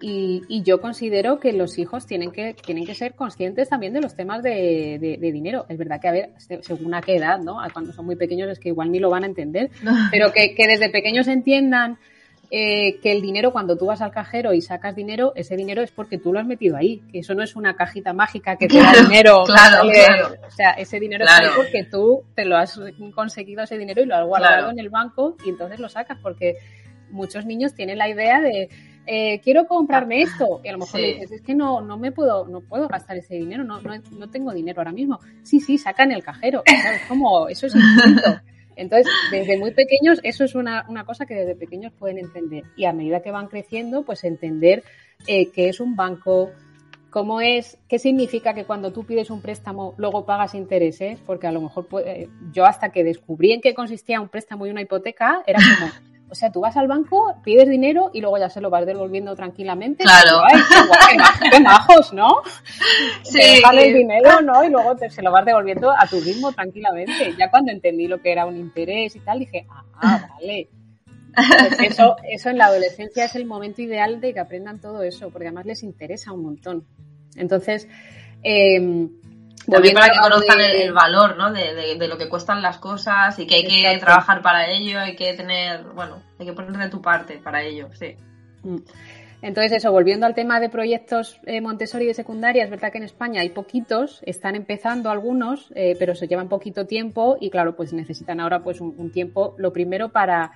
Y, 0.05 0.63
yo 0.65 0.81
considero 0.81 1.39
que 1.39 1.53
los 1.53 1.79
hijos 1.79 2.07
tienen 2.07 2.33
que, 2.33 2.55
tienen 2.55 2.85
que 2.85 2.95
ser 2.95 3.15
conscientes 3.15 3.69
también 3.69 3.93
de 3.93 4.01
los 4.01 4.17
temas 4.17 4.43
de, 4.43 5.19
dinero. 5.21 5.65
Es 5.69 5.79
verdad 5.79 6.01
que, 6.01 6.09
a 6.09 6.13
ver, 6.13 6.31
según 6.39 6.95
a 6.95 7.01
qué 7.01 7.17
edad, 7.17 7.39
¿no? 7.39 7.59
Cuando 7.73 7.93
son 7.93 8.07
muy 8.07 8.17
pequeños 8.17 8.51
es 8.51 8.59
que 8.59 8.71
igual 8.71 8.91
ni 8.91 8.99
lo 8.99 9.11
van 9.11 9.23
a 9.23 9.27
entender, 9.27 9.71
pero 10.11 10.33
que, 10.33 10.55
que 10.55 10.67
desde 10.67 10.91
pequeños 10.91 11.29
entiendan 11.29 11.99
eh, 12.55 13.01
que 13.01 13.13
el 13.13 13.23
dinero, 13.23 13.51
cuando 13.51 13.79
tú 13.79 13.87
vas 13.87 14.03
al 14.03 14.11
cajero 14.11 14.53
y 14.53 14.61
sacas 14.61 14.95
dinero, 14.95 15.33
ese 15.35 15.57
dinero 15.57 15.81
es 15.81 15.91
porque 15.91 16.19
tú 16.19 16.35
lo 16.35 16.39
has 16.39 16.45
metido 16.45 16.77
ahí, 16.77 17.03
que 17.11 17.21
eso 17.21 17.35
no 17.35 17.43
es 17.43 17.57
una 17.57 17.77
cajita 17.77 18.13
mágica 18.13 18.57
que 18.57 18.69
te 18.69 18.77
da 18.77 18.93
dinero. 18.93 19.45
Claro, 19.47 19.89
claro. 19.89 20.35
O 20.47 20.51
sea, 20.51 20.73
ese 20.73 21.01
dinero 21.01 21.25
es 21.25 21.51
porque 21.57 21.85
tú 21.85 22.25
te 22.35 22.45
lo 22.45 22.59
has 22.59 22.79
conseguido 23.15 23.63
ese 23.63 23.79
dinero 23.79 24.03
y 24.03 24.05
lo 24.05 24.17
has 24.17 24.27
guardado 24.27 24.71
en 24.71 24.79
el 24.79 24.91
banco 24.91 25.35
y 25.47 25.49
entonces 25.49 25.81
lo 25.81 25.89
sacas, 25.89 26.19
porque 26.21 26.57
muchos 27.11 27.47
niños 27.47 27.73
tienen 27.75 27.97
la 27.97 28.11
idea 28.11 28.43
de 28.43 28.69
eh, 29.07 29.41
quiero 29.41 29.67
comprarme 29.67 30.21
esto 30.21 30.61
y 30.63 30.69
a 30.69 30.73
lo 30.73 30.79
mejor 30.79 31.01
le 31.01 31.15
dices 31.15 31.33
es 31.33 31.41
que 31.41 31.55
no 31.55 31.81
no 31.81 31.99
me 31.99 32.13
puedo 32.13 32.47
no 32.47 32.61
puedo 32.61 32.87
gastar 32.87 33.17
ese 33.17 33.35
dinero 33.35 33.65
no 33.65 33.81
no, 33.81 33.93
no 34.13 34.31
tengo 34.31 34.53
dinero 34.53 34.81
ahora 34.81 34.93
mismo 34.93 35.19
sí 35.43 35.59
sí 35.59 35.77
sacan 35.77 36.13
el 36.13 36.23
cajero 36.23 36.63
es 36.65 37.03
como 37.09 37.49
eso 37.49 37.67
es 37.67 37.75
instinto 37.75 38.41
entonces, 38.77 39.13
desde 39.31 39.59
muy 39.59 39.73
pequeños, 39.73 40.21
eso 40.23 40.45
es 40.45 40.55
una, 40.55 40.85
cosa 41.07 41.27
que 41.27 41.35
desde 41.35 41.55
pequeños 41.55 41.93
pueden 41.93 42.19
entender. 42.19 42.65
Y 42.77 42.85
a 42.85 42.93
medida 42.93 43.21
que 43.21 43.31
van 43.31 43.49
creciendo, 43.49 44.03
pues 44.03 44.25
entender 44.25 44.83
eh, 45.27 45.51
qué 45.51 45.69
es 45.69 45.81
un 45.81 45.97
banco, 45.97 46.51
cómo 47.11 47.41
es, 47.41 47.79
qué 47.89 47.99
significa 47.99 48.55
que 48.55 48.65
cuando 48.65 48.93
tú 48.93 49.05
pides 49.05 49.31
un 49.31 49.43
préstamo 49.43 49.95
luego 49.99 50.25
pagas 50.25 50.55
intereses, 50.55 51.21
porque 51.27 51.47
a 51.47 51.53
lo 51.53 51.61
mejor 51.61 51.87
yo 52.53 52.65
hasta 52.65 52.91
que 52.91 53.05
descubrí 53.05 53.53
en 53.53 53.61
qué 53.61 53.75
consistía 53.75 54.21
un 54.21 54.29
préstamo 54.29 54.67
y 54.67 54.71
una 54.71 54.83
hipoteca, 54.83 55.43
era 55.47 55.61
como, 55.79 55.93
o 56.33 56.35
sea, 56.35 56.51
tú 56.51 56.61
vas 56.61 56.79
al 56.79 56.89
banco, 56.89 57.37
pides 57.45 57.69
dinero 57.69 58.11
y 58.15 58.23
luego 58.23 58.39
ya 58.39 58.49
se 58.49 58.63
lo 58.63 58.71
vas 58.71 58.87
devolviendo 58.87 59.37
tranquilamente. 59.37 60.03
Claro. 60.03 60.41
qué, 61.51 61.61
majos, 61.61 62.15
¿no? 62.15 62.37
Sí. 63.23 63.39
Te 63.39 63.87
el 63.87 63.95
dinero, 63.95 64.41
¿no? 64.41 64.65
Y 64.65 64.71
luego 64.71 64.97
te, 64.97 65.11
se 65.11 65.21
lo 65.21 65.31
vas 65.31 65.45
devolviendo 65.45 65.91
a 65.91 66.07
tu 66.07 66.19
ritmo 66.21 66.51
tranquilamente. 66.53 67.35
Ya 67.39 67.51
cuando 67.51 67.71
entendí 67.71 68.07
lo 68.07 68.23
que 68.23 68.33
era 68.33 68.47
un 68.47 68.57
interés 68.57 69.15
y 69.15 69.21
tal, 69.21 69.41
dije, 69.41 69.67
ah, 70.01 70.27
vale. 70.31 70.71
Pues 71.35 71.93
eso, 71.93 72.17
eso 72.27 72.49
en 72.49 72.57
la 72.57 72.67
adolescencia 72.67 73.27
es 73.27 73.37
el 73.37 73.45
momento 73.45 73.83
ideal 73.83 74.21
de 74.23 74.33
que 74.33 74.41
aprendan 74.41 74.81
todo 74.81 75.03
eso, 75.03 75.29
porque 75.29 75.49
además 75.49 75.67
les 75.67 75.83
interesa 75.83 76.33
un 76.33 76.45
montón. 76.45 76.87
Entonces, 77.37 77.89
eh, 78.43 79.09
también 79.71 79.95
para 79.95 80.11
que 80.11 80.19
conozcan 80.19 80.61
el, 80.61 80.93
valor, 80.93 81.37
¿no? 81.37 81.53
De, 81.53 81.97
de, 81.97 82.09
lo 82.09 82.19
que 82.19 82.29
cuestan 82.29 82.63
las 82.63 82.79
cosas 82.79 83.39
y 83.39 83.47
que 83.47 83.57
hay 83.57 83.65
que 83.65 83.99
trabajar 83.99 84.43
para 84.43 84.69
ello, 84.69 85.01
hay 85.01 85.15
que 85.15 85.33
tener, 85.35 85.83
bueno, 85.95 86.23
hay 86.39 86.47
que 86.47 86.53
poner 86.53 86.73
de 86.73 86.89
tu 86.89 87.01
parte 87.01 87.39
para 87.39 87.63
ello, 87.63 87.89
sí. 87.93 88.17
Mm. 88.63 88.79
Entonces, 89.43 89.73
eso, 89.73 89.91
volviendo 89.91 90.25
al 90.25 90.37
tema 90.37 90.61
de 90.61 90.69
proyectos 90.69 91.41
eh, 91.47 91.61
Montessori 91.61 92.07
de 92.07 92.15
secundaria, 92.15 92.63
es 92.63 92.71
verdad 92.71 92.93
que 92.93 92.99
en 92.99 93.05
España 93.05 93.41
hay 93.41 93.51
poquitos, 93.51 94.23
están 94.25 94.55
empezando 94.55 95.11
algunos, 95.11 95.73
eh, 95.75 95.97
pero 95.99 96.15
se 96.15 96.29
llevan 96.29 96.49
poquito 96.49 96.87
tiempo 96.87 97.37
y 97.41 97.51
claro, 97.51 97.75
pues 97.75 97.93
necesitan 97.93 98.39
ahora 98.39 98.63
pues 98.63 98.81
un, 98.81 99.11
tiempo, 99.11 99.57
lo 99.59 99.73
primero 99.73 100.11
para, 100.11 100.53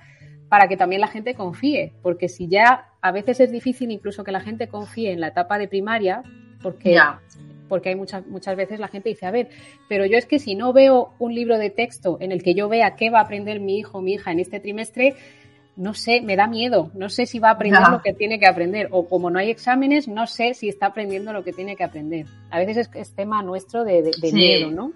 para 0.47 0.69
que 0.69 0.77
también 0.77 1.01
la 1.01 1.09
gente 1.09 1.35
confíe, 1.35 1.91
porque 2.01 2.29
si 2.29 2.47
ya 2.47 2.87
a 3.01 3.11
veces 3.11 3.41
es 3.41 3.51
difícil 3.51 3.91
incluso 3.91 4.23
que 4.23 4.31
la 4.31 4.39
gente 4.39 4.69
confíe 4.69 5.11
en 5.11 5.19
la 5.19 5.27
etapa 5.27 5.57
de 5.57 5.67
primaria, 5.67 6.23
porque 6.61 6.93
ya 6.93 7.19
porque 7.67 7.89
hay 7.89 7.95
muchas, 7.95 8.25
muchas 8.27 8.55
veces 8.55 8.79
la 8.79 8.87
gente 8.87 9.09
dice, 9.09 9.25
a 9.25 9.31
ver, 9.31 9.49
pero 9.87 10.05
yo 10.05 10.17
es 10.17 10.25
que 10.25 10.39
si 10.39 10.55
no 10.55 10.73
veo 10.73 11.13
un 11.19 11.33
libro 11.33 11.57
de 11.57 11.69
texto 11.69 12.17
en 12.19 12.31
el 12.31 12.43
que 12.43 12.53
yo 12.53 12.69
vea 12.69 12.95
qué 12.95 13.09
va 13.09 13.19
a 13.19 13.23
aprender 13.23 13.59
mi 13.59 13.77
hijo 13.77 13.99
o 13.99 14.01
mi 14.01 14.13
hija 14.13 14.31
en 14.31 14.39
este 14.39 14.59
trimestre, 14.59 15.15
no 15.77 15.93
sé, 15.93 16.21
me 16.21 16.35
da 16.35 16.47
miedo, 16.47 16.91
no 16.95 17.07
sé 17.07 17.27
si 17.27 17.37
va 17.37 17.49
a 17.49 17.51
aprender 17.51 17.83
lo 17.91 18.01
que 18.01 18.11
tiene 18.11 18.39
que 18.39 18.47
aprender, 18.47 18.89
o 18.91 19.07
como 19.07 19.29
no 19.29 19.37
hay 19.37 19.51
exámenes, 19.51 20.07
no 20.07 20.25
sé 20.25 20.55
si 20.55 20.67
está 20.67 20.87
aprendiendo 20.87 21.31
lo 21.33 21.43
que 21.43 21.53
tiene 21.53 21.75
que 21.75 21.83
aprender. 21.83 22.25
A 22.49 22.57
veces 22.57 22.89
es, 22.93 23.13
tema 23.13 23.43
nuestro 23.43 23.83
de, 23.83 24.11
miedo, 24.33 24.71
¿no? 24.71 24.93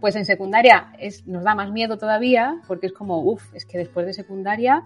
Pues 0.00 0.14
en 0.14 0.24
secundaria 0.24 0.92
es, 0.98 1.26
nos 1.26 1.42
da 1.42 1.56
más 1.56 1.72
miedo 1.72 1.98
todavía, 1.98 2.60
porque 2.68 2.86
es 2.86 2.92
como, 2.92 3.20
uff, 3.20 3.52
es 3.52 3.66
que 3.66 3.78
después 3.78 4.06
de 4.06 4.12
secundaria 4.12 4.84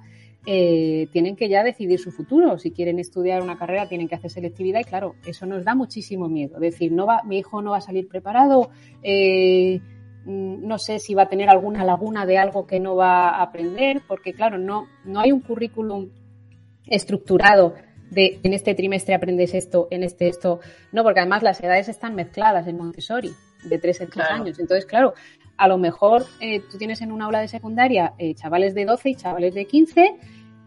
eh, 0.48 1.08
tienen 1.10 1.34
que 1.34 1.48
ya 1.48 1.64
decidir 1.64 1.98
su 1.98 2.12
futuro. 2.12 2.56
Si 2.56 2.70
quieren 2.70 3.00
estudiar 3.00 3.42
una 3.42 3.58
carrera, 3.58 3.88
tienen 3.88 4.06
que 4.06 4.14
hacer 4.14 4.30
selectividad 4.30 4.80
y 4.80 4.84
claro, 4.84 5.16
eso 5.26 5.44
nos 5.44 5.64
da 5.64 5.74
muchísimo 5.74 6.28
miedo. 6.28 6.54
Es 6.56 6.60
decir, 6.60 6.92
no 6.92 7.04
va, 7.04 7.22
mi 7.24 7.38
hijo 7.38 7.60
no 7.62 7.72
va 7.72 7.78
a 7.78 7.80
salir 7.80 8.06
preparado, 8.06 8.70
eh, 9.02 9.80
mm, 10.24 10.66
no 10.66 10.78
sé 10.78 11.00
si 11.00 11.14
va 11.14 11.24
a 11.24 11.28
tener 11.28 11.48
alguna 11.48 11.84
laguna 11.84 12.26
de 12.26 12.38
algo 12.38 12.64
que 12.64 12.78
no 12.78 12.94
va 12.94 13.30
a 13.30 13.42
aprender, 13.42 14.02
porque 14.06 14.32
claro, 14.32 14.56
no, 14.56 14.86
no 15.04 15.18
hay 15.18 15.32
un 15.32 15.40
currículum 15.40 16.10
estructurado 16.86 17.74
de 18.10 18.38
en 18.44 18.52
este 18.52 18.74
trimestre 18.76 19.16
aprendes 19.16 19.52
esto, 19.52 19.88
en 19.90 20.04
este 20.04 20.28
esto. 20.28 20.60
No, 20.92 21.02
porque 21.02 21.20
además 21.20 21.42
las 21.42 21.60
edades 21.60 21.88
están 21.88 22.14
mezcladas 22.14 22.68
en 22.68 22.76
Montessori, 22.76 23.32
de 23.64 23.78
3 23.78 24.00
en 24.02 24.10
3 24.10 24.26
años. 24.30 24.58
Entonces, 24.60 24.86
claro, 24.86 25.14
a 25.56 25.68
lo 25.68 25.78
mejor 25.78 26.24
eh, 26.40 26.60
tú 26.70 26.78
tienes 26.78 27.00
en 27.00 27.12
una 27.12 27.26
aula 27.26 27.40
de 27.40 27.48
secundaria 27.48 28.14
chavales 28.34 28.74
de 28.74 28.84
12 28.84 29.10
y 29.10 29.14
chavales 29.14 29.54
de 29.54 29.66
15 29.66 30.18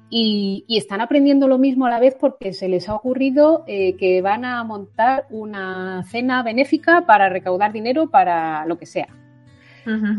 y, 0.10 0.66
están 0.70 1.02
aprendiendo 1.02 1.48
lo 1.48 1.58
mismo 1.58 1.86
a 1.86 1.90
la 1.90 2.00
vez 2.00 2.16
porque 2.20 2.54
se 2.54 2.68
les 2.68 2.90
ha 2.90 2.96
ocurrido 2.96 3.64
eh, 3.68 3.96
que 3.96 4.22
van 4.22 4.44
a 4.44 4.64
montar 4.64 5.26
una 5.30 6.04
cena 6.04 6.42
benéfica 6.42 7.06
para 7.06 7.30
recaudar 7.30 7.72
dinero 7.72 8.10
para 8.10 8.66
lo 8.66 8.78
que 8.78 8.86
sea. 8.86 9.08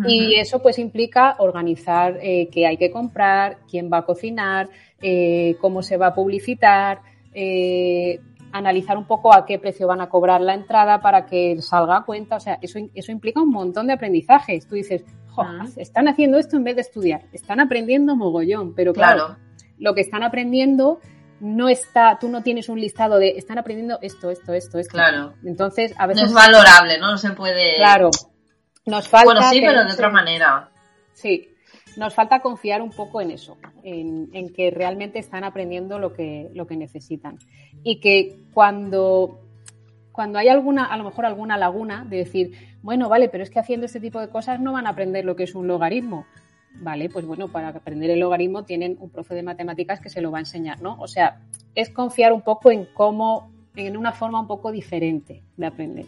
Y 0.08 0.34
eso 0.34 0.60
pues 0.62 0.80
implica 0.80 1.36
organizar 1.38 2.18
eh, 2.20 2.48
qué 2.50 2.66
hay 2.66 2.76
que 2.76 2.90
comprar, 2.90 3.58
quién 3.70 3.88
va 3.92 3.98
a 3.98 4.04
cocinar, 4.04 4.68
eh, 5.00 5.54
cómo 5.60 5.82
se 5.82 5.96
va 5.96 6.08
a 6.08 6.14
publicitar, 6.14 7.02
analizar 8.52 8.96
un 8.96 9.06
poco 9.06 9.34
a 9.34 9.46
qué 9.46 9.58
precio 9.58 9.86
van 9.86 10.00
a 10.00 10.08
cobrar 10.08 10.40
la 10.40 10.54
entrada 10.54 11.00
para 11.00 11.26
que 11.26 11.60
salga 11.62 11.98
a 11.98 12.04
cuenta. 12.04 12.36
O 12.36 12.40
sea, 12.40 12.58
eso, 12.60 12.78
eso 12.94 13.12
implica 13.12 13.40
un 13.40 13.50
montón 13.50 13.86
de 13.86 13.94
aprendizajes. 13.94 14.66
Tú 14.66 14.74
dices, 14.74 15.04
están 15.76 16.08
haciendo 16.08 16.38
esto 16.38 16.56
en 16.56 16.64
vez 16.64 16.74
de 16.74 16.82
estudiar, 16.82 17.22
están 17.32 17.60
aprendiendo 17.60 18.16
mogollón, 18.16 18.74
pero 18.74 18.92
claro 18.92 19.36
lo 19.80 19.94
que 19.94 20.02
están 20.02 20.22
aprendiendo 20.22 21.00
no 21.40 21.68
está, 21.68 22.18
tú 22.20 22.28
no 22.28 22.42
tienes 22.42 22.68
un 22.68 22.78
listado 22.78 23.18
de 23.18 23.30
están 23.30 23.58
aprendiendo 23.58 23.98
esto, 24.02 24.30
esto, 24.30 24.52
esto, 24.52 24.78
esto. 24.78 24.92
Claro. 24.92 25.34
Entonces, 25.42 25.94
a 25.98 26.06
veces. 26.06 26.22
No 26.22 26.28
es 26.28 26.34
valorable, 26.34 26.98
¿no? 26.98 27.12
No 27.12 27.18
se 27.18 27.30
puede. 27.30 27.76
Claro. 27.76 28.10
Nos 28.84 29.08
falta 29.08 29.24
bueno, 29.24 29.50
sí, 29.50 29.60
pero 29.60 29.84
de 29.84 29.92
otra 29.92 30.10
manera. 30.10 30.70
Sí, 31.14 31.49
nos 32.00 32.14
falta 32.14 32.40
confiar 32.40 32.80
un 32.80 32.88
poco 32.88 33.20
en 33.20 33.30
eso, 33.30 33.58
en, 33.82 34.48
que 34.54 34.70
realmente 34.70 35.18
están 35.18 35.44
aprendiendo 35.44 35.98
lo 35.98 36.14
que, 36.14 36.50
lo 36.54 36.66
que 36.66 36.74
necesitan. 36.74 37.38
Y 37.82 38.00
que 38.00 38.38
cuando, 38.54 39.38
cuando 40.10 40.38
hay 40.38 40.48
alguna, 40.48 40.86
a 40.86 40.96
lo 40.96 41.04
mejor 41.04 41.26
alguna 41.26 41.58
laguna 41.58 42.06
de 42.08 42.16
decir, 42.16 42.52
bueno, 42.80 43.10
vale, 43.10 43.28
pero 43.28 43.44
es 43.44 43.50
que 43.50 43.58
haciendo 43.58 43.84
este 43.84 44.00
tipo 44.00 44.18
de 44.18 44.30
cosas 44.30 44.60
no 44.60 44.72
van 44.72 44.86
a 44.86 44.90
aprender 44.90 45.26
lo 45.26 45.36
que 45.36 45.42
es 45.42 45.54
un 45.54 45.66
logaritmo. 45.66 46.24
Vale, 46.76 47.10
pues 47.10 47.26
bueno, 47.26 47.48
para 47.48 47.68
aprender 47.68 48.08
el 48.08 48.20
logaritmo 48.20 48.64
tienen 48.64 48.96
un 48.98 49.10
profe 49.10 49.34
de 49.34 49.42
matemáticas 49.42 50.00
que 50.00 50.08
se 50.08 50.22
lo 50.22 50.30
va 50.30 50.38
a 50.38 50.40
enseñar, 50.40 50.80
¿no? 50.80 50.96
O 51.00 51.06
sea, 51.06 51.42
es 51.74 51.90
confiar 51.90 52.32
un 52.32 52.40
poco 52.40 52.70
en 52.70 52.86
cómo, 52.94 53.52
en 53.76 53.98
una 53.98 54.12
forma 54.12 54.40
un 54.40 54.46
poco 54.46 54.72
diferente 54.72 55.42
de 55.58 55.66
aprender 55.66 56.06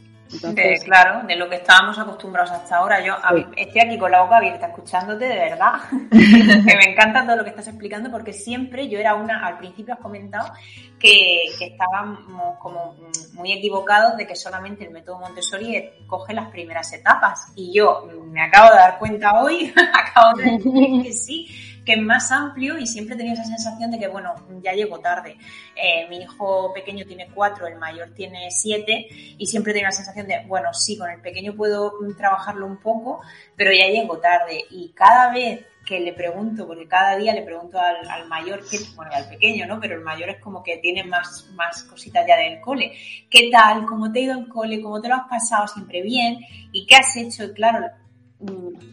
claro, 0.84 1.26
de 1.26 1.36
lo 1.36 1.48
que 1.48 1.56
estábamos 1.56 1.98
acostumbrados 1.98 2.50
hasta 2.50 2.76
ahora. 2.76 3.04
Yo 3.04 3.14
estoy 3.56 3.80
aquí 3.80 3.98
con 3.98 4.10
la 4.10 4.22
boca 4.22 4.38
abierta 4.38 4.66
escuchándote 4.66 5.26
de 5.26 5.36
verdad, 5.36 5.74
que 6.10 6.76
me 6.76 6.92
encanta 6.92 7.24
todo 7.24 7.36
lo 7.36 7.44
que 7.44 7.50
estás 7.50 7.68
explicando 7.68 8.10
porque 8.10 8.32
siempre 8.32 8.88
yo 8.88 8.98
era 8.98 9.14
una, 9.14 9.46
al 9.46 9.58
principio 9.58 9.94
has 9.94 10.00
comentado 10.00 10.52
que, 10.98 11.44
que 11.58 11.66
estábamos 11.66 12.58
como 12.58 12.96
muy 13.34 13.52
equivocados 13.52 14.16
de 14.16 14.26
que 14.26 14.36
solamente 14.36 14.84
el 14.84 14.90
método 14.90 15.18
Montessori 15.18 15.90
coge 16.06 16.34
las 16.34 16.50
primeras 16.50 16.92
etapas 16.92 17.52
y 17.54 17.72
yo 17.72 18.08
me 18.26 18.42
acabo 18.42 18.70
de 18.70 18.76
dar 18.76 18.98
cuenta 18.98 19.42
hoy, 19.42 19.72
acabo 19.92 20.38
de 20.38 20.52
decir 20.52 21.02
que 21.02 21.12
sí 21.12 21.71
que 21.84 21.96
más 21.96 22.30
amplio 22.30 22.78
y 22.78 22.86
siempre 22.86 23.16
tenía 23.16 23.32
esa 23.34 23.44
sensación 23.44 23.90
de 23.90 23.98
que, 23.98 24.08
bueno, 24.08 24.34
ya 24.62 24.72
llego 24.72 25.00
tarde. 25.00 25.36
Eh, 25.74 26.06
mi 26.08 26.18
hijo 26.18 26.72
pequeño 26.72 27.04
tiene 27.06 27.28
cuatro, 27.34 27.66
el 27.66 27.76
mayor 27.76 28.10
tiene 28.14 28.50
siete 28.50 29.08
y 29.10 29.46
siempre 29.46 29.72
tenía 29.72 29.88
la 29.88 29.92
sensación 29.92 30.26
de, 30.26 30.44
bueno, 30.46 30.72
sí, 30.72 30.96
con 30.96 31.10
el 31.10 31.20
pequeño 31.20 31.54
puedo 31.54 31.94
trabajarlo 32.16 32.66
un 32.66 32.78
poco, 32.78 33.20
pero 33.56 33.72
ya 33.72 33.86
llego 33.86 34.18
tarde. 34.18 34.64
Y 34.70 34.92
cada 34.92 35.32
vez 35.32 35.66
que 35.84 35.98
le 35.98 36.12
pregunto, 36.12 36.66
porque 36.66 36.86
cada 36.86 37.16
día 37.16 37.34
le 37.34 37.42
pregunto 37.42 37.78
al, 37.78 38.28
mayor, 38.28 38.60
que, 38.68 38.78
bueno, 38.94 39.10
al 39.12 39.28
pequeño, 39.28 39.66
¿no? 39.66 39.80
Pero 39.80 39.96
el 39.96 40.02
mayor 40.02 40.28
es 40.28 40.40
como 40.40 40.62
que 40.62 40.76
tiene 40.78 41.02
más, 41.04 41.50
más 41.54 41.82
cositas 41.84 42.24
ya 42.26 42.36
del 42.36 42.60
cole. 42.60 42.92
¿Qué 43.28 43.50
tal? 43.50 43.84
¿Cómo 43.86 44.12
te 44.12 44.20
ha 44.20 44.22
ido 44.22 44.38
el 44.38 44.48
cole? 44.48 44.80
¿Cómo 44.80 45.00
te 45.00 45.08
lo 45.08 45.16
has 45.16 45.28
pasado? 45.28 45.66
Siempre 45.66 46.02
bien. 46.02 46.38
¿Y 46.70 46.86
qué 46.86 46.94
has 46.94 47.16
hecho? 47.16 47.44
Y 47.44 47.52
claro, 47.52 47.88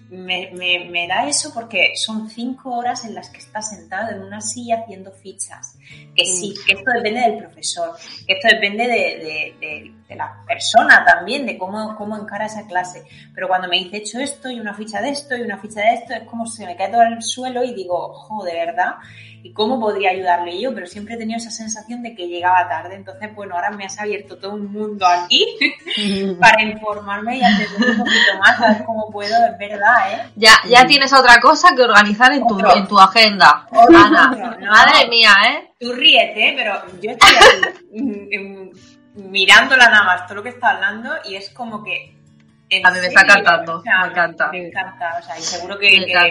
me, 0.10 0.52
me, 0.89 1.08
da 1.08 1.28
eso 1.28 1.54
porque 1.54 1.93
son 1.95 2.30
cinco 2.30 2.76
horas 2.76 3.06
en 3.06 3.13
las 3.13 3.30
que 3.30 3.39
estás 3.39 3.69
sentado 3.69 4.12
en 4.12 4.22
una 4.24 4.41
silla 4.41 4.82
haciendo 4.82 5.12
fichas. 5.12 5.78
Que 6.15 6.26
sí, 6.26 6.52
mm. 6.52 6.65
que 6.65 6.74
esto 6.74 6.91
depende 6.91 7.22
del 7.22 7.38
profesor, 7.38 7.95
que 8.26 8.34
esto 8.34 8.48
depende 8.50 8.88
de, 8.88 9.93
la 10.15 10.43
persona 10.48 11.06
también, 11.06 11.45
de 11.45 11.58
cómo, 11.58 11.95
cómo 11.95 12.17
encara 12.17 12.48
esa 12.48 12.65
clase. 12.65 13.04
Pero 13.34 13.48
cuando 13.48 13.67
me 13.67 13.78
dice 13.78 13.98
hecho 13.98 14.19
esto 14.19 14.50
y 14.50 14.60
una 14.60 14.74
ficha 14.74 15.02
de 15.02 15.10
esto 15.10 15.38
y 15.38 15.41
una 15.41 15.58
ficha 15.60 15.82
de 15.82 15.93
esto, 15.93 16.13
es 16.13 16.24
como 16.24 16.48
se 16.48 16.65
me 16.65 16.76
cae 16.76 16.89
todo 16.89 17.04
el 17.04 17.22
suelo 17.22 17.63
y 17.63 17.74
digo, 17.74 18.12
jo, 18.13 18.43
de 18.43 18.54
verdad 18.54 18.95
y 19.41 19.54
cómo 19.54 19.80
podría 19.80 20.12
ayudarle 20.12 20.60
yo, 20.60 20.74
pero 20.74 20.86
siempre 20.86 21.15
he 21.15 21.17
tenido 21.17 21.38
esa 21.38 21.52
sensación 21.52 22.02
de 22.04 22.13
que 22.13 22.28
llegaba 22.28 22.67
tarde. 22.67 22.95
Entonces, 22.95 23.34
bueno, 23.34 23.56
ahora 23.56 23.72
me 23.72 23.86
has 23.86 24.00
abierto 24.00 24.38
todo 24.38 24.54
un 24.54 24.72
mundo 24.72 25.06
aquí 25.06 25.45
para 26.39 26.62
informarme 26.63 27.38
y 27.38 27.43
hacer 27.43 27.67
un 27.78 27.98
poquito 27.98 28.38
más, 28.39 28.60
a 28.60 28.74
ver 28.74 28.86
cómo 28.86 29.10
puedo, 29.10 29.34
es 29.45 29.58
verdad, 29.58 29.95
¿eh? 30.12 30.31
Ya, 30.35 30.51
ya 30.67 30.85
tienes 30.85 31.12
otra 31.13 31.39
cosa 31.39 31.75
que 31.75 31.83
organizar 31.83 32.31
en 32.33 32.45
tu, 32.47 32.59
en 32.59 32.88
tu 32.88 32.99
agenda. 32.99 33.67
Ana, 33.71 34.57
madre 34.59 35.07
mía, 35.09 35.31
¿eh? 35.49 35.73
Tú 35.79 35.93
ríete, 35.93 36.53
pero 36.55 36.81
yo 37.01 37.12
estoy 37.12 37.35
aquí 37.35 38.01
mm, 38.03 38.69
mm, 39.19 39.31
mirándola 39.31 39.89
nada 39.89 40.03
más 40.03 40.27
todo 40.27 40.35
lo 40.35 40.43
que 40.43 40.49
está 40.49 40.71
hablando 40.71 41.09
y 41.25 41.35
es 41.35 41.49
como 41.51 41.83
que 41.83 42.19
a 42.83 42.91
mí 42.91 42.99
me 42.99 43.07
está 43.07 43.21
encantando, 43.21 43.81
me 43.83 44.07
encanta. 44.07 44.51
Me 44.51 44.67
encanta, 44.67 45.17
o 45.19 45.23
sea, 45.23 45.39
y 45.39 45.41
seguro 45.41 45.77
que, 45.79 45.89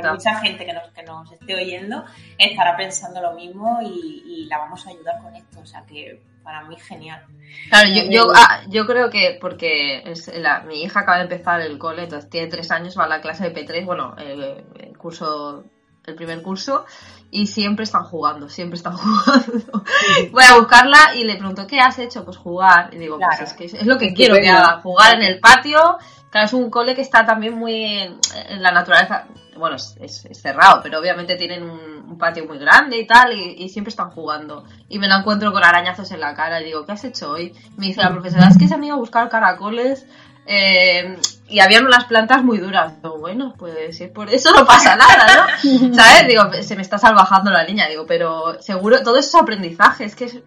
mucha 0.08 0.38
gente 0.40 0.64
que 0.64 0.72
nos, 0.72 0.88
que 0.92 1.02
nos 1.02 1.32
esté 1.32 1.54
oyendo 1.54 2.04
estará 2.38 2.76
pensando 2.76 3.20
lo 3.20 3.32
mismo 3.32 3.80
y, 3.82 4.46
la 4.48 4.58
vamos 4.58 4.86
a 4.86 4.90
ayudar 4.90 5.20
con 5.20 5.34
esto, 5.34 5.60
o 5.60 5.66
sea, 5.66 5.84
que 5.84 6.22
para 6.42 6.64
mí 6.64 6.76
genial. 6.76 7.24
Claro, 7.68 7.88
yo, 7.90 8.02
yo, 8.10 8.32
ah, 8.34 8.62
yo 8.68 8.86
creo 8.86 9.10
que 9.10 9.38
porque 9.40 10.02
es 10.04 10.28
la, 10.34 10.60
mi 10.60 10.82
hija 10.82 11.00
acaba 11.00 11.18
de 11.18 11.24
empezar 11.24 11.60
el 11.60 11.78
cole, 11.78 12.04
entonces 12.04 12.30
tiene 12.30 12.48
tres 12.48 12.70
años, 12.70 12.98
va 12.98 13.04
a 13.04 13.08
la 13.08 13.20
clase 13.20 13.48
de 13.48 13.54
P3, 13.54 13.84
bueno, 13.84 14.14
el, 14.18 14.96
curso, 14.96 15.64
el 16.06 16.14
primer 16.14 16.42
curso, 16.42 16.84
y 17.30 17.46
siempre 17.46 17.84
están 17.84 18.04
jugando, 18.04 18.48
siempre 18.48 18.76
están 18.76 18.96
jugando. 18.96 19.84
Voy 20.32 20.44
a 20.44 20.56
buscarla 20.56 21.14
y 21.14 21.24
le 21.24 21.36
pregunto, 21.36 21.66
¿qué 21.66 21.80
has 21.80 21.98
hecho? 21.98 22.24
Pues 22.24 22.36
jugar. 22.36 22.92
Y 22.92 22.98
digo, 22.98 23.18
pues 23.18 23.40
es 23.40 23.52
que 23.54 23.64
es 23.64 23.86
lo 23.86 23.98
que 23.98 24.14
quiero 24.14 24.36
que 24.36 24.48
haga, 24.48 24.80
jugar 24.80 25.16
en 25.16 25.22
el 25.22 25.40
patio 25.40 25.98
Claro, 26.30 26.46
es 26.46 26.52
un 26.52 26.70
cole 26.70 26.94
que 26.94 27.00
está 27.00 27.24
también 27.24 27.54
muy 27.54 27.74
en, 27.74 28.18
la 28.62 28.70
naturaleza. 28.70 29.26
Bueno, 29.58 29.76
es, 29.76 30.28
cerrado, 30.32 30.80
pero 30.82 30.98
obviamente 30.98 31.36
tienen 31.36 31.62
un, 31.64 31.98
patio 32.18 32.46
muy 32.46 32.58
grande 32.58 32.98
y 32.98 33.06
tal, 33.06 33.32
y, 33.32 33.68
siempre 33.68 33.90
están 33.90 34.10
jugando. 34.10 34.64
Y 34.88 34.98
me 34.98 35.06
la 35.06 35.18
encuentro 35.18 35.52
con 35.52 35.62
arañazos 35.62 36.10
en 36.10 36.20
la 36.20 36.34
cara 36.34 36.60
y 36.60 36.64
digo, 36.64 36.84
¿qué 36.84 36.92
has 36.92 37.04
hecho 37.04 37.30
hoy? 37.30 37.54
Me 37.76 37.86
dice 37.86 38.02
la 38.02 38.10
profesora, 38.10 38.48
es 38.48 38.58
que 38.58 38.66
se 38.66 38.74
han 38.74 38.82
ido 38.82 38.94
a 38.94 38.98
buscar 38.98 39.28
caracoles 39.28 40.04
eh, 40.46 41.16
y 41.48 41.60
habían 41.60 41.86
unas 41.86 42.06
plantas 42.06 42.42
muy 42.42 42.58
duras. 42.58 43.00
Digo, 43.02 43.18
bueno, 43.18 43.54
pues 43.56 43.96
si 43.96 44.04
es 44.04 44.10
por 44.10 44.30
eso 44.30 44.50
no 44.52 44.66
pasa 44.66 44.96
nada, 44.96 45.26
¿no? 45.62 45.94
¿Sabes? 45.94 46.26
Digo, 46.26 46.50
se 46.62 46.74
me 46.74 46.82
está 46.82 46.98
salvajando 46.98 47.50
la 47.50 47.64
niña, 47.64 47.86
digo, 47.86 48.06
pero 48.06 48.60
seguro, 48.60 49.02
todo 49.02 49.18
eso 49.18 49.36
es 49.36 49.42
aprendizaje, 49.42 50.04
es 50.04 50.16
que 50.16 50.42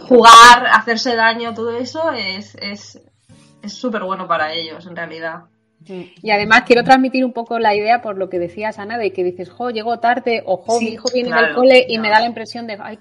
jugar, 0.00 0.66
hacerse 0.66 1.16
daño, 1.16 1.54
todo 1.54 1.70
eso 1.76 2.12
es, 2.12 2.56
es, 2.60 3.00
es 3.62 3.72
súper 3.72 4.02
bueno 4.02 4.28
para 4.28 4.52
ellos, 4.52 4.86
en 4.86 4.96
realidad. 4.96 5.44
Y 5.88 6.30
además 6.30 6.62
quiero 6.66 6.82
transmitir 6.82 7.24
un 7.24 7.32
poco 7.32 7.58
la 7.58 7.74
idea 7.74 8.02
por 8.02 8.16
lo 8.16 8.28
que 8.28 8.38
decías, 8.38 8.78
Ana, 8.78 8.98
de 8.98 9.12
que 9.12 9.22
dices, 9.22 9.50
jo, 9.50 9.70
llego 9.70 9.98
tarde, 9.98 10.42
o 10.44 10.56
jo, 10.56 10.80
mi 10.80 10.88
hijo 10.88 11.08
viene 11.12 11.34
del 11.34 11.54
cole 11.54 11.86
y 11.88 11.98
me 11.98 12.10
da 12.10 12.20
la 12.20 12.26
impresión 12.26 12.66
de, 12.66 12.76
ay, 12.80 12.98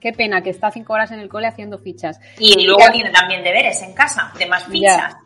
qué 0.00 0.12
pena 0.12 0.42
que 0.42 0.50
está 0.50 0.70
cinco 0.70 0.92
horas 0.92 1.10
en 1.12 1.20
el 1.20 1.28
cole 1.28 1.46
haciendo 1.46 1.78
fichas. 1.78 2.20
Y 2.38 2.66
luego 2.66 2.82
tiene 2.92 3.10
también 3.10 3.42
deberes 3.42 3.82
en 3.82 3.94
casa, 3.94 4.32
de 4.38 4.46
más 4.46 4.64
fichas. 4.64 5.14
Ya. 5.14 5.25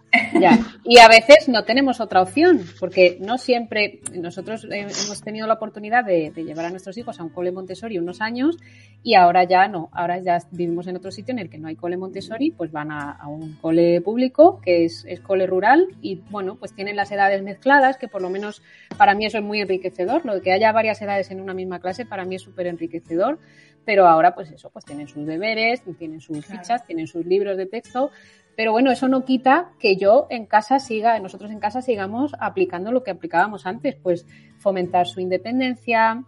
Y 0.84 0.98
a 0.98 1.08
veces 1.08 1.48
no 1.48 1.64
tenemos 1.64 2.00
otra 2.00 2.22
opción, 2.22 2.62
porque 2.78 3.18
no 3.20 3.38
siempre, 3.38 4.00
nosotros 4.14 4.66
hemos 4.70 5.22
tenido 5.22 5.46
la 5.46 5.54
oportunidad 5.54 6.04
de, 6.04 6.32
llevar 6.34 6.66
a 6.66 6.70
nuestros 6.70 6.96
hijos 6.98 7.20
a 7.20 7.22
un 7.22 7.28
cole 7.30 7.52
Montessori 7.52 7.98
unos 7.98 8.20
años 8.20 8.56
y 9.02 9.14
ahora 9.14 9.44
ya 9.44 9.68
no, 9.68 9.88
ahora 9.92 10.18
ya 10.18 10.38
vivimos 10.50 10.86
en 10.86 10.96
otro 10.96 11.10
sitio 11.10 11.32
en 11.32 11.38
el 11.38 11.50
que 11.50 11.58
no 11.58 11.68
hay 11.68 11.76
cole 11.76 11.96
Montessori, 11.96 12.50
pues 12.50 12.72
van 12.72 12.90
a, 12.90 13.18
un 13.28 13.54
cole 13.60 14.00
público 14.00 14.60
que 14.62 14.84
es, 14.84 15.04
es, 15.06 15.20
cole 15.20 15.46
rural 15.46 15.86
y 16.00 16.16
bueno, 16.30 16.56
pues 16.56 16.74
tienen 16.74 16.96
las 16.96 17.12
edades 17.12 17.42
mezcladas, 17.42 17.96
que 17.98 18.08
por 18.08 18.22
lo 18.22 18.30
menos 18.30 18.62
para 18.96 19.14
mí 19.14 19.26
eso 19.26 19.38
es 19.38 19.44
muy 19.44 19.60
enriquecedor, 19.60 20.24
lo 20.24 20.34
de 20.34 20.40
que 20.40 20.52
haya 20.52 20.72
varias 20.72 21.00
edades 21.02 21.30
en 21.30 21.40
una 21.40 21.54
misma 21.54 21.78
clase 21.80 22.06
para 22.06 22.24
mí 22.24 22.36
es 22.36 22.42
súper 22.42 22.66
enriquecedor 22.66 23.38
pero 23.84 24.06
ahora 24.06 24.34
pues 24.34 24.50
eso, 24.50 24.70
pues 24.70 24.84
tienen 24.84 25.08
sus 25.08 25.26
deberes, 25.26 25.82
tienen 25.98 26.20
sus 26.20 26.44
fichas, 26.46 26.86
tienen 26.86 27.06
sus 27.06 27.24
libros 27.26 27.56
de 27.56 27.66
texto, 27.66 28.10
pero 28.56 28.72
bueno, 28.72 28.90
eso 28.90 29.08
no 29.08 29.24
quita 29.24 29.70
que 29.78 29.96
yo 29.96 30.26
en 30.30 30.46
casa 30.46 30.78
siga, 30.78 31.18
nosotros 31.18 31.50
en 31.50 31.60
casa 31.60 31.82
sigamos 31.82 32.32
aplicando 32.38 32.92
lo 32.92 33.02
que 33.02 33.10
aplicábamos 33.10 33.66
antes, 33.66 33.96
pues 33.96 34.26
fomentar 34.58 35.06
su 35.06 35.20
independencia, 35.20 36.24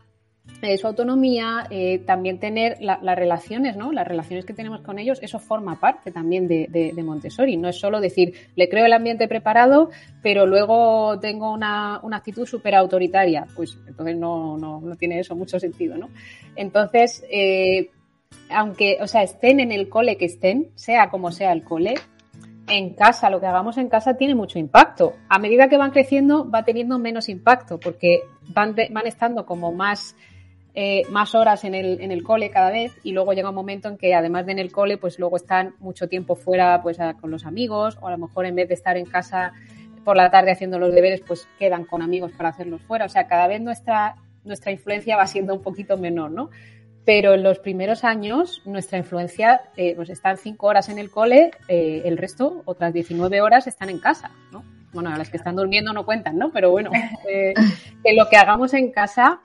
eh, 0.60 0.76
su 0.78 0.86
autonomía, 0.86 1.66
eh, 1.70 1.98
también 2.00 2.38
tener 2.38 2.78
las 2.80 3.16
relaciones, 3.16 3.76
¿no? 3.76 3.92
Las 3.92 4.06
relaciones 4.06 4.44
que 4.44 4.54
tenemos 4.54 4.80
con 4.80 4.98
ellos, 4.98 5.18
eso 5.22 5.38
forma 5.38 5.80
parte 5.80 6.12
también 6.12 6.46
de, 6.46 6.92
Montessori. 7.04 7.56
No 7.56 7.68
es 7.68 7.78
solo 7.78 8.00
decir, 8.00 8.34
le 8.54 8.68
creo 8.68 8.86
el 8.86 8.92
ambiente 8.92 9.26
preparado, 9.26 9.90
pero 10.22 10.46
luego 10.46 11.18
tengo 11.20 11.52
una, 11.52 12.00
actitud 12.12 12.46
súper 12.46 12.74
autoritaria. 12.74 13.46
Pues 13.56 13.78
entonces 13.88 14.16
no, 14.16 14.56
no, 14.56 14.80
no, 14.80 14.96
tiene 14.96 15.18
eso 15.18 15.34
mucho 15.34 15.58
sentido, 15.58 15.96
¿no? 15.96 16.10
Entonces, 16.54 17.24
eh, 17.30 17.90
aunque, 18.48 18.98
o 19.00 19.06
sea, 19.06 19.22
estén 19.22 19.60
en 19.60 19.72
el 19.72 19.88
cole 19.88 20.16
que 20.16 20.26
estén, 20.26 20.70
sea 20.74 21.10
como 21.10 21.32
sea 21.32 21.52
el 21.52 21.64
cole, 21.64 21.94
en 22.68 22.94
casa, 22.94 23.30
lo 23.30 23.40
que 23.40 23.46
hagamos 23.46 23.78
en 23.78 23.88
casa 23.88 24.16
tiene 24.16 24.34
mucho 24.34 24.58
impacto. 24.58 25.14
A 25.28 25.38
medida 25.38 25.68
que 25.68 25.76
van 25.76 25.90
creciendo 25.90 26.48
va 26.48 26.64
teniendo 26.64 26.98
menos 26.98 27.28
impacto 27.28 27.78
porque 27.78 28.20
van, 28.48 28.74
van 28.90 29.06
estando 29.06 29.44
como 29.44 29.72
más, 29.72 30.16
eh, 30.74 31.02
más 31.10 31.34
horas 31.34 31.64
en 31.64 31.74
el, 31.74 32.00
en 32.00 32.12
el 32.12 32.22
cole 32.22 32.50
cada 32.50 32.70
vez 32.70 32.92
y 33.02 33.12
luego 33.12 33.34
llega 33.34 33.50
un 33.50 33.54
momento 33.54 33.88
en 33.88 33.98
que 33.98 34.14
además 34.14 34.46
de 34.46 34.52
en 34.52 34.58
el 34.58 34.72
cole 34.72 34.96
pues 34.96 35.18
luego 35.18 35.36
están 35.36 35.74
mucho 35.80 36.08
tiempo 36.08 36.34
fuera 36.34 36.80
pues 36.82 36.98
con 37.20 37.30
los 37.30 37.44
amigos 37.44 37.98
o 38.00 38.08
a 38.08 38.10
lo 38.10 38.18
mejor 38.18 38.46
en 38.46 38.54
vez 38.54 38.68
de 38.68 38.74
estar 38.74 38.96
en 38.96 39.04
casa 39.04 39.52
por 40.02 40.16
la 40.16 40.30
tarde 40.30 40.50
haciendo 40.50 40.78
los 40.78 40.94
deberes 40.94 41.20
pues 41.20 41.46
quedan 41.58 41.84
con 41.84 42.00
amigos 42.00 42.32
para 42.32 42.48
hacerlos 42.48 42.82
fuera. 42.82 43.04
O 43.04 43.08
sea, 43.08 43.26
cada 43.26 43.46
vez 43.48 43.60
nuestra, 43.60 44.16
nuestra 44.44 44.72
influencia 44.72 45.16
va 45.16 45.26
siendo 45.26 45.54
un 45.54 45.62
poquito 45.62 45.98
menor, 45.98 46.30
¿no? 46.30 46.50
pero 47.04 47.34
en 47.34 47.42
los 47.42 47.58
primeros 47.58 48.04
años 48.04 48.62
nuestra 48.64 48.98
influencia 48.98 49.62
eh, 49.76 49.94
pues 49.96 50.08
están 50.08 50.36
cinco 50.36 50.68
horas 50.68 50.88
en 50.88 50.98
el 50.98 51.10
cole, 51.10 51.50
eh, 51.68 52.02
el 52.04 52.16
resto, 52.16 52.62
otras 52.64 52.92
19 52.92 53.40
horas, 53.40 53.66
están 53.66 53.90
en 53.90 53.98
casa, 53.98 54.30
¿no? 54.52 54.64
Bueno, 54.92 55.10
las 55.16 55.30
que 55.30 55.38
están 55.38 55.56
durmiendo 55.56 55.92
no 55.92 56.04
cuentan, 56.04 56.38
¿no? 56.38 56.52
Pero 56.52 56.70
bueno, 56.70 56.90
que 57.26 58.14
lo 58.14 58.28
que 58.28 58.36
hagamos 58.36 58.74
en 58.74 58.92
casa 58.92 59.40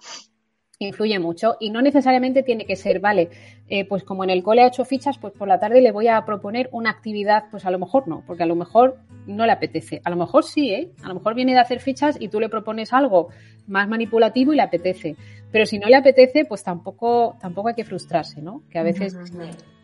influye 0.79 1.17
mucho 1.19 1.57
y 1.59 1.71
no 1.71 1.81
necesariamente 1.81 2.43
tiene 2.43 2.65
que 2.65 2.75
ser, 2.75 2.99
vale, 2.99 3.29
eh, 3.67 3.85
pues 3.85 4.03
como 4.03 4.23
en 4.23 4.29
el 4.29 4.43
cole 4.43 4.61
ha 4.61 4.67
hecho 4.67 4.85
fichas, 4.85 5.17
pues 5.17 5.33
por 5.33 5.47
la 5.47 5.59
tarde 5.59 5.81
le 5.81 5.91
voy 5.91 6.07
a 6.07 6.23
proponer 6.23 6.69
una 6.71 6.91
actividad, 6.91 7.45
pues 7.49 7.65
a 7.65 7.71
lo 7.71 7.79
mejor 7.79 8.07
no, 8.07 8.23
porque 8.27 8.43
a 8.43 8.45
lo 8.45 8.55
mejor 8.55 8.97
no 9.25 9.45
le 9.45 9.51
apetece. 9.51 10.01
A 10.03 10.09
lo 10.09 10.15
mejor 10.15 10.43
sí, 10.43 10.73
¿eh? 10.73 10.91
A 11.03 11.07
lo 11.07 11.15
mejor 11.15 11.33
viene 11.33 11.53
de 11.53 11.59
hacer 11.59 11.79
fichas 11.79 12.17
y 12.19 12.27
tú 12.29 12.39
le 12.39 12.49
propones 12.49 12.93
algo 12.93 13.29
más 13.67 13.87
manipulativo 13.87 14.53
y 14.53 14.57
le 14.57 14.61
apetece. 14.61 15.15
Pero 15.51 15.65
si 15.65 15.79
no 15.79 15.87
le 15.87 15.95
apetece, 15.95 16.45
pues 16.45 16.63
tampoco, 16.63 17.35
tampoco 17.41 17.69
hay 17.69 17.75
que 17.75 17.83
frustrarse, 17.83 18.41
¿no? 18.41 18.61
Que 18.69 18.79
a 18.79 18.83
veces 18.83 19.15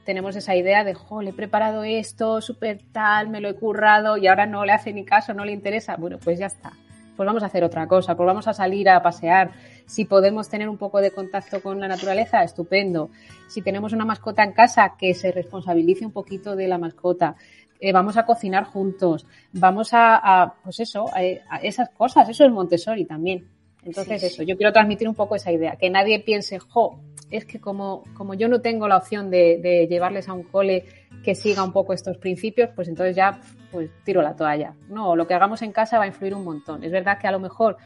tenemos 0.06 0.36
esa 0.36 0.56
idea 0.56 0.84
de, 0.84 0.94
jo, 0.94 1.22
le 1.22 1.32
he 1.32 1.34
preparado 1.34 1.84
esto, 1.84 2.42
súper 2.42 2.80
tal, 2.92 3.30
me 3.30 3.42
lo 3.42 3.50
he 3.50 3.56
currado 3.56 4.18
y 4.18 4.28
ahora 4.28 4.46
no 4.46 4.66
le 4.66 4.74
hace 4.74 4.94
ni 4.94 5.06
caso, 5.06 5.34
no 5.34 5.46
le 5.46 5.54
interesa. 5.54 5.96
Bueno, 5.96 6.20
pues 6.24 6.38
ya 6.38 6.48
está. 6.48 6.74
Pues 7.16 7.26
vamos 7.26 7.44
a 7.44 7.48
hacer 7.48 7.64
otra 7.64 7.88
cosa, 7.88 8.16
pues 8.16 8.26
vamos 8.28 8.48
a 8.48 8.54
salir 8.54 8.90
a 8.90 9.02
pasear. 9.02 9.52
Si 9.86 10.06
podemos 10.06 10.50
tener 10.50 10.70
un 10.70 10.78
poco 10.78 11.02
de 11.02 11.12
contacto 11.12 11.62
con 11.62 11.80
la 11.80 11.88
naturaleza, 11.88 12.44
estupendo. 12.44 13.10
Si 13.48 13.62
tenemos 13.62 13.94
una 13.94 14.06
mascota 14.06 14.44
en 14.44 14.54
casa, 14.54 14.96
que 14.98 15.14
se 15.14 15.32
responsabilice 15.32 16.06
un 16.06 16.12
poquito 16.12 16.56
de 16.56 16.68
la 16.68 16.78
mascota. 16.78 17.36
Eh, 17.80 17.92
vamos 17.92 18.18
a 18.18 18.26
cocinar 18.26 18.66
juntos. 18.66 19.26
Vamos 19.52 19.90
a, 19.92 20.56
pues 20.64 20.80
eso, 20.80 21.06
a, 21.14 21.22
esas 21.62 21.90
cosas. 21.90 22.30
Eso 22.30 22.46
es 22.46 22.52
Montessori 22.52 23.06
también. 23.06 23.48
Entonces, 23.86 24.24
eso, 24.24 24.44
yo 24.44 24.56
quiero 24.56 24.72
transmitir 24.72 25.10
un 25.10 25.16
poco 25.16 25.36
esa 25.36 25.52
idea, 25.52 25.76
que 25.76 25.90
nadie 25.90 26.20
piense, 26.22 26.58
jo, 26.58 27.02
es 27.30 27.46
que 27.46 27.60
como, 27.60 28.04
como 28.14 28.34
yo 28.34 28.48
no 28.48 28.62
tengo 28.62 28.88
la 28.88 28.98
opción 28.98 29.30
de, 29.30 29.88
llevarles 29.90 30.30
a 30.30 30.34
un 30.34 30.44
cole 30.44 30.86
que 31.24 31.36
siga 31.36 31.64
un 31.64 31.74
poco 31.74 31.94
estos 31.94 32.18
principios, 32.18 32.70
pues 32.76 32.88
entonces 32.88 33.16
ya 33.16 33.40
pues 33.72 33.90
tiro 34.04 34.22
la 34.22 34.36
toalla. 34.36 34.76
No, 34.88 35.16
lo 35.16 35.26
que 35.26 35.34
hagamos 35.34 35.62
en 35.64 35.72
casa 35.72 35.98
va 35.98 36.04
a 36.04 36.08
influir 36.08 36.36
un 36.36 36.44
montón. 36.44 36.84
Es 36.84 36.92
verdad 36.92 37.18
que 37.20 37.28
a 37.28 37.32
lo 37.32 37.40
mejor 37.40 37.78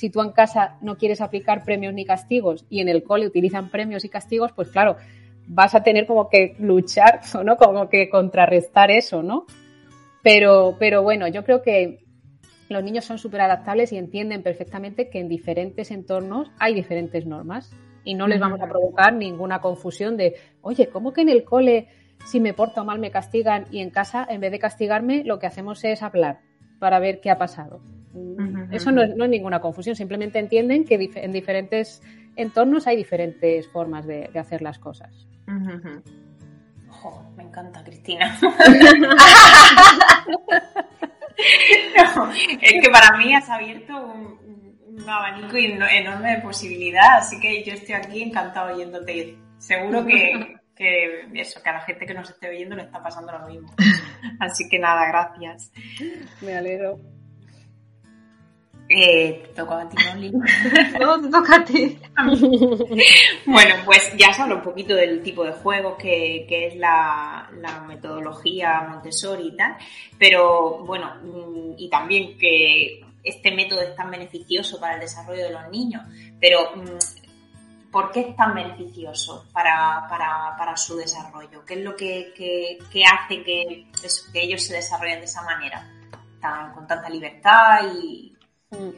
si 0.00 0.08
tú 0.08 0.22
en 0.22 0.30
casa 0.30 0.78
no 0.80 0.96
quieres 0.96 1.20
aplicar 1.20 1.62
premios 1.62 1.92
ni 1.92 2.06
castigos 2.06 2.64
y 2.70 2.80
en 2.80 2.88
el 2.88 3.02
cole 3.02 3.26
utilizan 3.26 3.68
premios 3.68 4.02
y 4.06 4.08
castigos, 4.08 4.50
pues 4.52 4.70
claro, 4.70 4.96
vas 5.46 5.74
a 5.74 5.82
tener 5.82 6.06
como 6.06 6.30
que 6.30 6.56
luchar, 6.58 7.20
¿no? 7.44 7.58
Como 7.58 7.90
que 7.90 8.08
contrarrestar 8.08 8.90
eso, 8.90 9.22
¿no? 9.22 9.44
Pero, 10.22 10.74
pero 10.78 11.02
bueno, 11.02 11.28
yo 11.28 11.44
creo 11.44 11.60
que 11.60 12.02
los 12.70 12.82
niños 12.82 13.04
son 13.04 13.18
súper 13.18 13.42
adaptables 13.42 13.92
y 13.92 13.98
entienden 13.98 14.42
perfectamente 14.42 15.10
que 15.10 15.20
en 15.20 15.28
diferentes 15.28 15.90
entornos 15.90 16.50
hay 16.58 16.72
diferentes 16.72 17.26
normas 17.26 17.70
y 18.02 18.14
no 18.14 18.26
les 18.26 18.40
vamos 18.40 18.62
a 18.62 18.68
provocar 18.70 19.12
ninguna 19.12 19.60
confusión 19.60 20.16
de, 20.16 20.36
oye, 20.62 20.88
¿cómo 20.88 21.12
que 21.12 21.20
en 21.20 21.28
el 21.28 21.44
cole 21.44 21.88
si 22.24 22.40
me 22.40 22.54
porto 22.54 22.86
mal 22.86 23.00
me 23.00 23.10
castigan 23.10 23.66
y 23.70 23.80
en 23.80 23.90
casa 23.90 24.26
en 24.30 24.40
vez 24.40 24.50
de 24.50 24.58
castigarme 24.58 25.24
lo 25.24 25.38
que 25.38 25.46
hacemos 25.46 25.84
es 25.84 26.02
hablar 26.02 26.40
para 26.78 27.00
ver 27.00 27.20
qué 27.20 27.30
ha 27.30 27.36
pasado? 27.36 27.82
Eso 28.70 28.90
no 28.90 29.02
es, 29.02 29.14
ninguna 29.16 29.60
confusión, 29.60 29.94
simplemente 29.94 30.38
entienden 30.38 30.84
que 30.84 31.10
en 31.14 31.32
diferentes 31.32 32.02
entornos 32.36 32.86
hay 32.86 32.96
diferentes 32.96 33.68
formas 33.68 34.06
de, 34.06 34.30
hacer 34.38 34.62
las 34.62 34.78
cosas. 34.78 35.26
me 37.36 37.42
encanta, 37.42 37.84
Cristina. 37.84 38.38
es 42.60 42.72
que 42.82 42.90
para 42.90 43.16
mí 43.16 43.34
has 43.34 43.48
abierto 43.48 43.96
un, 43.96 44.40
un 44.86 45.08
abanico 45.08 45.56
enorme 45.56 46.36
de 46.36 46.42
posibilidad, 46.42 47.18
así 47.18 47.38
que 47.40 47.62
yo 47.64 47.72
estoy 47.74 47.94
aquí 47.94 48.22
encantado 48.22 48.74
oyéndote. 48.74 49.38
Seguro 49.58 50.04
que, 50.04 50.56
que 50.76 51.28
eso, 51.34 51.62
que 51.62 51.70
a 51.70 51.74
la 51.74 51.80
gente 51.82 52.06
que 52.06 52.14
nos 52.14 52.30
esté 52.30 52.48
oyendo 52.48 52.76
le 52.76 52.82
está 52.82 53.02
pasando 53.02 53.32
lo 53.32 53.46
mismo. 53.46 53.72
Así 54.40 54.68
que 54.68 54.78
nada, 54.78 55.06
gracias. 55.06 55.72
Me 56.40 56.54
alegro. 56.54 56.98
Eh, 58.92 59.44
te 59.46 59.54
toca 59.54 59.82
a 59.82 59.88
ti, 59.88 59.96
¿no, 60.32 61.16
No, 61.16 61.22
te 61.22 61.28
toca 61.30 61.56
a 61.56 61.64
ti. 61.64 61.96
bueno, 63.46 63.74
pues 63.84 64.12
ya 64.16 64.32
se 64.32 64.42
habla 64.42 64.56
un 64.56 64.62
poquito 64.62 64.96
del 64.96 65.22
tipo 65.22 65.44
de 65.44 65.52
juegos 65.52 65.96
que, 65.96 66.44
que 66.48 66.66
es 66.66 66.76
la, 66.76 67.48
la, 67.60 67.82
metodología 67.82 68.88
Montessori 68.90 69.46
y 69.46 69.56
tal, 69.56 69.76
pero 70.18 70.84
bueno, 70.84 71.14
mm, 71.22 71.74
y 71.78 71.88
también 71.88 72.36
que 72.36 73.04
este 73.22 73.52
método 73.52 73.80
es 73.80 73.94
tan 73.94 74.10
beneficioso 74.10 74.80
para 74.80 74.94
el 74.94 75.00
desarrollo 75.00 75.44
de 75.44 75.52
los 75.52 75.70
niños, 75.70 76.02
pero 76.40 76.74
mm, 76.74 77.90
¿por 77.92 78.10
qué 78.10 78.20
es 78.20 78.36
tan 78.36 78.54
beneficioso 78.54 79.46
para, 79.52 80.76
su 80.76 80.96
desarrollo? 80.96 81.64
¿Qué 81.64 81.74
es 81.74 81.80
lo 81.80 81.94
que, 81.94 82.32
hace 83.06 83.44
que, 83.44 83.86
que, 84.32 84.42
ellos 84.42 84.64
se 84.64 84.74
desarrollen 84.74 85.20
de 85.20 85.26
esa 85.26 85.42
manera, 85.42 85.88
con 86.74 86.88
tanta 86.88 87.08
libertad 87.08 87.82
y... 87.94 88.34
Mm. 88.70 88.90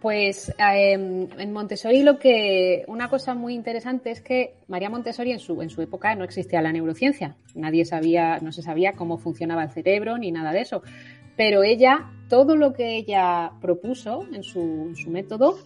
Pues 0.00 0.52
em, 0.58 1.28
en 1.38 1.52
Montessori 1.52 2.02
lo 2.02 2.18
que 2.18 2.84
una 2.88 3.08
cosa 3.08 3.34
muy 3.34 3.54
interesante 3.54 4.10
es 4.10 4.20
que 4.20 4.54
María 4.68 4.90
Montessori 4.90 5.32
en 5.32 5.38
su 5.38 5.62
en 5.62 5.70
su 5.70 5.80
época 5.80 6.14
no 6.14 6.24
existía 6.24 6.60
la 6.60 6.72
neurociencia, 6.72 7.36
nadie 7.54 7.86
sabía, 7.86 8.38
no 8.40 8.52
se 8.52 8.60
sabía 8.60 8.92
cómo 8.92 9.16
funcionaba 9.16 9.62
el 9.62 9.70
cerebro 9.70 10.18
ni 10.18 10.30
nada 10.30 10.52
de 10.52 10.60
eso, 10.60 10.82
pero 11.36 11.62
ella, 11.62 12.10
todo 12.28 12.56
lo 12.56 12.72
que 12.72 12.96
ella 12.96 13.52
propuso 13.60 14.26
en 14.32 14.42
su, 14.42 14.92
método, 15.08 15.58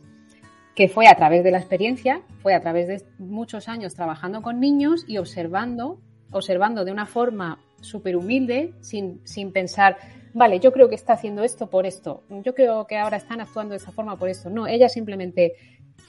que 0.74 0.88
fue 0.88 1.08
a 1.08 1.14
través 1.14 1.44
de 1.44 1.50
la 1.50 1.58
experiencia, 1.58 2.22
fue 2.42 2.54
a 2.54 2.60
través 2.60 2.88
de 2.88 3.02
muchos 3.18 3.68
años 3.68 3.94
trabajando 3.94 4.40
con 4.40 4.60
niños 4.60 5.04
y 5.06 5.18
observando, 5.18 6.00
observando 6.30 6.84
de 6.84 6.92
una 6.92 7.06
forma 7.06 7.58
súper 7.80 8.16
humilde, 8.16 8.72
sin, 8.80 9.20
sin 9.24 9.52
pensar, 9.52 9.98
vale, 10.38 10.60
yo 10.60 10.72
creo 10.72 10.88
que 10.88 10.94
está 10.94 11.14
haciendo 11.14 11.42
esto 11.42 11.68
por 11.68 11.84
esto, 11.84 12.22
yo 12.30 12.54
creo 12.54 12.86
que 12.86 12.96
ahora 12.96 13.16
están 13.16 13.40
actuando 13.40 13.72
de 13.72 13.78
esta 13.78 13.92
forma 13.92 14.16
por 14.16 14.28
esto. 14.28 14.48
No, 14.48 14.66
ella 14.66 14.88
simplemente 14.88 15.54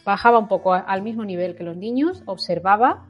bajaba 0.06 0.40
un 0.40 0.48
poco 0.48 0.74
al 0.74 1.02
mismo 1.02 1.26
nivel 1.26 1.56
que 1.56 1.64
los 1.64 1.76
niños, 1.76 2.24
observaba 2.26 3.08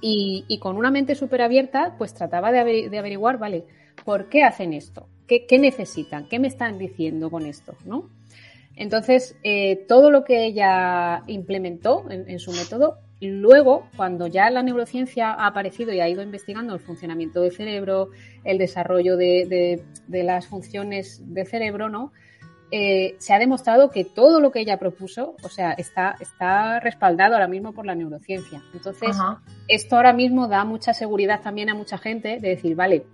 y, 0.00 0.58
con 0.60 0.76
una 0.76 0.90
mente 0.90 1.14
súper 1.14 1.42
abierta, 1.42 1.94
pues 1.98 2.14
trataba 2.14 2.52
de, 2.52 2.98
averiguar, 2.98 3.38
vale, 3.38 3.64
¿por 4.04 4.28
qué 4.28 4.44
hacen 4.44 4.72
esto? 4.72 5.08
¿Qué, 5.26 5.58
necesitan? 5.58 6.28
¿Qué 6.28 6.38
me 6.38 6.48
están 6.48 6.78
diciendo 6.78 7.30
con 7.30 7.46
esto? 7.46 7.74
¿no? 7.84 8.10
Entonces, 8.76 9.36
eh, 9.42 9.84
todo 9.88 10.10
lo 10.10 10.24
que 10.24 10.44
ella 10.44 11.22
implementó 11.26 12.04
en, 12.10 12.38
su 12.38 12.52
método, 12.52 12.98
luego, 13.28 13.86
cuando 13.96 14.26
ya 14.26 14.48
la 14.50 14.62
neurociencia 14.62 15.32
ha 15.32 15.46
aparecido 15.46 15.92
y 15.92 16.00
ha 16.00 16.08
ido 16.08 16.22
investigando 16.22 16.74
el 16.74 16.80
funcionamiento 16.80 17.42
del 17.42 17.52
cerebro, 17.52 18.10
el 18.44 18.58
desarrollo 18.58 19.16
de, 19.16 19.82
las 20.08 20.46
funciones 20.46 21.22
del 21.32 21.46
cerebro, 21.46 21.88
¿no? 21.88 22.12
Eh, 22.72 23.16
se 23.18 23.34
ha 23.34 23.38
demostrado 23.38 23.90
que 23.90 24.04
todo 24.04 24.40
lo 24.40 24.52
que 24.52 24.60
ella 24.60 24.78
propuso, 24.78 25.34
o 25.42 25.48
sea, 25.48 25.72
está, 25.72 26.16
está 26.20 26.78
respaldado 26.78 27.34
ahora 27.34 27.48
mismo 27.48 27.72
por 27.72 27.84
la 27.84 27.96
neurociencia. 27.96 28.62
Entonces, 28.72 29.16
esto 29.66 29.96
ahora 29.96 30.12
mismo 30.12 30.46
da 30.46 30.64
mucha 30.64 30.94
seguridad 30.94 31.40
también 31.42 31.68
a 31.68 31.74
mucha 31.74 31.98
gente 31.98 32.38
de 32.38 32.48
decir, 32.50 32.76
vale, 32.76 33.06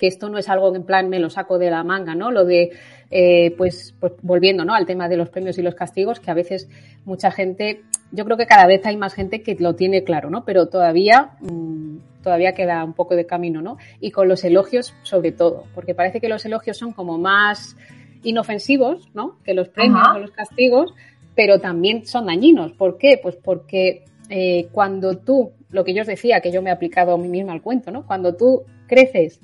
que 0.00 0.06
esto 0.06 0.30
no 0.30 0.38
es 0.38 0.48
algo 0.48 0.72
que 0.72 0.78
en 0.78 0.84
plan 0.84 1.10
me 1.10 1.20
lo 1.20 1.28
saco 1.28 1.58
de 1.58 1.70
la 1.70 1.84
manga, 1.84 2.14
¿no? 2.14 2.30
Lo 2.30 2.46
de, 2.46 2.70
eh, 3.10 3.54
pues, 3.58 3.94
pues 4.00 4.14
volviendo, 4.22 4.64
¿no? 4.64 4.74
Al 4.74 4.86
tema 4.86 5.10
de 5.10 5.18
los 5.18 5.28
premios 5.28 5.58
y 5.58 5.62
los 5.62 5.74
castigos, 5.74 6.20
que 6.20 6.30
a 6.30 6.34
veces 6.34 6.70
mucha 7.04 7.30
gente, 7.30 7.82
yo 8.10 8.24
creo 8.24 8.38
que 8.38 8.46
cada 8.46 8.66
vez 8.66 8.84
hay 8.86 8.96
más 8.96 9.12
gente 9.12 9.42
que 9.42 9.54
lo 9.60 9.74
tiene 9.76 10.02
claro, 10.02 10.30
¿no? 10.30 10.46
Pero 10.46 10.68
todavía, 10.68 11.32
mm, 11.40 12.22
todavía 12.22 12.54
queda 12.54 12.82
un 12.82 12.94
poco 12.94 13.14
de 13.14 13.26
camino, 13.26 13.60
¿no? 13.60 13.76
Y 14.00 14.10
con 14.10 14.26
los 14.26 14.42
elogios 14.42 14.94
sobre 15.02 15.32
todo, 15.32 15.64
porque 15.74 15.94
parece 15.94 16.18
que 16.18 16.30
los 16.30 16.46
elogios 16.46 16.78
son 16.78 16.92
como 16.92 17.18
más 17.18 17.76
inofensivos, 18.22 19.10
¿no? 19.12 19.36
Que 19.44 19.52
los 19.52 19.68
premios 19.68 20.08
o 20.14 20.18
los 20.18 20.30
castigos, 20.30 20.94
pero 21.34 21.58
también 21.58 22.06
son 22.06 22.24
dañinos. 22.24 22.72
¿Por 22.72 22.96
qué? 22.96 23.20
Pues 23.22 23.36
porque 23.36 24.04
eh, 24.30 24.68
cuando 24.72 25.18
tú, 25.18 25.52
lo 25.70 25.84
que 25.84 25.92
yo 25.92 26.00
os 26.00 26.08
decía, 26.08 26.40
que 26.40 26.52
yo 26.52 26.62
me 26.62 26.70
he 26.70 26.72
aplicado 26.72 27.12
a 27.12 27.18
mí 27.18 27.28
misma 27.28 27.52
al 27.52 27.60
cuento, 27.60 27.90
¿no? 27.90 28.06
Cuando 28.06 28.34
tú 28.34 28.62
creces 28.86 29.40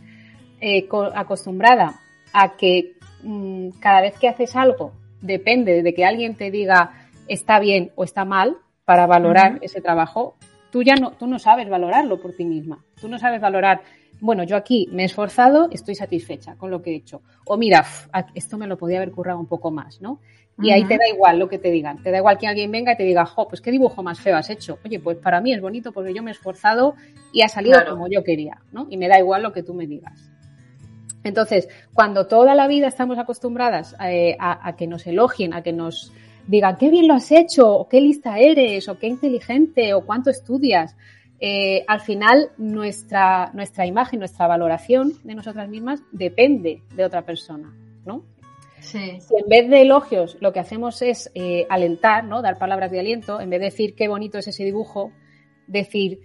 eh, 0.61 0.88
acostumbrada 1.14 2.01
a 2.33 2.57
que 2.57 2.95
mm, 3.23 3.71
cada 3.81 4.03
vez 4.03 4.19
que 4.19 4.29
haces 4.29 4.57
algo 4.57 4.92
depende 5.21 5.83
de 5.83 5.95
que 5.95 6.05
alguien 6.05 6.35
te 6.35 6.51
diga 6.51 6.92
está 7.29 7.59
bien 7.59 7.92
o 7.97 8.05
está 8.05 8.25
mal 8.25 8.57
para 8.85 9.07
valorar 9.07 9.59
ese 9.62 9.81
trabajo, 9.81 10.37
tú 10.71 10.83
ya 10.83 10.95
no, 10.95 11.12
tú 11.12 11.27
no 11.27 11.38
sabes 11.38 11.69
valorarlo 11.69 12.21
por 12.21 12.35
ti 12.35 12.45
misma. 12.45 12.85
Tú 13.01 13.09
no 13.09 13.19
sabes 13.19 13.40
valorar, 13.40 13.83
bueno, 14.21 14.45
yo 14.45 14.57
aquí 14.57 14.88
me 14.92 15.03
he 15.03 15.07
esforzado, 15.07 15.69
estoy 15.73 15.95
satisfecha 15.97 16.55
con 16.57 16.71
lo 16.71 16.83
que 16.83 16.92
he 16.92 16.97
hecho. 16.97 17.23
O 17.47 17.57
mira, 17.57 17.85
esto 18.35 18.57
me 18.57 18.66
lo 18.66 18.79
podía 18.79 18.99
haber 18.99 19.11
currado 19.11 19.40
un 19.40 19.47
poco 19.47 19.71
más, 19.71 20.01
¿no? 20.01 20.21
Y 20.59 20.71
ahí 20.71 20.85
te 20.85 20.97
da 20.97 21.07
igual 21.12 21.38
lo 21.38 21.49
que 21.49 21.59
te 21.59 21.71
digan. 21.71 22.03
Te 22.03 22.11
da 22.11 22.19
igual 22.19 22.38
que 22.38 22.47
alguien 22.47 22.71
venga 22.71 22.92
y 22.92 22.97
te 22.97 23.03
diga, 23.03 23.27
jo, 23.27 23.47
pues 23.47 23.61
qué 23.61 23.71
dibujo 23.71 24.03
más 24.03 24.21
feo 24.21 24.37
has 24.37 24.49
hecho. 24.49 24.79
Oye, 24.87 24.99
pues 25.01 25.19
para 25.19 25.40
mí 25.40 25.53
es 25.53 25.61
bonito 25.61 25.92
porque 25.92 26.14
yo 26.14 26.23
me 26.23 26.31
he 26.31 26.33
esforzado 26.33 26.95
y 27.33 27.42
ha 27.42 27.49
salido 27.49 27.79
como 27.90 28.09
yo 28.09 28.25
quería, 28.25 28.62
¿no? 28.73 28.87
Y 28.88 28.97
me 28.97 29.09
da 29.09 29.19
igual 29.19 29.42
lo 29.42 29.53
que 29.53 29.62
tú 29.62 29.75
me 29.75 29.87
digas. 29.87 30.31
Entonces, 31.27 31.68
cuando 31.93 32.29
toda 32.29 32.55
la 32.55 32.68
vida 32.68 32.87
estamos 32.87 33.18
acostumbradas 33.18 33.97
eh, 34.01 34.37
a, 34.39 34.77
que 34.77 34.87
nos 34.87 35.07
elogien, 35.09 35.55
a 35.55 35.62
que 35.62 35.72
nos 35.72 36.12
digan 36.47 36.77
qué 36.77 36.89
bien 36.89 37.09
lo 37.09 37.14
has 37.14 37.33
hecho, 37.33 37.68
o 37.68 37.89
qué 37.89 38.01
lista 38.01 38.39
eres, 38.39 38.89
o 38.89 38.97
qué 38.97 39.09
inteligente, 39.09 39.93
o 39.93 40.07
cuánto 40.07 40.31
estudias, 40.31 40.97
eh, 41.41 41.85
al 41.89 42.01
final 42.01 42.51
nuestra, 42.59 43.51
nuestra 43.55 43.87
imagen, 43.87 44.20
nuestra 44.20 44.47
valoración 44.47 45.14
de 45.24 45.35
nosotras 45.35 45.68
mismas 45.68 46.01
depende 46.12 46.83
de 46.95 47.05
otra 47.05 47.22
persona, 47.22 47.74
¿no? 48.05 48.24
Si 48.81 48.99
en 48.99 49.49
vez 49.49 49.68
de 49.68 49.83
elogios 49.83 50.37
lo 50.41 50.53
que 50.53 50.61
hacemos 50.61 51.03
es 51.03 51.29
eh, 51.35 51.66
alentar, 51.68 52.22
¿no? 52.22 52.41
Dar 52.41 52.57
palabras 52.57 52.93
de 52.93 53.01
aliento, 53.01 53.41
en 53.41 53.51
vez 53.51 53.59
de 53.59 53.66
decir 53.66 53.97
qué 53.97 54.07
bonito 54.07 54.39
es 54.39 54.47
ese 54.47 54.64
dibujo, 54.64 55.11
decir, 55.66 56.20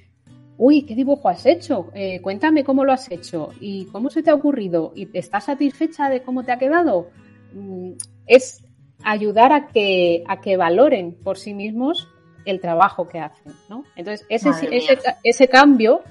uy, 0.62 0.84
¿qué 0.84 0.94
dibujo 0.94 1.28
has 1.28 1.44
hecho? 1.48 1.90
Eh, 1.96 2.22
cuéntame 2.22 2.64
cómo 2.64 2.86
lo 2.86 2.94
has 2.94 3.10
hecho 3.10 3.50
y 3.60 3.86
cómo 3.86 4.12
se 4.12 4.22
te 4.22 4.30
ha 4.30 4.36
ocurrido 4.36 4.94
y 4.96 5.10
estás 5.18 5.46
satisfecha 5.46 6.08
de 6.08 6.22
cómo 6.22 6.44
te 6.44 6.52
ha 6.52 6.60
quedado. 6.60 7.10
Mm, 7.52 7.94
es 8.28 8.64
ayudar 9.04 9.54
a 9.54 9.70
que, 9.70 10.24
a 10.28 10.40
que 10.40 10.58
valoren 10.58 11.16
por 11.16 11.40
sí 11.40 11.56
mismos 11.56 12.08
el 12.46 12.62
trabajo 12.62 13.08
que 13.08 13.20
hacen, 13.20 13.54
¿no? 13.70 13.86
Entonces, 13.96 14.24
ese, 14.30 14.52
ese, 14.70 15.00
ese, 15.24 15.48
cambio 15.48 16.04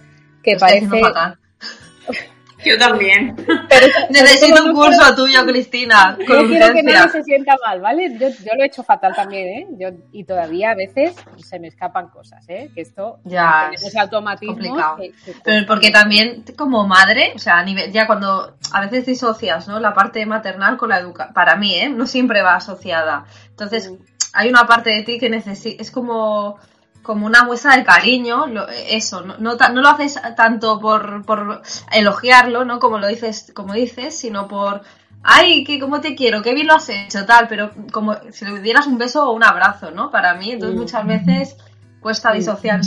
que 0.43 0.57
parece... 0.57 1.01
Yo 2.65 2.79
también. 2.79 3.37
Necesito 4.11 4.65
un 4.65 4.75
curso 4.75 5.15
tuyo, 5.15 5.45
Cristina. 5.47 6.17
Con 6.27 6.49
quiero 6.49 6.75
que 6.75 6.83
nadie 6.83 7.11
se 7.11 7.23
sienta 7.23 7.57
mal, 7.65 7.81
¿vale? 7.81 8.17
Yo, 8.19 8.29
yo, 8.29 8.55
lo 8.57 8.63
he 8.63 8.67
hecho 8.67 8.83
fatal 8.83 9.15
también, 9.15 9.49
¿eh? 9.49 9.67
Yo, 9.79 9.89
y 10.13 10.25
todavía 10.25 10.71
a 10.71 10.75
veces 10.75 11.15
se 11.39 11.59
me 11.59 11.69
escapan 11.69 12.09
cosas, 12.09 12.45
¿eh? 12.49 12.71
Que 12.75 12.83
esto 12.83 13.21
ya 13.25 13.71
es 13.73 13.95
complicado. 14.47 14.99
Pero 15.45 15.67
porque 15.67 15.91
también 15.91 16.45
como 16.57 16.87
madre, 16.87 17.33
o 17.35 17.39
sea, 17.39 17.59
a 17.59 17.65
nivel, 17.65 17.93
ya 17.93 18.07
cuando 18.07 18.57
a 18.73 18.81
veces 18.83 19.07
disocias, 19.07 19.69
¿no? 19.69 19.81
La 19.81 19.95
parte 19.95 20.25
maternal 20.27 20.77
con 20.77 20.91
la 20.91 20.99
educación, 20.99 21.35
para 21.35 21.57
mí, 21.57 21.75
¿eh? 21.75 21.89
No 21.89 22.07
siempre 22.07 22.43
va 22.43 22.57
asociada. 22.57 23.25
Entonces, 23.49 23.91
mm. 23.91 23.97
hay 24.35 24.49
una 24.49 24.67
parte 24.67 24.91
de 24.91 25.03
ti 25.03 25.19
que 25.19 25.31
necesita, 25.31 25.83
es 25.83 25.91
como 25.91 26.59
como 27.03 27.27
una 27.27 27.45
muestra 27.45 27.77
de 27.77 27.85
cariño, 27.85 28.47
eso, 28.89 29.23
no, 29.23 29.37
no, 29.39 29.57
lo 29.57 29.89
haces 29.89 30.21
tanto 30.37 30.79
por, 30.79 31.25
por, 31.25 31.63
elogiarlo, 31.93 32.65
¿no? 32.65 32.79
Como 32.79 32.99
lo 32.99 33.07
dices, 33.07 33.53
como 33.55 33.73
dices, 33.73 34.19
sino 34.19 34.49
por, 34.49 34.83
ay, 35.23 35.65
que 35.65 35.79
cómo 35.79 36.01
te 36.01 36.15
quiero, 36.15 36.43
qué 36.43 36.55
bien 36.55 36.67
lo 36.67 36.75
has 36.75 36.89
hecho, 36.89 37.25
tal, 37.25 37.49
pero 37.49 37.71
como 37.93 38.17
si 38.31 38.45
le 38.45 38.61
dieras 38.61 38.87
un 38.87 38.99
beso 38.99 39.29
o 39.29 39.33
un 39.33 39.45
abrazo, 39.45 39.91
¿no? 39.91 40.11
Para 40.11 40.35
mí, 40.35 40.53
entonces 40.53 40.77
mm. 40.77 40.81
muchas 40.81 41.07
veces 41.07 41.57
cuesta 42.01 42.33
disociar 42.33 42.81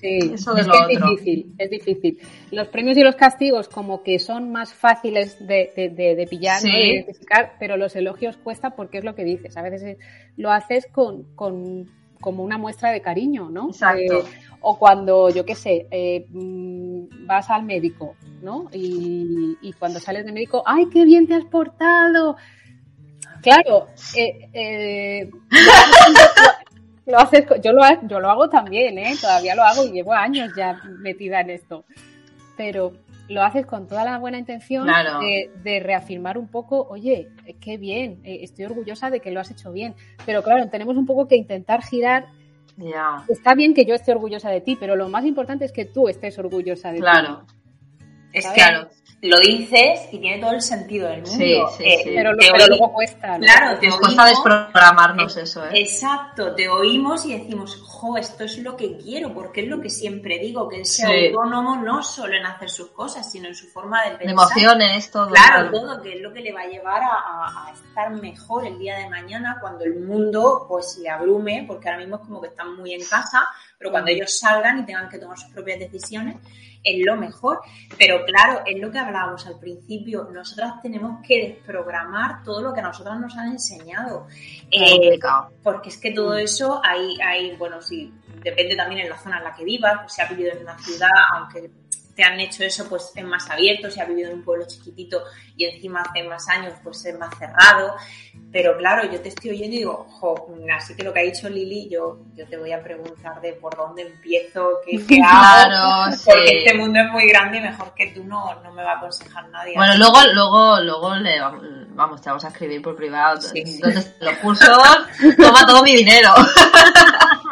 eso 0.00 0.54
de 0.54 0.60
es 0.60 0.66
lo 0.66 0.74
es 0.74 0.88
difícil, 0.88 1.54
es 1.58 1.70
difícil. 1.70 2.18
Los 2.52 2.68
premios 2.68 2.96
y 2.96 3.02
los 3.02 3.16
castigos 3.16 3.68
como 3.68 4.02
que 4.02 4.18
son 4.18 4.52
más 4.52 4.72
fáciles 4.72 5.38
de, 5.44 5.72
de, 5.74 6.26
pillar, 6.28 6.62
de 6.62 6.88
identificar, 6.88 7.54
pero 7.58 7.76
los 7.76 7.96
elogios 7.96 8.36
cuesta 8.36 8.70
porque 8.70 8.98
es 8.98 9.04
lo 9.04 9.14
que 9.14 9.24
dices. 9.24 9.56
A 9.56 9.62
veces 9.62 9.98
lo 10.36 10.52
haces 10.52 10.86
con, 10.92 11.24
con 11.34 11.90
como 12.20 12.42
una 12.42 12.58
muestra 12.58 12.90
de 12.90 13.00
cariño, 13.00 13.50
¿no? 13.50 13.68
Exacto. 13.68 14.18
Eh, 14.20 14.24
o 14.60 14.78
cuando, 14.78 15.30
yo 15.30 15.44
qué 15.44 15.54
sé, 15.54 15.86
eh, 15.90 16.26
mm, 16.30 17.26
vas 17.26 17.48
al 17.50 17.62
médico, 17.64 18.16
¿no? 18.42 18.68
Y, 18.72 19.72
cuando 19.78 20.00
sales 20.00 20.24
del 20.24 20.34
médico, 20.34 20.62
¡ay, 20.66 20.88
qué 20.92 21.04
bien 21.04 21.26
te 21.26 21.34
has 21.34 21.44
portado! 21.44 22.36
Claro, 23.42 23.86
eh, 24.16 25.30
lo, 27.06 27.18
haces, 27.18 27.44
yo 27.62 27.72
lo, 27.72 27.82
yo 28.08 28.18
lo 28.18 28.30
hago 28.30 28.48
también, 28.48 28.98
¿eh? 28.98 29.14
Todavía 29.20 29.54
lo 29.54 29.62
hago 29.62 29.84
y 29.84 29.92
llevo 29.92 30.12
años 30.12 30.50
ya 30.56 30.80
metida 30.98 31.40
en 31.40 31.50
esto. 31.50 31.84
Pero 32.56 32.94
lo 33.28 33.42
haces 33.42 33.66
con 33.66 33.86
toda 33.86 34.04
la 34.04 34.18
buena 34.18 34.38
intención 34.38 34.86
de, 34.86 35.80
reafirmar 35.80 36.38
un 36.38 36.48
poco, 36.48 36.86
oye, 36.88 37.28
qué 37.60 37.76
bien, 37.76 38.20
eh, 38.24 38.40
estoy 38.42 38.64
orgullosa 38.64 39.10
de 39.10 39.20
que 39.20 39.30
lo 39.30 39.40
has 39.40 39.50
hecho 39.50 39.72
bien. 39.72 39.94
Pero 40.24 40.42
claro, 40.42 40.68
tenemos 40.68 40.96
un 40.96 41.06
poco 41.06 41.28
que 41.28 41.36
intentar 41.36 41.82
girar. 41.82 42.26
Está 43.28 43.54
bien 43.54 43.74
que 43.74 43.84
yo 43.84 43.94
esté 43.94 44.12
orgullosa 44.12 44.50
de 44.50 44.60
ti, 44.60 44.76
pero 44.78 44.96
lo 44.96 45.08
más 45.08 45.24
importante 45.24 45.64
es 45.64 45.72
que 45.72 45.84
tú 45.84 46.08
estés 46.08 46.38
orgullosa 46.38 46.88
de 46.90 46.96
ti. 46.96 47.00
Claro. 47.00 47.44
Es 48.32 48.46
claro 48.46 48.88
lo 49.20 49.40
dices 49.40 50.08
y 50.12 50.18
tiene 50.20 50.40
todo 50.40 50.52
el 50.52 50.62
sentido 50.62 51.08
del 51.08 51.22
mundo. 51.22 51.36
Sí, 51.36 51.56
sí, 51.76 51.84
eh, 51.84 52.00
sí. 52.04 52.10
Pero, 52.14 52.32
luego 52.68 52.92
cuesta. 52.92 53.36
Claro, 53.38 53.78
te 53.78 53.90
cuesta 53.90 54.26
desprogramarnos 54.26 55.36
eso, 55.36 55.64
¿eh? 55.66 55.70
Exacto, 55.74 56.54
te 56.54 56.68
oímos 56.68 57.26
y 57.26 57.36
decimos, 57.36 57.76
jo, 57.82 58.16
esto 58.16 58.44
es 58.44 58.58
lo 58.58 58.76
que 58.76 58.96
quiero, 58.96 59.34
porque 59.34 59.62
es 59.62 59.68
lo 59.68 59.80
que 59.80 59.90
siempre 59.90 60.38
digo, 60.38 60.68
que 60.68 60.78
él 60.78 60.86
sea 60.86 61.08
autónomo 61.08 61.76
no 61.76 62.02
solo 62.02 62.36
en 62.36 62.46
hacer 62.46 62.70
sus 62.70 62.90
cosas, 62.90 63.30
sino 63.30 63.48
en 63.48 63.56
su 63.56 63.66
forma 63.66 64.04
de 64.04 64.10
pensar. 64.18 64.30
emociones, 64.30 65.10
todo. 65.10 65.28
Claro, 65.30 65.70
todo, 65.72 66.00
que 66.00 66.14
es 66.14 66.20
lo 66.20 66.32
que 66.32 66.40
le 66.40 66.52
va 66.52 66.60
a 66.60 66.66
llevar 66.66 67.02
a, 67.02 67.72
estar 67.72 68.10
mejor 68.12 68.66
el 68.66 68.78
día 68.78 68.98
de 68.98 69.08
mañana 69.08 69.56
cuando 69.60 69.84
el 69.84 69.98
mundo 69.98 70.64
pues 70.68 70.96
le 71.02 71.10
abrume, 71.10 71.64
porque 71.66 71.88
ahora 71.88 71.98
mismo 71.98 72.16
es 72.16 72.22
como 72.22 72.40
que 72.40 72.48
están 72.48 72.76
muy 72.76 72.94
en 72.94 73.04
casa, 73.04 73.48
pero 73.78 73.90
cuando 73.92 74.10
ellos 74.10 74.36
salgan 74.36 74.80
y 74.80 74.86
tengan 74.86 75.08
que 75.08 75.18
tomar 75.18 75.38
sus 75.38 75.52
propias 75.52 75.78
decisiones, 75.78 76.36
es 76.82 77.04
lo 77.04 77.16
mejor. 77.16 77.60
Pero 77.96 78.24
claro, 78.24 78.62
es 78.66 78.78
lo 78.80 78.90
que 78.90 78.98
hablábamos 78.98 79.46
al 79.46 79.58
principio, 79.58 80.28
nosotras 80.32 80.82
tenemos 80.82 81.24
que 81.26 81.48
desprogramar 81.48 82.42
todo 82.42 82.60
lo 82.60 82.74
que 82.74 82.80
a 82.80 82.84
nosotras 82.84 83.18
nos 83.20 83.36
han 83.36 83.52
enseñado. 83.52 84.26
Eh, 84.70 85.18
porque 85.62 85.90
es 85.90 85.98
que 85.98 86.10
todo 86.10 86.34
mm. 86.34 86.38
eso 86.38 86.80
hay, 86.84 87.16
hay, 87.20 87.56
bueno, 87.56 87.80
sí, 87.80 88.12
depende 88.42 88.76
también 88.76 89.02
en 89.02 89.10
la 89.10 89.18
zona 89.18 89.38
en 89.38 89.44
la 89.44 89.54
que 89.54 89.64
vivas, 89.64 90.00
pues 90.00 90.12
si 90.12 90.22
ha 90.22 90.26
vivido 90.26 90.52
en 90.52 90.62
una 90.62 90.78
ciudad, 90.78 91.10
aunque 91.34 91.70
te 92.18 92.24
han 92.24 92.40
hecho 92.40 92.64
eso, 92.64 92.88
pues 92.88 93.12
es 93.14 93.24
más 93.24 93.48
abierto, 93.48 93.88
si 93.88 94.00
ha 94.00 94.04
vivido 94.04 94.30
en 94.30 94.38
un 94.38 94.44
pueblo 94.44 94.66
chiquitito 94.66 95.22
y 95.56 95.66
encima 95.66 96.00
hace 96.00 96.24
más 96.24 96.48
años, 96.48 96.74
pues 96.82 97.04
es 97.04 97.16
más 97.16 97.32
cerrado. 97.38 97.94
Pero 98.50 98.76
claro, 98.76 99.08
yo 99.08 99.20
te 99.20 99.28
estoy 99.28 99.50
oyendo 99.50 99.76
y 99.76 99.78
digo, 99.78 100.04
jo, 100.10 100.48
así 100.76 100.96
que 100.96 101.04
lo 101.04 101.12
que 101.12 101.20
ha 101.20 101.22
dicho 101.22 101.48
Lili, 101.48 101.88
yo, 101.88 102.18
yo 102.34 102.44
te 102.48 102.56
voy 102.56 102.72
a 102.72 102.82
preguntar 102.82 103.40
de 103.40 103.52
por 103.52 103.76
dónde 103.76 104.02
empiezo, 104.02 104.80
qué, 104.84 104.98
hago, 105.24 106.10
porque 106.24 106.58
este 106.58 106.76
mundo 106.76 106.98
es 106.98 107.12
muy 107.12 107.28
grande 107.28 107.58
y 107.58 107.60
mejor 107.60 107.94
que 107.94 108.08
tú 108.08 108.24
no, 108.24 108.52
no 108.64 108.72
me 108.72 108.82
va 108.82 108.94
a 108.94 108.96
aconsejar 108.96 109.48
nadie. 109.50 109.74
Bueno, 109.76 109.96
luego, 109.98 110.18
luego, 110.32 110.80
luego 110.80 111.14
le 111.14 111.40
vamos, 111.94 112.20
te 112.20 112.30
vamos 112.30 112.44
a 112.44 112.48
escribir 112.48 112.82
por 112.82 112.96
privado. 112.96 113.38
Entonces, 113.54 114.16
los 114.18 114.36
cursos, 114.38 114.68
toma 115.36 115.64
todo 115.64 115.84
mi 115.84 115.94
dinero. 115.94 116.34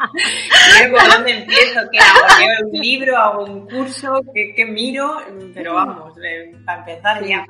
¿Por 0.90 1.12
dónde 1.12 1.38
empiezo? 1.38 1.80
¿Qué 1.90 1.98
hago? 1.98 2.68
un 2.70 2.80
libro? 2.80 3.16
¿Hago 3.16 3.44
un 3.44 3.68
curso? 3.68 4.20
¿Qué, 4.34 4.64
miro? 4.64 5.18
Pero 5.54 5.74
vamos, 5.74 6.14
para 6.64 6.78
empezar 6.80 7.24
ya. 7.24 7.46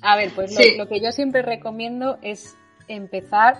A 0.00 0.16
ver, 0.16 0.30
pues 0.34 0.56
lo, 0.76 0.88
que 0.88 1.00
yo 1.00 1.10
siempre 1.12 1.42
recomiendo 1.42 2.18
es 2.22 2.56
empezar 2.86 3.58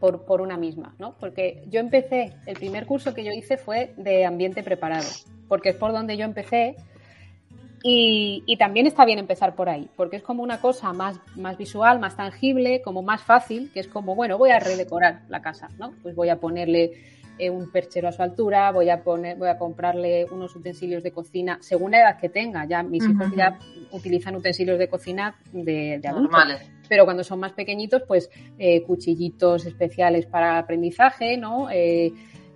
por, 0.00 0.24
por, 0.24 0.40
una 0.40 0.56
misma, 0.56 0.94
¿no? 0.98 1.14
Porque 1.18 1.62
yo 1.68 1.80
empecé, 1.80 2.34
el 2.46 2.56
primer 2.56 2.86
curso 2.86 3.14
que 3.14 3.24
yo 3.24 3.30
hice 3.30 3.56
fue 3.56 3.92
de 3.96 4.24
ambiente 4.24 4.62
preparado, 4.62 5.08
porque 5.48 5.70
es 5.70 5.76
por 5.76 5.92
donde 5.92 6.16
yo 6.16 6.24
empecé 6.24 6.76
y, 7.82 8.42
y, 8.46 8.56
también 8.56 8.86
está 8.86 9.04
bien 9.04 9.18
empezar 9.18 9.54
por 9.54 9.68
ahí, 9.68 9.90
porque 9.94 10.16
es 10.16 10.22
como 10.22 10.42
una 10.42 10.58
cosa 10.58 10.94
más, 10.94 11.20
más 11.36 11.58
visual, 11.58 12.00
más 12.00 12.16
tangible, 12.16 12.80
como 12.80 13.02
más 13.02 13.22
fácil, 13.22 13.70
que 13.74 13.80
es 13.80 13.88
como, 13.88 14.14
bueno, 14.14 14.38
voy 14.38 14.50
a 14.50 14.58
redecorar 14.58 15.20
la 15.28 15.42
casa, 15.42 15.68
¿no? 15.78 15.92
Pues 16.02 16.14
voy 16.14 16.30
a 16.30 16.40
ponerle 16.40 16.92
eh, 17.38 17.50
un 17.50 17.70
perchero 17.70 18.08
a 18.08 18.12
su 18.12 18.22
altura, 18.22 18.70
voy 18.70 18.90
a 18.90 19.02
poner, 19.02 19.36
voy 19.36 19.48
a 19.48 19.58
comprarle 19.58 20.24
unos 20.30 20.54
utensilios 20.54 21.02
de 21.02 21.10
cocina, 21.10 21.58
según 21.60 21.90
la 21.90 22.00
edad 22.00 22.20
que 22.20 22.28
tenga. 22.28 22.64
Ya 22.64 22.82
mis 22.82 23.04
hijos 23.04 23.26
ya 23.36 23.58
utilizan 23.90 24.36
utensilios 24.36 24.78
de 24.78 24.88
cocina 24.88 25.36
de, 25.52 25.98
de 26.00 26.08
adultos. 26.08 26.40
Pero 26.88 27.04
cuando 27.04 27.24
son 27.24 27.40
más 27.40 27.52
pequeñitos, 27.52 28.02
pues 28.06 28.30
eh, 28.58 28.82
cuchillitos 28.82 29.66
especiales 29.66 30.26
para 30.26 30.58
aprendizaje, 30.58 31.36
¿no? 31.36 31.68
Eh, 31.72 32.12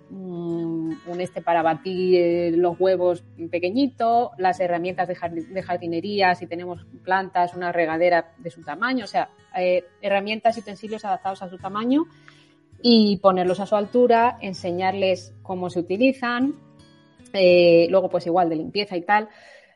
mm, 0.09 0.91
un 1.07 1.21
este 1.21 1.41
para 1.41 1.61
batir 1.61 2.57
los 2.57 2.79
huevos 2.79 3.23
pequeñito, 3.51 4.31
las 4.37 4.61
herramientas 4.61 5.09
de, 5.09 5.61
jardinería, 5.61 6.35
si 6.35 6.47
tenemos 6.47 6.85
plantas, 7.03 7.53
una 7.53 7.73
regadera 7.73 8.31
de 8.37 8.49
su 8.49 8.63
tamaño, 8.63 9.03
o 9.03 9.07
sea, 9.07 9.29
herramientas 10.01 10.55
y 10.55 10.61
utensilios 10.61 11.03
adaptados 11.03 11.41
a 11.41 11.49
su 11.49 11.57
tamaño 11.57 12.05
y 12.81 13.17
ponerlos 13.17 13.59
a 13.59 13.65
su 13.65 13.75
altura, 13.75 14.37
enseñarles 14.41 15.33
cómo 15.41 15.69
se 15.69 15.79
utilizan, 15.79 16.55
eh, 17.33 17.87
luego 17.89 18.09
pues 18.09 18.25
igual 18.25 18.49
de 18.49 18.55
limpieza 18.55 18.97
y 18.97 19.01
tal, 19.01 19.29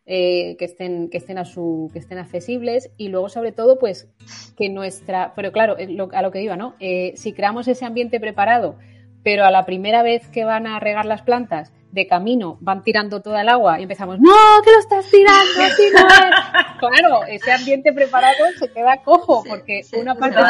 eh, 0.05 0.55
que 0.57 0.65
estén, 0.65 1.09
que 1.09 1.17
estén 1.17 1.37
a 1.37 1.45
su, 1.45 1.89
que 1.93 1.99
estén 1.99 2.17
accesibles 2.17 2.91
y 2.97 3.07
luego 3.07 3.29
sobre 3.29 3.51
todo 3.51 3.79
pues 3.79 4.09
que 4.57 4.69
nuestra, 4.69 5.33
pero 5.35 5.51
claro, 5.51 5.77
a 6.13 6.21
lo 6.21 6.31
que 6.31 6.41
iba, 6.41 6.55
¿no? 6.57 6.75
Eh, 6.79 7.13
si 7.15 7.33
creamos 7.33 7.67
ese 7.67 7.85
ambiente 7.85 8.19
preparado, 8.19 8.75
pero 9.23 9.45
a 9.45 9.51
la 9.51 9.65
primera 9.65 10.03
vez 10.03 10.27
que 10.27 10.43
van 10.43 10.67
a 10.67 10.79
regar 10.79 11.05
las 11.05 11.21
plantas, 11.21 11.71
de 11.93 12.07
camino 12.07 12.57
van 12.59 12.83
tirando 12.83 13.21
toda 13.21 13.41
el 13.41 13.49
agua 13.49 13.79
y 13.79 13.83
empezamos, 13.83 14.19
no, 14.19 14.33
que 14.63 14.71
lo 14.71 14.79
estás 14.79 15.05
tirando, 15.09 15.61
así 15.61 15.83
no 15.93 16.79
Claro, 16.79 17.23
ese 17.27 17.51
ambiente 17.51 17.93
preparado 17.93 18.45
se 18.57 18.67
queda 18.69 18.97
cojo 19.03 19.43
porque 19.47 19.81
una 19.93 20.15
parte 20.15 20.41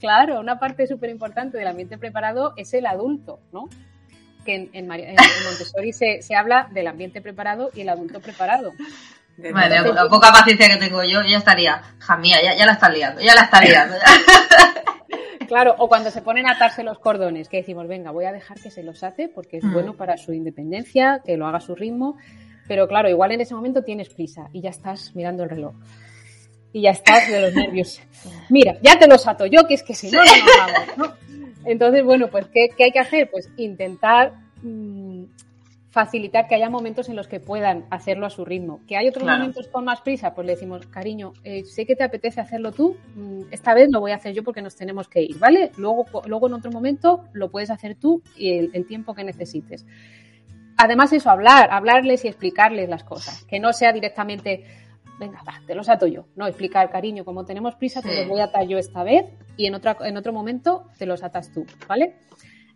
Claro, 0.00 0.40
una 0.40 0.58
parte 0.58 0.86
súper 0.86 1.10
importante 1.10 1.58
del 1.58 1.66
ambiente 1.66 1.98
preparado 1.98 2.54
es 2.56 2.74
el 2.74 2.86
adulto, 2.86 3.40
¿no? 3.52 3.68
Que 4.44 4.68
en, 4.72 4.86
Montessori 4.86 5.92
se, 5.92 6.20
habla 6.36 6.68
del 6.72 6.86
ambiente 6.86 7.22
preparado 7.22 7.70
y 7.74 7.80
el 7.80 7.88
adulto 7.88 8.20
preparado. 8.20 8.72
Madre, 9.52 9.80
la 9.92 10.08
poca 10.08 10.30
paciencia 10.30 10.68
que 10.68 10.76
tengo 10.76 11.02
yo, 11.02 11.22
ya 11.22 11.38
estaría, 11.38 11.82
jamía, 11.98 12.42
ya, 12.42 12.54
ya 12.54 12.66
la 12.66 12.72
está 12.72 12.88
liando, 12.88 13.20
ya 13.20 13.34
la 13.34 13.42
está 13.42 13.60
liando. 13.60 13.96
Claro, 15.46 15.74
o 15.78 15.88
cuando 15.88 16.10
se 16.10 16.22
ponen 16.22 16.46
a 16.46 16.52
atarse 16.52 16.82
los 16.82 16.98
cordones, 16.98 17.48
que 17.48 17.58
decimos, 17.58 17.86
venga, 17.86 18.10
voy 18.10 18.24
a 18.24 18.32
dejar 18.32 18.58
que 18.58 18.70
se 18.70 18.82
los 18.82 19.02
ate 19.02 19.28
porque 19.28 19.58
es 19.58 19.64
mm. 19.64 19.72
bueno 19.72 19.94
para 19.94 20.16
su 20.16 20.32
independencia, 20.32 21.20
que 21.24 21.36
lo 21.36 21.46
haga 21.46 21.58
a 21.58 21.60
su 21.60 21.74
ritmo, 21.74 22.16
pero 22.66 22.88
claro, 22.88 23.10
igual 23.10 23.32
en 23.32 23.42
ese 23.42 23.54
momento 23.54 23.82
tienes 23.82 24.08
prisa 24.08 24.48
y 24.52 24.62
ya 24.62 24.70
estás 24.70 25.14
mirando 25.14 25.42
el 25.42 25.50
reloj 25.50 25.74
y 26.74 26.82
ya 26.82 26.90
estás 26.90 27.30
de 27.30 27.40
los 27.40 27.54
nervios. 27.54 28.02
Mira, 28.50 28.76
ya 28.82 28.98
te 28.98 29.06
los 29.06 29.26
ato 29.28 29.46
yo, 29.46 29.64
que 29.66 29.74
es 29.74 29.84
que 29.84 29.94
si 29.94 30.10
no, 30.10 30.18
no 30.24 30.32
vamos, 30.58 30.96
¿no? 30.96 31.14
Entonces, 31.64 32.04
bueno, 32.04 32.26
pues 32.28 32.46
¿qué, 32.52 32.68
¿qué, 32.76 32.84
hay 32.84 32.90
que 32.90 32.98
hacer? 32.98 33.30
Pues 33.30 33.48
intentar 33.56 34.32
mmm, 34.60 35.22
facilitar 35.90 36.48
que 36.48 36.56
haya 36.56 36.68
momentos 36.68 37.08
en 37.08 37.14
los 37.14 37.28
que 37.28 37.38
puedan 37.38 37.84
hacerlo 37.90 38.26
a 38.26 38.30
su 38.30 38.44
ritmo. 38.44 38.80
Que 38.88 38.96
hay 38.96 39.06
otros 39.06 39.22
claro. 39.22 39.38
momentos 39.38 39.68
con 39.68 39.84
más 39.84 40.00
prisa, 40.00 40.34
pues 40.34 40.48
le 40.48 40.54
decimos, 40.54 40.84
cariño, 40.88 41.32
eh, 41.44 41.64
sé 41.64 41.86
que 41.86 41.94
te 41.94 42.02
apetece 42.02 42.40
hacerlo 42.40 42.72
tú, 42.72 42.96
mmm, 43.14 43.42
esta 43.52 43.72
vez 43.72 43.88
lo 43.92 44.00
voy 44.00 44.10
a 44.10 44.16
hacer 44.16 44.34
yo 44.34 44.42
porque 44.42 44.60
nos 44.60 44.74
tenemos 44.74 45.06
que 45.06 45.22
ir, 45.22 45.38
¿vale? 45.38 45.70
Luego, 45.76 46.06
luego 46.26 46.48
en 46.48 46.54
otro 46.54 46.72
momento 46.72 47.22
lo 47.32 47.52
puedes 47.52 47.70
hacer 47.70 47.94
tú 47.94 48.20
y 48.36 48.58
el, 48.58 48.70
el 48.74 48.84
tiempo 48.84 49.14
que 49.14 49.22
necesites. 49.22 49.86
Además 50.76 51.12
eso, 51.12 51.30
hablar, 51.30 51.68
hablarles 51.70 52.24
y 52.24 52.28
explicarles 52.28 52.88
las 52.88 53.04
cosas, 53.04 53.44
que 53.44 53.60
no 53.60 53.72
sea 53.72 53.92
directamente, 53.92 54.64
venga, 55.18 55.42
va, 55.46 55.60
te 55.66 55.74
los 55.74 55.88
ato 55.88 56.06
yo. 56.06 56.26
No, 56.36 56.46
explicar, 56.46 56.90
cariño, 56.90 57.24
como 57.24 57.44
tenemos 57.44 57.74
prisa, 57.76 58.02
te 58.02 58.14
los 58.14 58.28
voy 58.28 58.40
a 58.40 58.44
atar 58.44 58.66
yo 58.66 58.78
esta 58.78 59.02
vez 59.02 59.26
y 59.56 59.66
en, 59.66 59.74
otra, 59.74 59.96
en 60.00 60.16
otro 60.16 60.32
momento 60.32 60.86
te 60.98 61.06
los 61.06 61.22
atas 61.22 61.52
tú, 61.52 61.66
¿vale? 61.88 62.16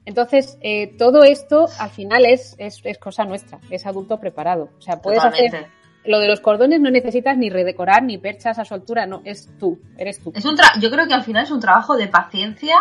Entonces, 0.04 0.58
eh, 0.62 0.96
todo 0.96 1.22
esto 1.22 1.66
al 1.78 1.90
final 1.90 2.24
es, 2.24 2.54
es, 2.58 2.80
es, 2.84 2.98
cosa 2.98 3.24
nuestra, 3.24 3.58
es 3.70 3.84
adulto 3.86 4.18
preparado. 4.18 4.70
O 4.78 4.80
sea, 4.80 5.02
puedes 5.02 5.22
Totalmente. 5.22 5.56
hacer. 5.56 5.70
Lo 6.04 6.20
de 6.20 6.28
los 6.28 6.40
cordones 6.40 6.80
no 6.80 6.90
necesitas 6.90 7.36
ni 7.36 7.50
redecorar 7.50 8.02
ni 8.02 8.16
perchas 8.16 8.58
a 8.58 8.64
su 8.64 8.72
altura, 8.72 9.04
no, 9.04 9.20
es 9.24 9.50
tú, 9.58 9.78
eres 9.98 10.22
tú. 10.22 10.32
Es 10.34 10.46
un 10.46 10.56
yo 10.80 10.90
creo 10.90 11.06
que 11.06 11.12
al 11.12 11.24
final 11.24 11.44
es 11.44 11.50
un 11.50 11.60
trabajo 11.60 11.96
de 11.96 12.08
paciencia. 12.08 12.76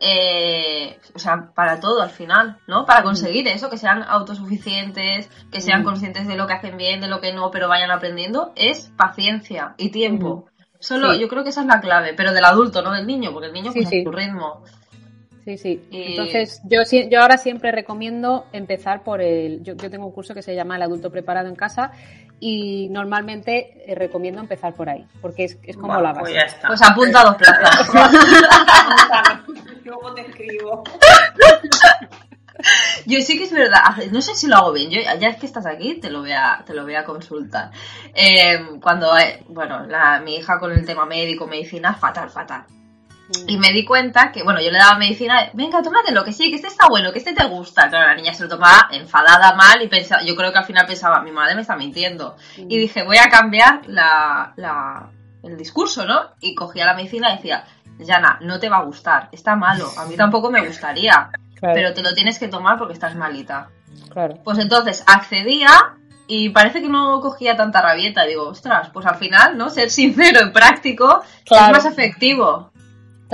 Eh, 0.00 0.98
o 1.14 1.18
sea, 1.18 1.50
para 1.54 1.80
todo 1.80 2.00
al 2.02 2.10
final, 2.10 2.58
¿no? 2.66 2.86
Para 2.86 3.02
conseguir 3.02 3.46
mm. 3.46 3.48
eso, 3.48 3.70
que 3.70 3.78
sean 3.78 4.02
autosuficientes, 4.02 5.28
que 5.50 5.60
sean 5.60 5.82
mm. 5.82 5.84
conscientes 5.84 6.28
de 6.28 6.36
lo 6.36 6.46
que 6.46 6.52
hacen 6.52 6.76
bien, 6.76 7.00
de 7.00 7.08
lo 7.08 7.20
que 7.20 7.32
no, 7.32 7.50
pero 7.50 7.68
vayan 7.68 7.90
aprendiendo, 7.90 8.52
es 8.54 8.92
paciencia 8.96 9.74
y 9.76 9.90
tiempo. 9.90 10.46
Solo, 10.78 11.14
sí. 11.14 11.20
yo 11.20 11.28
creo 11.28 11.42
que 11.42 11.50
esa 11.50 11.62
es 11.62 11.66
la 11.66 11.80
clave, 11.80 12.14
pero 12.14 12.32
del 12.32 12.44
adulto, 12.44 12.82
no 12.82 12.92
del 12.92 13.06
niño, 13.06 13.32
porque 13.32 13.48
el 13.48 13.54
niño 13.54 13.72
pues 13.72 13.88
sí, 13.88 13.98
sí. 13.98 14.04
su 14.04 14.12
ritmo. 14.12 14.62
Sí, 15.44 15.58
sí. 15.58 15.86
Y... 15.90 16.12
Entonces, 16.12 16.62
yo, 16.64 16.80
yo 17.10 17.20
ahora 17.20 17.36
siempre 17.36 17.70
recomiendo 17.70 18.46
empezar 18.52 19.02
por 19.02 19.20
el. 19.20 19.62
Yo, 19.62 19.74
yo, 19.74 19.90
tengo 19.90 20.06
un 20.06 20.12
curso 20.12 20.34
que 20.34 20.42
se 20.42 20.54
llama 20.54 20.76
El 20.76 20.82
adulto 20.82 21.10
preparado 21.10 21.48
en 21.48 21.54
casa 21.54 21.92
y 22.40 22.88
normalmente 22.90 23.84
eh, 23.86 23.94
recomiendo 23.94 24.40
empezar 24.40 24.74
por 24.74 24.88
ahí, 24.88 25.06
porque 25.20 25.44
es, 25.44 25.58
es 25.62 25.76
como 25.76 25.88
bueno, 25.88 26.02
la 26.02 26.12
base. 26.12 26.20
Pues, 26.20 26.34
ya 26.34 26.40
está. 26.40 26.68
pues 26.68 26.82
apunta 26.82 27.24
dos 27.24 27.36
plazas. 27.36 27.90
Luego 29.84 30.14
te 30.14 30.22
escribo. 30.22 30.82
Yo 33.06 33.20
sí 33.20 33.36
que 33.36 33.44
es 33.44 33.52
verdad, 33.52 33.82
no 34.10 34.22
sé 34.22 34.34
si 34.34 34.46
lo 34.46 34.56
hago 34.56 34.72
bien, 34.72 34.90
yo 34.90 35.00
ya 35.18 35.28
es 35.28 35.36
que 35.36 35.44
estás 35.44 35.66
aquí, 35.66 36.00
te 36.00 36.08
lo 36.08 36.20
voy 36.20 36.32
a, 36.32 36.62
te 36.64 36.72
lo 36.72 36.84
voy 36.84 36.94
a 36.94 37.04
consultar. 37.04 37.70
Eh, 38.14 38.78
cuando, 38.80 39.18
eh, 39.18 39.44
bueno, 39.48 39.84
la, 39.86 40.20
mi 40.20 40.36
hija 40.36 40.58
con 40.58 40.72
el 40.72 40.86
tema 40.86 41.04
médico, 41.04 41.46
medicina, 41.46 41.94
fatal, 41.94 42.30
fatal. 42.30 42.64
Mm. 43.28 43.48
Y 43.48 43.58
me 43.58 43.72
di 43.72 43.84
cuenta 43.84 44.30
que, 44.32 44.42
bueno, 44.42 44.60
yo 44.60 44.70
le 44.70 44.78
daba 44.78 44.98
medicina, 44.98 45.50
venga, 45.54 45.82
tómatelo, 45.82 46.24
que 46.24 46.32
sí, 46.32 46.50
que 46.50 46.56
este 46.56 46.68
está 46.68 46.88
bueno, 46.88 47.12
que 47.12 47.18
este 47.18 47.32
te 47.32 47.44
gusta. 47.44 47.88
Claro, 47.88 48.08
la 48.08 48.14
niña 48.14 48.34
se 48.34 48.42
lo 48.42 48.48
tomaba 48.48 48.88
enfadada, 48.92 49.54
mal, 49.54 49.82
y 49.82 49.88
pensaba, 49.88 50.22
yo 50.22 50.36
creo 50.36 50.52
que 50.52 50.58
al 50.58 50.64
final 50.64 50.86
pensaba, 50.86 51.20
mi 51.20 51.32
madre 51.32 51.54
me 51.54 51.62
está 51.62 51.76
mintiendo. 51.76 52.36
Mm. 52.58 52.70
Y 52.70 52.78
dije, 52.78 53.02
voy 53.02 53.18
a 53.18 53.30
cambiar 53.30 53.82
la, 53.86 54.52
la, 54.56 55.10
el 55.42 55.56
discurso, 55.56 56.04
¿no? 56.04 56.32
Y 56.40 56.54
cogía 56.54 56.86
la 56.86 56.94
medicina 56.94 57.32
y 57.32 57.36
decía, 57.36 57.64
Yana, 57.98 58.38
no 58.42 58.58
te 58.58 58.68
va 58.68 58.78
a 58.78 58.84
gustar, 58.84 59.28
está 59.32 59.54
malo, 59.54 59.88
a 59.96 60.06
mí 60.06 60.16
tampoco 60.16 60.50
me 60.50 60.66
gustaría, 60.66 61.30
claro. 61.54 61.74
pero 61.74 61.94
te 61.94 62.02
lo 62.02 62.12
tienes 62.12 62.38
que 62.38 62.48
tomar 62.48 62.76
porque 62.76 62.94
estás 62.94 63.14
malita. 63.14 63.68
Claro. 64.10 64.38
Pues 64.42 64.58
entonces 64.58 65.04
accedía 65.06 65.68
y 66.26 66.48
parece 66.50 66.80
que 66.80 66.88
no 66.88 67.20
cogía 67.20 67.56
tanta 67.56 67.80
rabieta. 67.80 68.24
Digo, 68.24 68.48
ostras, 68.48 68.90
pues 68.92 69.06
al 69.06 69.16
final, 69.16 69.56
¿no? 69.56 69.70
Ser 69.70 69.90
sincero 69.90 70.40
y 70.46 70.50
práctico 70.50 71.22
claro. 71.44 71.66
es 71.66 71.84
más 71.84 71.92
efectivo. 71.92 72.70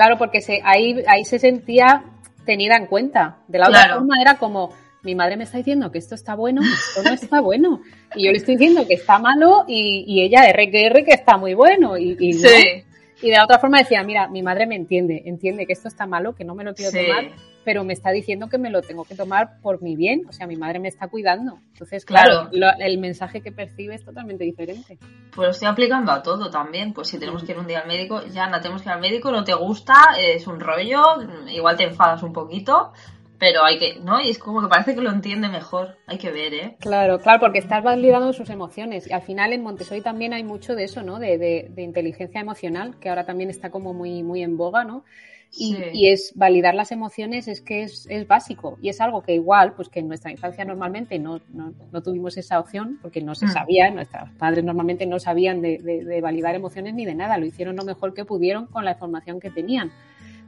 Claro, 0.01 0.17
porque 0.17 0.41
se, 0.41 0.63
ahí, 0.65 1.05
ahí 1.07 1.27
se 1.27 1.39
sentía 1.39 2.03
tenida 2.47 2.75
en 2.75 2.87
cuenta. 2.87 3.37
De 3.49 3.59
la 3.59 3.69
otra 3.69 3.97
forma 3.97 4.19
era 4.19 4.39
como, 4.39 4.73
mi 5.03 5.15
madre 5.15 5.37
me 5.37 5.45
está 5.45 5.59
diciendo 5.59 5.93
que 5.93 5.99
esto 5.99 6.15
está 6.15 6.35
bueno, 6.35 6.63
esto 6.63 7.03
no 7.03 7.13
está 7.13 7.43
bueno. 7.43 7.83
Y 8.15 8.25
yo 8.25 8.33
le 8.33 8.39
estoy 8.39 8.57
diciendo 8.57 8.87
que 8.89 8.95
está 8.95 9.19
malo 9.19 9.67
y, 9.69 10.07
y 10.07 10.23
ella 10.23 10.49
R 10.49 10.71
que 10.71 10.87
R 10.87 11.05
que 11.05 11.13
está 11.13 11.37
muy 11.37 11.53
bueno. 11.53 11.99
Y, 11.99 12.17
y 12.19 12.33
no. 12.33 12.49
Sí. 12.49 12.83
Y 13.21 13.29
de 13.29 13.37
la 13.37 13.45
otra 13.45 13.59
forma 13.59 13.77
decía, 13.77 14.03
mira, 14.03 14.27
mi 14.27 14.43
madre 14.43 14.67
me 14.67 14.75
entiende, 14.75 15.23
entiende 15.27 15.67
que 15.67 15.75
esto 15.75 15.89
está 15.89 16.07
malo, 16.07 16.35
que 16.35 16.45
no 16.45 16.55
me 16.55 16.65
lo 16.65 16.75
quiero 16.75 16.93
sí. 16.93 17.01
tomar, 17.07 17.25
pero 17.71 17.85
me 17.85 17.93
está 17.93 18.11
diciendo 18.11 18.49
que 18.49 18.59
me 18.59 18.69
lo 18.69 18.83
tengo 18.83 19.05
que 19.05 19.15
tomar 19.15 19.61
por 19.63 19.81
mi 19.81 19.95
bien. 19.95 20.23
O 20.29 20.33
sea, 20.33 20.49
mi 20.49 20.57
madre 20.57 20.81
me 20.81 20.89
está 20.89 21.07
cuidando. 21.07 21.61
Entonces, 21.73 22.05
claro, 22.05 22.49
claro. 22.51 22.77
Lo, 22.79 22.85
el 22.85 22.99
mensaje 22.99 23.43
que 23.43 23.53
percibe 23.53 23.95
es 23.95 24.05
totalmente 24.05 24.43
diferente. 24.43 24.99
Pues 25.33 25.47
lo 25.47 25.51
estoy 25.53 25.69
aplicando 25.69 26.11
a 26.11 26.21
todo 26.21 26.51
también. 26.51 26.93
Pues 26.93 27.07
si 27.07 27.21
tenemos 27.21 27.45
que 27.45 27.53
ir 27.53 27.59
un 27.61 27.69
día 27.69 27.79
al 27.79 27.87
médico, 27.87 28.25
ya 28.27 28.49
no 28.49 28.61
tenemos 28.61 28.83
que 28.83 28.89
ir 28.89 28.93
al 28.93 29.01
médico, 29.01 29.31
no 29.31 29.45
te 29.45 29.55
gusta, 29.55 29.95
es 30.19 30.49
un 30.49 30.59
rollo, 30.59 31.01
igual 31.49 31.77
te 31.77 31.85
enfadas 31.85 32.25
un 32.25 32.33
poquito, 32.33 32.93
pero 33.39 33.63
hay 33.63 33.79
que, 33.79 34.01
¿no? 34.01 34.21
Y 34.21 34.31
es 34.31 34.41
como 34.41 34.63
que 34.63 34.67
parece 34.67 34.97
que 34.97 35.01
lo 35.01 35.13
entiende 35.13 35.49
mejor. 35.49 35.97
Hay 36.09 36.19
que 36.19 36.33
ver, 36.33 36.53
¿eh? 36.53 36.77
Claro, 36.81 37.21
claro, 37.21 37.39
porque 37.39 37.61
estás 37.61 37.85
validando 37.85 38.33
sus 38.33 38.51
emociones. 38.51 39.09
Y 39.09 39.13
al 39.13 39.23
final 39.23 39.53
en 39.53 39.63
Montessori 39.63 40.01
también 40.01 40.33
hay 40.33 40.43
mucho 40.43 40.75
de 40.75 40.83
eso, 40.83 41.05
¿no? 41.05 41.21
De, 41.21 41.39
de, 41.39 41.69
de 41.71 41.83
inteligencia 41.83 42.41
emocional, 42.41 42.99
que 42.99 43.11
ahora 43.11 43.27
también 43.27 43.49
está 43.49 43.71
como 43.71 43.95
muy, 43.95 44.25
muy 44.25 44.43
en 44.43 44.57
boga, 44.57 44.83
¿no? 44.83 45.05
Y, 45.53 45.75
Sí. 45.75 45.83
y, 45.95 46.09
es 46.11 46.33
validar 46.37 46.75
las 46.77 46.93
emociones 46.93 47.49
es 47.49 47.61
que 47.61 47.83
es, 47.83 48.07
es, 48.09 48.29
básico 48.29 48.79
y 48.81 48.89
es 48.89 49.01
algo 49.01 49.23
que 49.23 49.35
igual, 49.35 49.73
pues 49.73 49.89
que 49.89 49.99
en 49.99 50.07
nuestra 50.07 50.31
infancia 50.31 50.65
normalmente 50.65 51.19
no, 51.19 51.41
no, 51.53 51.73
no 51.91 52.03
tuvimos 52.03 52.37
esa 52.37 52.61
opción 52.61 53.01
porque 53.03 53.21
no 53.21 53.35
se 53.35 53.47
Mm. 53.47 53.51
sabía, 53.51 53.91
nuestros 53.91 54.31
padres 54.39 54.63
normalmente 54.63 55.07
no 55.07 55.19
sabían 55.19 55.61
de, 55.61 55.79
de, 55.79 56.05
de, 56.05 56.21
validar 56.21 56.55
emociones 56.55 56.95
ni 56.95 57.05
de 57.05 57.17
nada, 57.17 57.37
lo 57.37 57.47
hicieron 57.47 57.75
lo 57.75 57.83
mejor 57.85 58.15
que 58.15 58.25
pudieron 58.25 58.67
con 58.67 58.85
la 58.85 58.93
información 58.93 59.41
que 59.41 59.51
tenían. 59.51 59.91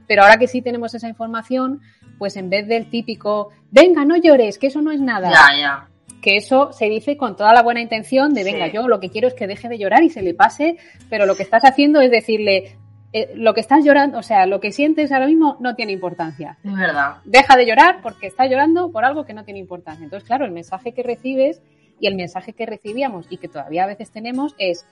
Pero 0.07 0.21
ahora 0.23 0.37
que 0.37 0.47
sí 0.47 0.61
tenemos 0.61 0.93
esa 0.95 1.09
información, 1.09 1.81
pues 2.17 2.37
en 2.37 2.49
vez 2.49 2.67
del 2.67 2.89
típico, 2.89 3.49
venga, 3.71 4.05
no 4.05 4.15
llores, 4.15 4.57
que 4.57 4.67
eso 4.67 4.81
no 4.81 4.91
es 4.91 5.01
nada. 5.01 5.29
Ya, 5.29 5.59
ya 5.59 5.89
que 6.21 6.37
eso 6.37 6.71
se 6.71 6.85
dice 6.85 7.17
con 7.17 7.35
toda 7.35 7.53
la 7.53 7.61
buena 7.61 7.81
intención 7.81 8.33
de 8.33 8.45
venga, 8.45 8.67
sí. 8.67 8.71
yo 8.73 8.87
lo 8.87 9.01
que 9.01 9.09
quiero 9.09 9.27
es 9.27 9.33
que 9.33 9.45
deje 9.45 9.67
de 9.67 9.77
llorar 9.77 10.03
y 10.03 10.09
se 10.09 10.21
le 10.21 10.33
pase, 10.33 10.77
pero 11.09 11.25
lo 11.25 11.35
que 11.35 11.43
estás 11.43 11.65
haciendo 11.65 11.99
es 11.99 12.09
decirle, 12.09 12.77
eh, 13.13 13.31
lo 13.35 13.53
que 13.53 13.61
estás 13.61 13.85
llorando, 13.85 14.17
o 14.17 14.23
sea, 14.23 14.47
lo 14.47 14.59
que 14.59 14.71
sientes 14.71 15.11
ahora 15.11 15.27
mismo 15.27 15.55
no 15.59 15.75
tiene 15.75 15.91
importancia. 15.91 16.57
Es 16.63 16.75
verdad. 16.75 17.17
Deja 17.25 17.55
de 17.55 17.67
llorar 17.67 18.01
porque 18.01 18.25
estás 18.25 18.49
llorando 18.49 18.91
por 18.91 19.05
algo 19.05 19.23
que 19.23 19.35
no 19.35 19.45
tiene 19.45 19.59
importancia. 19.59 20.03
Entonces, 20.03 20.27
claro, 20.27 20.45
el 20.45 20.51
mensaje 20.51 20.93
que 20.93 21.03
recibes 21.03 21.61
y 21.99 22.07
el 22.07 22.15
mensaje 22.15 22.53
que 22.53 22.65
recibíamos 22.65 23.27
y 23.29 23.37
que 23.37 23.47
todavía 23.47 23.83
a 23.83 23.87
veces 23.87 24.09
tenemos 24.09 24.55
es, 24.57 24.87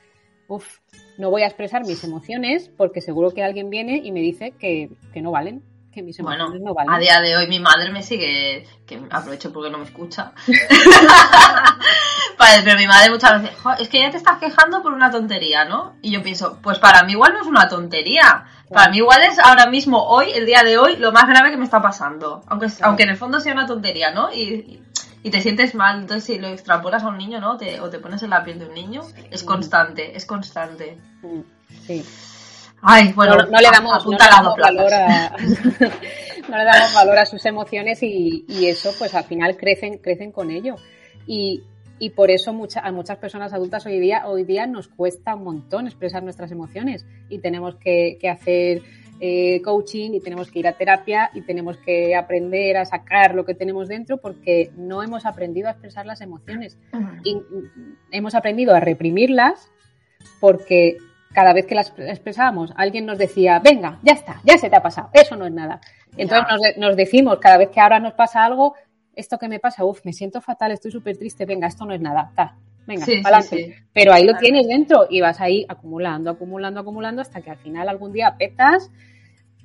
uff, 0.48 0.80
no 1.18 1.32
voy 1.32 1.42
a 1.42 1.48
expresar 1.48 1.84
mis 1.84 2.04
emociones 2.04 2.70
porque 2.78 3.02
seguro 3.02 3.32
que 3.32 3.44
alguien 3.44 3.72
viene 3.72 4.02
y 4.04 4.12
me 4.12 4.20
dice 4.20 4.52
que, 4.52 4.92
que 5.14 5.22
no 5.22 5.32
valen 5.32 5.64
que 5.92 6.02
mis 6.02 6.18
emociones 6.20 6.48
bueno, 6.48 6.66
no 6.66 6.74
valen. 6.74 6.94
A 6.94 7.00
día 7.00 7.20
de 7.20 7.36
hoy 7.36 7.48
mi 7.48 7.60
madre 7.60 7.92
me 7.92 8.02
sigue, 8.02 8.66
que 8.86 9.02
aprovecho 9.10 9.52
porque 9.52 9.70
no 9.70 9.78
me 9.78 9.84
escucha. 9.84 10.32
vale, 12.38 12.62
pero 12.64 12.78
mi 12.78 12.88
madre 12.88 13.10
muchas 13.10 13.42
veces, 13.42 13.58
es 13.80 13.90
que 13.90 14.00
ya 14.00 14.12
te 14.12 14.18
estás 14.18 14.38
quejando 14.38 14.82
por 14.82 14.94
una 14.94 15.12
tontería, 15.12 15.66
¿no? 15.66 15.96
Y 16.02 16.12
yo 16.12 16.22
pienso, 16.22 16.60
pues 16.62 16.80
para 16.80 17.04
mí 17.04 17.14
igual 17.14 17.34
no 17.34 17.42
es 17.42 17.48
una 17.48 17.68
tontería. 17.68 18.46
Para 18.70 18.90
mí 18.90 18.98
igual 18.98 19.22
es 19.24 19.38
ahora 19.40 19.68
mismo, 19.68 20.04
hoy, 20.04 20.32
el 20.32 20.46
día 20.46 20.64
de 20.64 20.78
hoy, 20.78 20.96
lo 20.98 21.12
más 21.12 21.28
grave 21.28 21.52
que 21.52 21.58
me 21.58 21.66
está 21.66 21.82
pasando. 21.82 22.44
Aunque, 22.48 22.68
claro. 22.68 22.86
aunque 22.86 23.04
en 23.04 23.10
el 23.10 23.18
fondo 23.18 23.40
sea 23.40 23.54
una 23.54 23.66
tontería, 23.66 24.12
¿no? 24.12 24.32
Y, 24.32 24.82
y, 25.24 25.30
te 25.30 25.42
sientes 25.42 25.76
mal. 25.76 26.02
Entonces, 26.02 26.24
si 26.24 26.40
lo 26.40 26.48
extrapolas 26.48 27.04
a 27.04 27.08
un 27.08 27.18
niño, 27.18 27.40
¿no? 27.40 27.58
Te, 27.58 27.80
o 27.82 27.90
te 27.90 28.00
pones 28.00 28.24
en 28.24 28.30
la 28.30 28.44
piel 28.44 28.60
de 28.60 28.66
un 28.66 28.74
niño, 28.74 29.02
es 29.30 29.44
constante, 29.44 30.16
es 30.16 30.26
constante. 30.26 30.98
Sí. 31.86 32.06
Ay, 32.82 33.14
bueno, 33.14 33.36
no, 33.36 33.46
no 33.46 33.60
le 33.60 33.70
damos, 33.70 34.06
no 34.06 34.12
le 34.12 34.18
damos 34.18 34.58
valor 34.58 34.92
a, 34.92 35.30
no 36.50 36.58
le 36.58 36.64
damos 36.66 36.94
valor 36.94 37.20
a 37.20 37.26
sus 37.26 37.46
emociones 37.46 38.02
y, 38.02 38.46
y, 38.48 38.68
eso, 38.68 38.92
pues 38.98 39.14
al 39.14 39.26
final 39.26 39.56
crecen, 39.58 40.00
crecen 40.00 40.32
con 40.32 40.50
ello. 40.50 40.76
Y, 41.28 41.64
y 42.02 42.10
por 42.10 42.32
eso 42.32 42.52
mucha, 42.52 42.80
a 42.80 42.92
muchas 42.92 43.20
personas 43.20 43.54
adultas 43.54 43.86
hoy 43.86 44.00
día, 44.00 44.24
hoy 44.26 44.44
día 44.44 44.66
nos 44.66 44.88
cuesta 44.88 45.36
un 45.36 45.44
montón 45.44 45.86
expresar 45.86 46.24
nuestras 46.24 46.52
emociones 46.52 47.06
y 47.30 47.38
tenemos 47.38 47.76
que, 47.76 48.18
que 48.20 48.28
hacer 48.28 48.82
eh, 49.20 49.62
coaching 49.62 50.16
y 50.16 50.20
tenemos 50.20 50.50
que 50.50 50.58
ir 50.58 50.68
a 50.68 50.74
terapia 50.74 51.30
y 51.36 51.42
tenemos 51.42 51.78
que 51.78 52.16
aprender 52.16 52.78
a 52.78 52.86
sacar 52.86 53.36
lo 53.36 53.46
que 53.46 53.54
tenemos 53.54 53.88
dentro 53.88 54.18
porque 54.18 54.72
no 54.76 55.04
hemos 55.04 55.28
aprendido 55.28 55.68
a 55.68 55.74
expresar 55.74 56.08
las 56.08 56.22
emociones. 56.22 56.76
Uh 56.92 56.98
-huh. 56.98 57.22
Y 57.24 57.38
hemos 58.10 58.34
aprendido 58.34 58.74
a 58.74 58.80
reprimirlas 58.80 59.72
porque 60.40 60.98
cada 61.36 61.54
vez 61.54 61.68
que 61.68 61.76
las 61.76 61.94
expresábamos, 62.00 62.74
alguien 62.78 63.06
nos 63.06 63.20
decía, 63.20 63.60
venga, 63.60 64.00
ya 64.02 64.14
está, 64.14 64.42
ya 64.44 64.58
se 64.58 64.72
te 64.72 64.76
ha 64.76 64.82
pasado, 64.82 65.12
eso 65.14 65.36
no 65.36 65.46
es 65.46 65.54
nada. 65.54 65.80
Entonces 66.18 66.48
nos, 66.50 66.78
nos, 66.78 66.96
decimos, 66.96 67.38
cada 67.40 67.58
vez 67.60 67.70
que 67.70 67.80
ahora 67.80 68.00
nos 68.00 68.14
pasa 68.14 68.44
algo, 68.44 68.74
esto 69.16 69.38
que 69.38 69.48
me 69.48 69.60
pasa, 69.60 69.86
uff, 69.86 70.06
me 70.06 70.14
siento 70.14 70.42
fatal, 70.42 70.72
estoy 70.72 70.92
súper 70.92 71.18
triste, 71.18 71.46
venga, 71.46 71.68
esto 71.68 71.86
no 71.86 71.94
es 71.94 72.02
nada, 72.02 72.32
ta, 72.36 72.58
venga, 72.86 73.06
sí, 73.06 73.22
adelante. 73.24 73.56
Sí, 73.56 73.64
sí. 73.66 73.74
Pero 73.94 74.14
ahí 74.14 74.26
lo 74.26 74.38
tienes 74.38 74.68
dentro 74.68 75.08
y 75.10 75.22
vas 75.22 75.40
ahí 75.42 75.66
acumulando, 75.68 76.32
acumulando, 76.32 76.80
acumulando 76.80 77.22
hasta 77.22 77.42
que 77.42 77.50
al 77.50 77.58
final 77.58 77.90
algún 77.90 78.12
día 78.12 78.36
petas. 78.38 78.90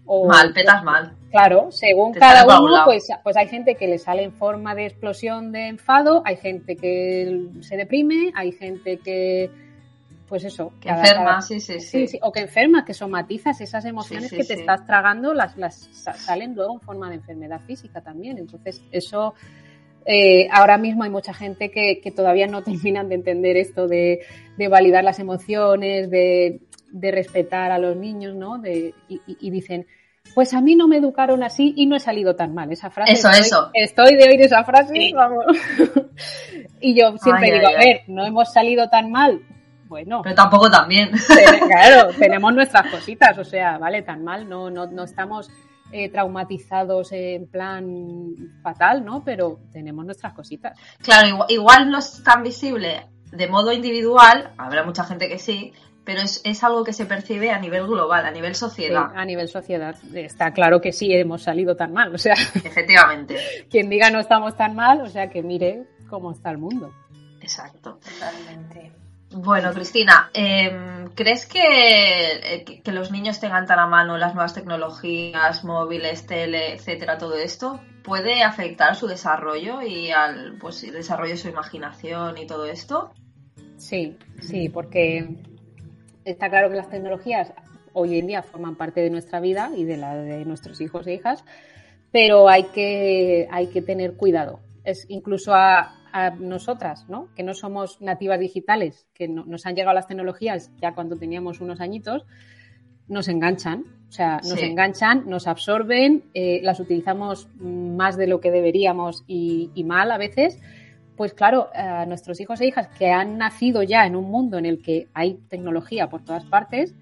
O, 0.05 0.29
mal, 0.29 0.53
petas 0.53 0.85
mal. 0.85 1.17
Claro, 1.31 1.73
según 1.73 2.13
Te 2.13 2.21
cada 2.21 2.45
uno, 2.61 2.83
pues, 2.85 3.09
pues 3.25 3.37
hay 3.37 3.49
gente 3.49 3.75
que 3.75 3.89
le 3.89 3.99
sale 3.99 4.23
en 4.23 4.33
forma 4.33 4.75
de 4.75 4.87
explosión 4.87 5.51
de 5.51 5.67
enfado, 5.67 6.23
hay 6.25 6.37
gente 6.37 6.77
que 6.77 7.49
se 7.61 7.77
deprime, 7.77 8.33
hay 8.37 8.53
gente 8.53 8.99
que 8.99 9.51
pues 10.29 10.45
eso. 10.45 10.73
Que 10.81 10.89
enferma, 10.89 11.41
sí, 11.41 11.61
sí, 11.61 11.81
sí, 11.81 12.19
O 12.23 12.33
que 12.33 12.41
enfermas, 12.41 12.85
que 12.85 12.95
somatizas 12.95 13.61
esas 13.61 13.85
emociones 13.85 14.31
que 14.31 14.45
te 14.45 14.55
estás 14.55 14.87
tragando, 14.87 15.35
las, 15.35 15.57
las 15.57 15.89
salen 15.93 16.55
luego 16.55 16.75
en 16.75 16.81
forma 16.81 17.09
de 17.09 17.17
enfermedad 17.17 17.61
física 17.67 18.01
también. 18.01 18.39
Entonces, 18.39 18.83
eso 18.91 19.35
eh, 20.09 20.47
ahora 20.53 20.79
mismo 20.79 21.03
hay 21.03 21.11
mucha 21.11 21.35
gente 21.35 21.71
que, 21.71 22.13
todavía 22.15 22.47
no 22.47 22.63
terminan 22.65 23.09
de 23.09 23.17
entender 23.17 23.57
esto 23.57 23.89
de, 23.89 24.21
validar 24.71 25.05
las 25.05 25.19
emociones, 25.19 26.11
de, 26.11 26.61
respetar 26.93 27.73
a 27.73 27.79
los 27.79 27.97
niños, 27.97 28.35
¿no? 28.35 28.59
De, 28.59 28.95
y, 29.09 29.51
dicen, 29.51 29.87
pues 30.35 30.55
a 30.55 30.61
mí 30.61 30.75
no 30.77 30.89
me 30.89 30.97
educaron 30.97 31.43
así 31.43 31.75
y 31.77 31.87
no 31.87 31.97
he 31.97 32.01
salido 32.01 32.37
tan 32.37 32.55
mal. 32.55 32.73
Esa 32.73 32.91
frase. 32.91 33.13
Eso, 33.13 33.29
estoy, 33.29 33.47
eso. 33.47 33.71
Estoy 33.75 34.17
de 34.17 34.29
oír 34.29 34.41
esa 34.41 34.65
frase, 34.65 35.13
vamos. 35.15 35.45
y 36.81 36.99
yo 36.99 37.17
siempre 37.19 37.53
digo, 37.53 37.69
a 37.69 37.79
ver, 37.79 38.03
no 38.07 38.25
hemos 38.25 38.53
salido 38.53 38.89
tan 38.89 39.11
mal. 39.11 39.41
Bueno. 39.89 40.23
Pero 40.23 40.35
tampoco 40.35 40.71
tan 40.71 40.89
bien. 40.89 41.11
claro, 41.69 42.11
tenemos 42.19 42.53
nuestras 42.55 42.91
cositas, 42.91 43.37
o 43.39 43.45
sea, 43.45 43.79
vale, 43.79 44.03
tan 44.03 44.25
mal, 44.25 44.49
no, 44.49 44.71
no, 44.71 44.87
no 44.87 45.05
estamos 45.05 45.51
eh, 45.93 46.11
traumatizados 46.11 47.13
en 47.13 47.47
plan 47.47 48.35
fatal, 48.63 49.05
¿no? 49.05 49.23
Pero 49.25 49.61
tenemos 49.73 50.05
nuestras 50.05 50.33
cositas. 50.33 50.79
Claro, 50.99 51.47
igual, 51.49 51.91
no 51.91 51.99
es 51.99 52.23
tan 52.25 52.43
visible 52.43 53.07
de 53.33 53.49
modo 53.49 53.73
individual, 53.73 54.53
habrá 54.57 54.85
mucha 54.85 55.05
gente 55.05 55.29
que 55.29 55.39
sí, 55.39 55.73
pero 56.05 56.21
es, 56.23 56.65
algo 56.65 56.85
que 56.85 56.93
se 56.93 57.05
percibe 57.05 57.51
a 57.51 57.59
nivel 57.59 57.87
global, 57.87 58.25
a 58.25 58.31
nivel 58.31 58.55
sociedad. 58.55 59.11
a 59.15 59.25
nivel 59.25 59.49
sociedad, 59.49 59.97
está 60.15 60.53
claro 60.53 60.81
que 60.81 60.93
sí 60.93 61.13
hemos 61.13 61.43
salido 61.43 61.77
tan 61.77 61.93
mal, 61.93 62.15
o 62.15 62.19
sea. 62.19 62.35
Efectivamente. 62.35 63.37
quien 63.71 63.91
diga 63.91 64.11
no 64.11 64.21
estamos 64.21 64.57
tan 64.57 64.75
mal, 64.75 65.01
o 65.01 65.09
sea 65.09 65.29
que 65.29 65.43
mire 65.43 65.85
cómo 66.09 66.31
está 66.31 66.51
el 66.51 66.59
mundo. 66.59 66.93
Exacto. 67.41 67.99
Totalmente. 67.99 68.93
Bueno, 69.39 69.71
Cristina, 69.75 70.31
em, 70.33 71.09
¿crees 71.15 71.47
eh, 71.55 72.65
que, 72.65 72.81
que, 72.81 72.93
los 72.93 73.11
niños 73.11 73.39
tengan 73.39 73.67
tan 73.67 73.79
a 73.79 73.87
mano 73.87 74.17
las 74.17 74.35
nuevas 74.35 74.55
tecnologías, 74.55 75.63
móviles, 75.63 76.27
tele, 76.27 76.73
etcétera, 76.73 77.19
todo 77.19 77.37
esto, 77.37 77.79
puede 78.03 78.43
afectar 78.43 78.97
su 78.97 79.07
desarrollo 79.07 79.83
y 79.83 80.11
al 80.11 80.57
pues, 80.59 80.83
el 80.85 80.95
desarrollo 80.95 81.33
de 81.33 81.37
su 81.37 81.49
imaginación 81.49 82.39
y 82.39 82.47
todo 82.47 82.65
esto? 82.65 83.13
Sí, 83.77 84.17
sí, 84.41 84.71
porque 84.71 85.29
está 86.25 86.49
claro 86.49 86.71
que 86.71 86.77
las 86.77 86.89
tecnologías 86.89 87.53
hoy 87.93 88.19
en 88.19 88.29
día 88.29 88.43
forman 88.43 88.77
parte 88.77 89.03
de 89.03 89.11
nuestra 89.11 89.41
vida 89.41 89.71
y 89.77 89.85
de 89.85 89.99
la 89.99 90.17
de 90.17 90.47
nuestros 90.47 90.81
hijos 90.81 91.07
e 91.07 91.13
hijas, 91.13 91.45
pero 92.11 92.49
hay 92.49 92.65
que, 92.69 93.49
hay 93.51 93.67
que 93.67 93.83
tener 93.83 94.15
cuidado. 94.15 94.61
Es 94.83 95.05
incluso 95.11 95.55
a, 95.55 95.96
a 96.17 96.31
nosotras, 96.31 97.05
¿no? 97.11 97.29
que 97.37 97.43
no 97.43 97.53
somos 97.53 98.01
nativas 98.01 98.41
digitales, 98.41 99.07
que 99.13 99.29
nos 99.29 99.67
han 99.67 99.75
llegado 99.75 99.95
las 99.95 100.07
tecnologías 100.07 100.73
ya 100.81 100.95
cuando 100.95 101.17
teníamos 101.17 101.61
unos 101.61 101.79
añitos, 101.83 102.25
nos 103.07 103.29
enganchan, 103.29 103.85
o 104.09 104.13
sea, 104.13 104.41
nos 104.43 104.63
enganchan, 104.63 105.25
nos 105.29 105.47
absorben, 105.47 106.25
eh, 106.33 106.61
las 106.63 106.81
utilizamos 106.81 107.51
más 107.61 108.17
de 108.17 108.29
lo 108.29 108.41
que 108.41 108.51
deberíamos 108.51 109.25
y, 109.27 109.71
mal 109.85 110.11
a 110.11 110.17
veces. 110.17 110.59
Pues 111.19 111.35
claro, 111.35 111.69
a 111.75 112.07
nuestros 112.07 112.41
hijos 112.41 112.63
e 112.63 112.67
hijas 112.67 112.89
que 112.89 113.11
han 113.11 113.37
nacido 113.37 113.83
ya 113.83 114.07
en 114.07 114.17
un 114.17 114.31
mundo 114.31 114.57
en 114.57 114.65
el 114.65 114.81
que 114.81 115.09
hay 115.13 115.35
tecnología 115.51 116.09
por 116.09 116.25
todas 116.25 116.47
partes, 116.47 116.95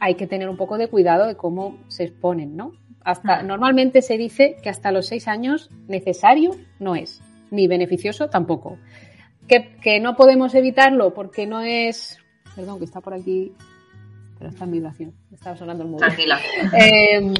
hay 0.00 0.16
que 0.16 0.26
tener 0.26 0.50
un 0.50 0.58
poco 0.58 0.76
de 0.76 0.88
cuidado 0.88 1.26
de 1.26 1.36
cómo 1.36 1.78
se 1.88 2.04
exponen, 2.04 2.56
¿no? 2.56 2.72
Hasta, 3.04 3.42
normalmente 3.42 4.02
se 4.02 4.18
dice 4.18 4.56
que 4.62 4.68
hasta 4.68 4.92
los 4.92 5.06
seis 5.06 5.28
años 5.28 5.70
necesario 5.88 6.50
no 6.78 6.94
es 6.94 7.22
ni 7.52 7.68
beneficioso 7.68 8.28
tampoco. 8.28 8.78
Que, 9.46 10.00
no 10.00 10.16
podemos 10.16 10.54
evitarlo 10.54 11.12
porque 11.12 11.46
no 11.46 11.60
es. 11.60 12.18
Perdón, 12.56 12.78
que 12.78 12.86
está 12.86 13.00
por 13.00 13.14
aquí. 13.14 13.52
Pero 14.38 14.50
está 14.50 14.64
en 14.64 14.70
vibración. 14.72 15.14
Estaba 15.30 15.56
sonando 15.56 15.84
el 15.84 15.90
móvil. 15.90 16.06
Tranquila. 16.06 16.40
Em, 16.72 17.34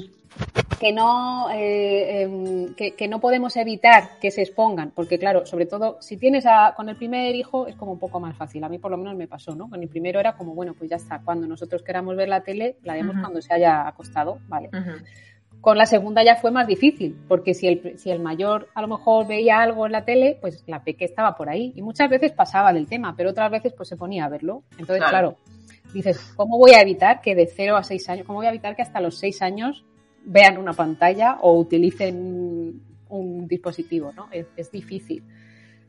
que 0.79 0.93
no 0.93 1.51
eh, 1.51 2.23
em, 2.23 2.75
que, 2.75 3.09
no 3.09 3.21
podemos 3.21 3.57
evitar 3.57 4.19
que 4.21 4.31
se 4.31 4.43
expongan 4.43 4.91
porque 4.91 5.19
claro 5.19 5.45
sobre 5.47 5.67
todo 5.67 5.99
si 6.01 6.17
tienes 6.17 6.47
a, 6.47 6.73
con 6.75 6.89
el 6.89 6.97
primer 6.97 7.35
hijo 7.37 7.67
es 7.67 7.77
como 7.77 7.93
un 7.93 7.99
poco 7.99 8.19
más 8.19 8.35
fácil 8.35 8.65
a 8.65 8.69
mí 8.69 8.79
por 8.79 8.91
lo 8.91 8.97
menos 8.97 9.15
me 9.15 9.29
pasó 9.29 9.55
no 9.55 9.69
con 9.69 9.83
el 9.83 9.89
primero 9.89 10.19
era 10.19 10.35
como 10.35 10.55
bueno 10.55 10.75
pues 10.75 10.89
ya 10.89 10.97
está 10.97 11.21
cuando 11.23 11.47
nosotros 11.47 11.83
queramos 11.83 12.17
ver 12.17 12.29
la 12.29 12.43
tele 12.43 12.79
la 12.83 12.95
vemos 12.95 13.15
cuando 13.21 13.43
se 13.43 13.53
haya 13.53 13.87
acostado 13.87 14.39
vale 14.49 14.71
con 15.63 15.79
la 15.79 15.87
segunda 15.87 16.25
ya 16.25 16.35
fue 16.35 16.51
más 16.51 16.67
difícil, 16.67 17.17
porque 17.29 17.55
si 17.55 17.69
el, 17.69 17.97
si 17.97 18.11
el 18.11 18.19
mayor 18.19 18.69
a 18.75 18.83
lo 18.83 18.89
mejor 18.89 19.29
veía 19.29 19.63
algo 19.63 19.87
en 19.87 19.93
la 19.93 20.05
tele, 20.05 20.37
pues 20.41 20.65
la 20.67 20.83
peque 20.83 21.05
estaba 21.05 21.37
por 21.37 21.49
ahí. 21.49 21.73
Y 21.77 21.83
muchas 21.83 22.11
veces 22.11 22.33
pasaba 22.33 22.73
del 22.73 22.89
tema, 22.89 23.15
pero 23.17 23.31
otras 23.31 23.49
veces 23.49 23.73
pues 23.73 23.89
se 23.89 23.97
ponía 23.97 24.25
a 24.25 24.29
verlo. 24.29 24.65
Entonces, 24.77 25.09
claro, 25.09 25.37
dices, 25.95 26.19
¿cómo 26.35 26.59
voy 26.59 26.73
a 26.73 26.81
evitar 26.81 27.21
que 27.21 27.37
de 27.37 27.47
0 27.47 27.77
a 27.77 27.85
6 27.85 28.09
años, 28.09 28.27
cómo 28.27 28.41
voy 28.41 28.47
a 28.47 28.51
evitar 28.51 28.75
que 28.75 28.83
hasta 28.83 29.01
los 29.01 29.19
6 29.19 29.41
años 29.43 29.85
vean 30.25 30.59
una 30.59 30.73
pantalla 30.73 31.39
o 31.43 31.57
utilicen 31.57 32.83
un 33.09 33.47
dispositivo, 33.47 34.13
¿no? 34.13 34.29
Es, 34.33 34.73
difícil. 34.73 35.23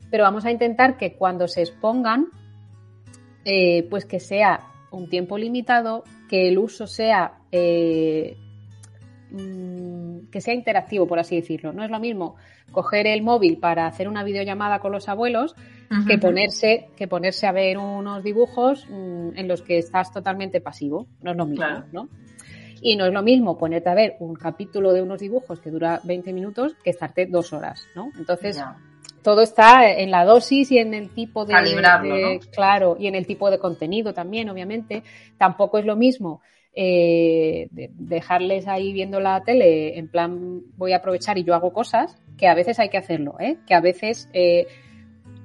Pero 0.08 0.22
vamos 0.22 0.44
a 0.44 0.52
intentar 0.52 0.96
que 0.96 1.14
cuando 1.14 1.48
se 1.48 1.62
expongan, 1.62 2.28
eh, 3.44 3.88
pues 3.90 4.04
que 4.04 4.20
sea 4.20 4.60
un 4.92 5.08
tiempo 5.08 5.36
limitado, 5.36 6.04
que 6.28 6.46
el 6.48 6.58
uso 6.58 6.86
sea 6.86 7.38
eh, 7.50 8.36
Mm, 9.34 10.30
que 10.30 10.40
sea 10.40 10.54
interactivo, 10.54 11.08
por 11.08 11.18
así 11.18 11.34
decirlo. 11.34 11.72
No 11.72 11.84
es 11.84 11.90
lo 11.90 11.98
mismo 11.98 12.36
coger 12.70 13.08
el 13.08 13.22
móvil 13.22 13.58
para 13.58 13.86
hacer 13.86 14.06
una 14.06 14.22
videollamada 14.22 14.78
con 14.78 14.92
los 14.92 15.08
abuelos 15.08 15.56
que 16.08 16.18
ponerse 16.18 16.88
que 16.96 17.08
ponerse 17.08 17.46
a 17.46 17.52
ver 17.52 17.78
unos 17.78 18.22
dibujos 18.22 18.86
mm, 18.88 19.30
en 19.36 19.48
los 19.48 19.62
que 19.62 19.78
estás 19.78 20.12
totalmente 20.12 20.60
pasivo. 20.60 21.08
No 21.20 21.32
es 21.32 21.36
lo 21.36 21.46
mismo, 21.46 21.66
¿no? 21.90 22.08
Y 22.80 22.96
no 22.96 23.06
es 23.06 23.12
lo 23.12 23.22
mismo 23.22 23.58
ponerte 23.58 23.88
a 23.88 23.94
ver 23.94 24.16
un 24.20 24.34
capítulo 24.34 24.92
de 24.92 25.02
unos 25.02 25.18
dibujos 25.18 25.58
que 25.58 25.70
dura 25.70 26.00
20 26.04 26.32
minutos 26.32 26.76
que 26.84 26.90
estarte 26.90 27.26
dos 27.26 27.52
horas, 27.52 27.86
¿no? 27.96 28.10
Entonces, 28.16 28.62
todo 29.22 29.40
está 29.40 29.90
en 29.90 30.12
la 30.12 30.24
dosis 30.24 30.70
y 30.70 30.78
en 30.78 30.94
el 30.94 31.10
tipo 31.10 31.44
de, 31.44 31.54
de 31.54 32.40
claro, 32.52 32.96
y 33.00 33.08
en 33.08 33.16
el 33.16 33.26
tipo 33.26 33.50
de 33.50 33.58
contenido 33.58 34.12
también, 34.12 34.48
obviamente. 34.48 35.02
Tampoco 35.38 35.78
es 35.78 35.86
lo 35.86 35.96
mismo 35.96 36.40
eh, 36.76 37.68
dejarles 37.70 38.66
ahí 38.66 38.92
viendo 38.92 39.20
la 39.20 39.42
tele 39.44 39.98
en 39.98 40.08
plan 40.08 40.62
voy 40.76 40.92
a 40.92 40.96
aprovechar 40.96 41.38
y 41.38 41.44
yo 41.44 41.54
hago 41.54 41.72
cosas, 41.72 42.20
que 42.36 42.48
a 42.48 42.54
veces 42.54 42.78
hay 42.80 42.88
que 42.88 42.98
hacerlo, 42.98 43.36
¿eh? 43.38 43.58
que 43.66 43.74
a 43.74 43.80
veces 43.80 44.28
eh, 44.32 44.66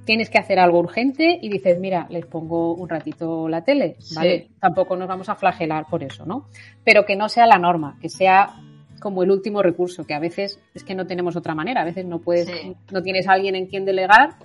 tienes 0.05 0.29
que 0.31 0.39
hacer 0.39 0.57
algo 0.57 0.79
urgente 0.79 1.37
y 1.39 1.49
dices, 1.49 1.79
mira, 1.79 2.07
les 2.09 2.25
pongo 2.25 2.73
un 2.73 2.89
ratito 2.89 3.47
la 3.47 3.63
tele, 3.63 3.97
¿vale? 4.15 4.49
Tampoco 4.59 4.95
nos 4.95 5.07
vamos 5.07 5.29
a 5.29 5.35
flagelar 5.35 5.85
por 5.87 6.03
eso, 6.03 6.25
¿no? 6.25 6.47
Pero 6.83 7.05
que 7.05 7.15
no 7.15 7.29
sea 7.29 7.45
la 7.45 7.59
norma, 7.59 7.97
que 8.01 8.09
sea 8.09 8.55
como 8.99 9.21
el 9.21 9.29
último 9.29 9.61
recurso, 9.61 10.05
que 10.05 10.15
a 10.15 10.19
veces 10.19 10.59
es 10.73 10.83
que 10.83 10.95
no 10.95 11.05
tenemos 11.05 11.35
otra 11.35 11.53
manera, 11.53 11.81
a 11.81 11.85
veces 11.85 12.05
no 12.05 12.19
puedes, 12.19 12.49
no 12.91 13.03
tienes 13.03 13.27
a 13.27 13.33
alguien 13.33 13.55
en 13.55 13.67
quien 13.67 13.85
delegar 13.85 14.35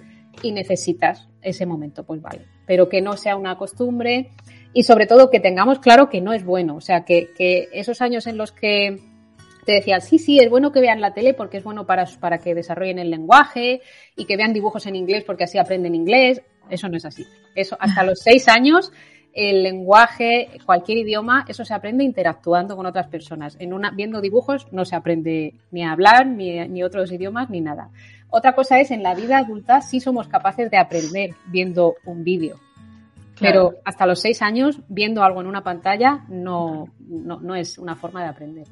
y 0.43 0.53
necesitas 0.53 1.29
ese 1.41 1.65
momento, 1.65 2.05
pues 2.05 2.21
vale. 2.21 2.45
Pero 2.67 2.89
que 2.89 3.01
no 3.01 3.17
sea 3.17 3.37
una 3.37 3.57
costumbre, 3.57 4.31
y 4.75 4.83
sobre 4.83 5.07
todo 5.07 5.31
que 5.31 5.41
tengamos 5.41 5.79
claro 5.79 6.11
que 6.11 6.21
no 6.21 6.33
es 6.33 6.45
bueno. 6.45 6.75
O 6.75 6.81
sea, 6.81 7.05
que, 7.05 7.31
esos 7.73 8.03
años 8.03 8.27
en 8.27 8.37
los 8.37 8.51
que 8.53 9.01
te 9.65 9.73
decían, 9.73 10.03
sí, 10.03 10.19
sí, 10.19 10.41
es 10.41 10.51
bueno 10.51 10.73
que 10.73 10.81
vean 10.81 11.01
la 11.01 11.15
tele 11.15 11.33
porque 11.33 11.59
es 11.59 11.65
bueno 11.65 11.87
para, 11.87 12.05
para 12.21 12.39
que 12.39 12.55
desarrollen 12.55 12.99
el 12.99 13.11
lenguaje 13.11 13.81
y 14.17 14.27
que 14.27 14.37
vean 14.37 14.53
dibujos 14.53 14.85
en 14.87 14.97
inglés 14.97 15.25
porque 15.25 15.45
así 15.45 15.59
aprenden 15.59 15.95
inglés. 15.95 16.43
Eso 16.69 16.89
no 16.89 16.97
es 16.97 17.05
así. 17.05 17.25
Eso, 17.55 17.77
hasta 17.79 18.03
los 18.03 18.19
seis 18.23 18.49
años, 18.49 18.93
el 19.33 19.63
lenguaje, 19.63 20.49
cualquier 20.67 20.99
idioma, 20.99 21.45
eso 21.49 21.65
se 21.65 21.73
aprende 21.73 22.03
interactuando 22.03 22.77
con 22.77 22.85
otras 22.85 23.07
personas. 23.07 23.57
En 23.61 23.73
una, 23.73 23.93
viendo 23.93 24.21
dibujos 24.21 24.67
no 24.73 24.85
se 24.85 24.97
aprende 24.97 25.55
ni 25.71 25.85
a 25.85 25.93
hablar, 25.93 26.27
ni, 26.27 26.67
ni 26.69 26.83
otros 26.83 27.13
idiomas, 27.13 27.49
ni 27.49 27.61
nada. 27.61 27.91
Otra 28.29 28.57
cosa 28.57 28.81
es, 28.81 28.91
en 28.91 29.05
la 29.05 29.15
vida 29.15 29.39
adulta 29.39 29.81
sí 29.81 30.01
somos 30.01 30.27
capaces 30.27 30.69
de 30.69 30.79
aprender 30.79 31.31
viendo 31.47 31.95
un 32.05 32.25
vídeo. 32.25 32.59
Pero 33.51 33.75
hasta 33.85 34.07
los 34.07 34.21
seis 34.21 34.43
años, 34.43 34.81
viendo 34.89 35.23
algo 35.23 35.41
en 35.41 35.47
una 35.47 35.63
pantalla 35.63 36.25
no, 36.29 36.89
no, 36.99 37.55
es 37.55 37.79
una 37.79 37.95
forma 37.95 38.23
de 38.23 38.29
aprender. 38.29 38.67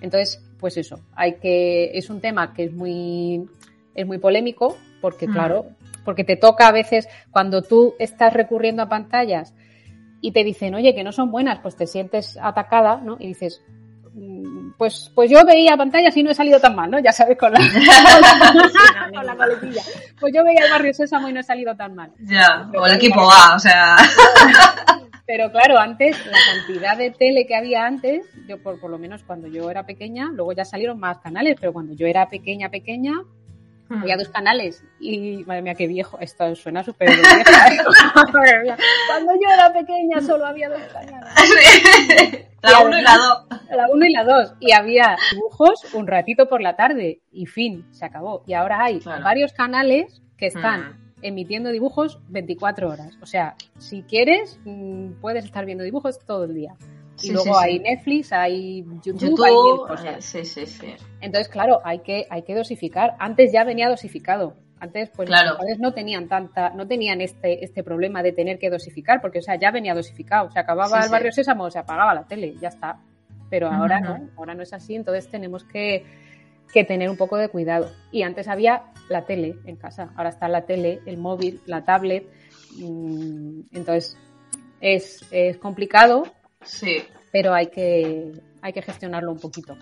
Entonces, 0.00 0.42
pues 0.58 0.76
eso, 0.76 1.00
hay 1.14 1.34
que, 1.34 1.96
es 1.96 2.10
un 2.10 2.20
tema 2.20 2.54
que 2.54 2.64
es 2.64 2.72
muy, 2.72 3.48
es 3.94 4.06
muy 4.06 4.18
polémico, 4.18 4.76
porque 5.00 5.28
mm. 5.28 5.32
claro, 5.32 5.66
porque 6.04 6.24
te 6.24 6.36
toca 6.36 6.68
a 6.68 6.72
veces 6.72 7.08
cuando 7.30 7.62
tú 7.62 7.94
estás 7.98 8.32
recurriendo 8.32 8.82
a 8.82 8.88
pantallas 8.88 9.54
y 10.20 10.32
te 10.32 10.44
dicen, 10.44 10.74
oye, 10.74 10.94
que 10.94 11.04
no 11.04 11.12
son 11.12 11.30
buenas, 11.30 11.58
pues 11.60 11.76
te 11.76 11.86
sientes 11.86 12.38
atacada, 12.40 13.00
¿no? 13.04 13.16
Y 13.18 13.28
dices, 13.28 13.62
pues, 14.76 15.10
pues 15.14 15.30
yo 15.30 15.44
veía 15.44 15.76
pantallas 15.76 16.16
y 16.16 16.22
no 16.22 16.30
he 16.30 16.34
salido 16.34 16.60
tan 16.60 16.74
mal, 16.74 16.90
¿no? 16.90 16.98
Ya 16.98 17.12
sabes, 17.12 17.38
con 17.38 17.52
la, 17.52 17.60
con 19.14 19.26
la, 19.26 19.36
coletilla. 19.36 19.82
Pues 20.20 20.34
yo 20.34 20.44
veía 20.44 20.64
el 20.64 20.70
barrio 20.70 20.92
Sésamo 20.92 21.28
y 21.28 21.32
no 21.32 21.40
he 21.40 21.44
salido 21.44 21.74
tan 21.76 21.94
mal. 21.94 22.12
Ya, 22.20 22.70
o 22.76 22.86
el 22.86 22.94
equipo 22.94 23.20
A, 23.30 23.54
o 23.56 23.58
sea. 23.58 23.96
Pero 25.26 25.50
claro, 25.50 25.78
antes, 25.78 26.16
la 26.26 26.38
cantidad 26.52 26.96
de 26.96 27.12
tele 27.12 27.46
que 27.46 27.54
había 27.54 27.86
antes, 27.86 28.26
yo 28.48 28.60
por, 28.60 28.80
por 28.80 28.90
lo 28.90 28.98
menos 28.98 29.22
cuando 29.22 29.46
yo 29.46 29.70
era 29.70 29.86
pequeña, 29.86 30.28
luego 30.32 30.52
ya 30.52 30.64
salieron 30.64 30.98
más 30.98 31.18
canales, 31.18 31.56
pero 31.58 31.72
cuando 31.72 31.94
yo 31.94 32.06
era 32.06 32.28
pequeña, 32.28 32.68
pequeña, 32.70 33.14
Había 34.00 34.16
dos 34.16 34.28
canales 34.28 34.84
y, 35.00 35.44
madre 35.44 35.62
mía, 35.62 35.74
qué 35.74 35.86
viejo, 35.86 36.18
esto 36.20 36.54
suena 36.54 36.82
súper 36.82 37.08
vieja. 37.16 38.76
Cuando 39.08 39.32
yo 39.34 39.52
era 39.52 39.72
pequeña 39.72 40.20
solo 40.20 40.46
había 40.46 40.68
dos 40.68 40.82
canales. 40.92 42.46
la 42.62 42.80
1 42.80 42.98
y 42.98 43.02
la 43.02 43.16
2. 43.16 43.46
La 43.70 43.86
1 43.90 44.06
y 44.06 44.12
la 44.12 44.24
2. 44.24 44.54
Y 44.60 44.72
había 44.72 45.16
dibujos 45.32 45.94
un 45.94 46.06
ratito 46.06 46.48
por 46.48 46.60
la 46.62 46.76
tarde 46.76 47.20
y 47.30 47.46
fin, 47.46 47.86
se 47.90 48.04
acabó. 48.04 48.44
Y 48.46 48.54
ahora 48.54 48.84
hay 48.84 49.00
varios 49.22 49.52
canales 49.52 50.22
que 50.36 50.46
están 50.46 50.80
mm. 50.80 50.96
emitiendo 51.22 51.70
dibujos 51.70 52.20
24 52.28 52.88
horas. 52.88 53.18
O 53.20 53.26
sea, 53.26 53.56
si 53.78 54.02
quieres, 54.02 54.60
mm, 54.64 55.20
puedes 55.20 55.44
estar 55.44 55.64
viendo 55.64 55.84
dibujos 55.84 56.18
todo 56.24 56.44
el 56.44 56.54
día. 56.54 56.74
Y 57.22 57.32
luego 57.32 57.58
hay 57.58 57.78
Netflix, 57.78 58.32
hay 58.32 58.84
YouTube, 59.02 59.42
hay 59.44 59.52
mil 59.52 59.86
cosas. 59.86 60.24
Sí, 60.24 60.44
sí, 60.44 60.66
sí. 60.66 60.94
Entonces, 61.20 61.48
claro, 61.48 61.80
hay 61.84 62.00
que, 62.00 62.26
hay 62.28 62.42
que 62.42 62.54
dosificar. 62.54 63.14
Antes 63.18 63.52
ya 63.52 63.64
venía 63.64 63.88
dosificado. 63.88 64.56
Antes, 64.80 65.10
pues 65.14 65.28
claro. 65.28 65.50
los 65.50 65.58
padres 65.58 65.78
no 65.78 65.92
tenían 65.92 66.26
tanta, 66.26 66.70
no 66.70 66.88
tenían 66.88 67.20
este, 67.20 67.64
este 67.64 67.84
problema 67.84 68.20
de 68.22 68.32
tener 68.32 68.58
que 68.58 68.68
dosificar, 68.68 69.20
porque 69.20 69.38
o 69.38 69.42
sea, 69.42 69.54
ya 69.54 69.70
venía 69.70 69.94
dosificado. 69.94 70.50
Se 70.50 70.58
acababa 70.58 71.04
el 71.04 71.10
barrio 71.10 71.30
Sésamo, 71.30 71.70
se 71.70 71.78
apagaba 71.78 72.14
la 72.14 72.24
tele, 72.24 72.56
ya 72.60 72.68
está. 72.68 72.98
Pero 73.48 73.70
ahora 73.70 74.00
no, 74.00 74.30
ahora 74.36 74.54
no 74.54 74.62
es 74.62 74.72
así, 74.72 74.96
entonces 74.96 75.28
tenemos 75.30 75.62
que, 75.62 76.04
que 76.72 76.82
tener 76.84 77.08
un 77.10 77.16
poco 77.16 77.36
de 77.36 77.48
cuidado. 77.48 77.92
Y 78.10 78.22
antes 78.22 78.48
había 78.48 78.84
la 79.08 79.24
tele 79.24 79.56
en 79.66 79.76
casa, 79.76 80.10
ahora 80.16 80.30
está 80.30 80.48
la 80.48 80.62
tele, 80.62 81.00
el 81.06 81.18
móvil, 81.18 81.60
la 81.66 81.84
tablet. 81.84 82.26
Mm, 82.78 83.60
entonces, 83.72 84.16
es, 84.80 85.24
es 85.30 85.58
complicado, 85.58 86.24
Sí. 86.64 87.04
Pero 87.30 87.54
hay 87.54 87.68
que, 87.68 88.32
hay 88.60 88.72
que 88.72 88.82
gestionarlo 88.82 89.32
un 89.32 89.40
poquito. 89.40 89.76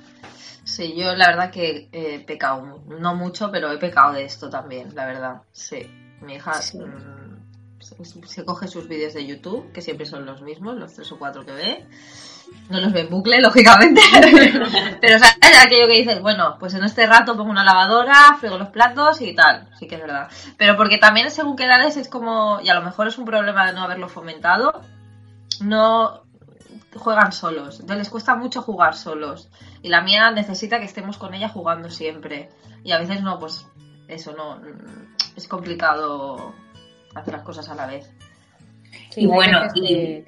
Sí, 0.64 0.95
yo 0.97 1.14
la 1.16 1.28
verdad 1.28 1.51
que 1.51 1.89
he 1.91 2.20
pecado, 2.20 2.83
no 2.87 3.14
mucho, 3.16 3.51
pero 3.51 3.72
he 3.72 3.78
pecado 3.78 4.12
de 4.12 4.24
esto 4.24 4.49
también, 4.49 4.95
la 4.95 5.07
verdad. 5.07 5.43
Sí, 5.53 5.91
mi 6.20 6.35
hija 6.35 6.53
mm, 6.74 8.24
se, 8.24 8.45
coge 8.45 8.68
sus 8.68 8.87
vídeos 8.87 9.14
de 9.14 9.26
YouTube, 9.26 9.72
que 9.72 9.81
siempre 9.81 10.07
son 10.07 10.26
los 10.26 10.43
mismos, 10.43 10.76
los 10.76 10.95
tres 10.95 11.11
o 11.11 11.18
cuatro 11.18 11.45
que 11.45 11.53
ve. 11.53 11.87
No 12.68 12.81
los 12.81 12.93
ve 12.93 13.01
en 13.01 13.11
bucle, 13.11 13.41
lógicamente. 13.43 14.01
pero 15.01 15.16
o 15.16 15.18
sea, 15.18 15.37
aquello 15.64 15.87
que 15.87 15.99
dices, 15.99 16.20
bueno, 16.20 16.57
pues 16.61 16.74
en 16.74 16.85
este 16.85 17.07
rato 17.07 17.37
pongo 17.37 17.51
una 17.51 17.64
lavadora, 17.64 18.37
frego 18.39 18.59
los 18.59 18.68
platos 18.68 19.20
y 19.22 19.35
tal. 19.35 19.68
Sí 19.78 19.89
que 19.89 19.97
es 19.97 20.01
verdad. 20.01 20.28
Pero 20.57 20.76
porque 20.76 20.99
también 20.99 21.31
según 21.31 21.57
qué 21.57 21.64
edades 21.64 21.97
es 21.97 22.09
como, 22.09 22.61
y 22.62 22.68
a 22.68 22.74
lo 22.74 22.83
mejor 22.83 23.09
es 23.09 23.18
un 23.18 23.24
problema 23.24 23.66
de 23.66 23.72
no 23.72 23.83
haberlo 23.83 24.09
fomentado, 24.09 24.83
no 25.61 26.30
juegan 26.99 27.32
solos. 27.32 27.80
Entonces 27.80 27.99
les 27.99 28.11
cuesta 28.11 28.34
mucho 28.34 28.62
jugar 28.62 28.95
solos. 28.95 29.51
Y 29.82 29.88
la 29.88 30.03
mía 30.03 30.30
necesita 30.30 30.78
que 30.78 30.86
estemos 30.86 31.18
con 31.18 31.34
ella 31.34 31.49
jugando 31.49 31.91
siempre. 31.91 32.51
Y 32.84 32.93
a 32.93 32.99
veces 32.99 33.22
no, 33.22 33.38
pues 33.38 33.66
eso 34.09 34.32
no. 34.32 34.61
Es 35.36 35.47
complicado 35.49 36.55
hacer 37.14 37.34
las 37.34 37.43
cosas 37.43 37.68
a 37.68 37.74
la 37.74 37.86
vez. 37.86 38.11
y 39.16 39.26
bueno, 39.26 39.61
y, 39.74 40.24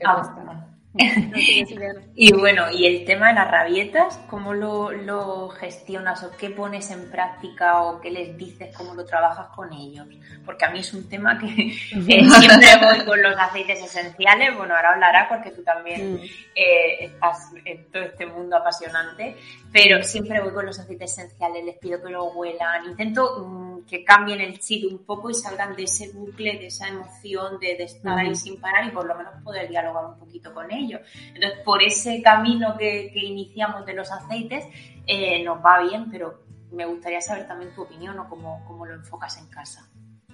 y 0.95 2.32
bueno, 2.34 2.70
y 2.70 2.84
el 2.84 3.07
tema 3.07 3.28
de 3.28 3.34
las 3.34 3.51
rabietas, 3.51 4.18
¿cómo 4.28 4.53
lo, 4.53 5.49
gestionas 5.49 6.22
o 6.22 6.30
qué 6.36 6.51
pones 6.51 6.90
en 6.90 7.11
práctica 7.11 7.82
o 7.82 8.01
qué 8.01 8.11
les 8.11 8.36
dices, 8.36 8.76
cómo 8.76 8.95
lo 8.95 9.05
trabajas 9.05 9.49
con 9.55 9.72
ellos? 9.72 10.07
Porque 10.45 10.66
a 10.66 10.70
mí 10.70 10.80
es 10.80 10.93
un 10.93 11.09
tema 11.09 11.38
que 11.38 11.47
siempre 11.78 12.76
voy 12.80 13.05
con 13.07 13.22
los 13.22 13.34
aceites 13.38 13.82
esenciales, 13.82 14.55
bueno, 14.57 14.76
ahora 14.76 14.93
hablará 14.93 15.28
porque 15.28 15.51
tú 15.51 15.62
también 15.62 16.14
mm. 16.14 16.18
eh, 16.55 17.05
estás 17.05 17.51
en 17.64 17.90
todo 17.90 18.03
este 18.03 18.26
mundo 18.26 18.57
apasionante, 18.57 19.36
pero 19.72 20.03
siempre 20.03 20.40
voy 20.43 20.53
con 20.53 20.66
los 20.66 20.78
aceites 20.78 21.12
esenciales, 21.12 21.64
les 21.64 21.78
pido 21.78 22.03
que 22.03 22.11
lo 22.11 22.24
huelan, 22.32 22.84
intento 22.84 23.47
mm, 23.47 23.72
que 23.89 24.05
cambien 24.05 24.41
el 24.41 24.59
chip 24.59 24.91
un 24.91 25.05
poco 25.05 25.30
y 25.30 25.35
salgan 25.35 25.74
de 25.76 25.85
ese 25.85 26.11
bucle, 26.12 26.59
de 26.59 26.66
esa 26.66 26.89
emoción 26.89 27.59
de, 27.61 27.83
estar 27.83 28.18
ahí 28.18 28.35
sin 28.35 28.61
parar 28.61 28.87
y 28.87 28.91
por 28.91 29.07
lo 29.07 29.14
menos 29.16 29.35
poder 29.43 29.68
dialogar 29.68 30.05
un 30.07 30.18
poquito 30.18 30.53
con 30.53 30.70
ellos. 30.72 31.01
Entonces, 31.35 31.61
por 31.64 31.83
ese 31.83 32.22
camino 32.22 32.76
que, 32.76 33.12
iniciamos 33.14 33.85
de 33.87 33.95
los 33.95 34.11
aceites, 34.11 34.64
eh, 35.07 35.43
nos 35.45 35.64
va 35.64 35.83
bien, 35.83 36.11
pero 36.11 36.43
me 36.70 36.87
gustaría 36.87 37.20
saber 37.20 37.47
también 37.47 37.74
tu 37.74 37.83
opinión 37.83 38.18
o 38.18 38.28
cómo, 38.28 38.87
lo 38.87 38.95
enfocas 38.95 39.39
en 39.39 39.47
casa. 39.49 39.89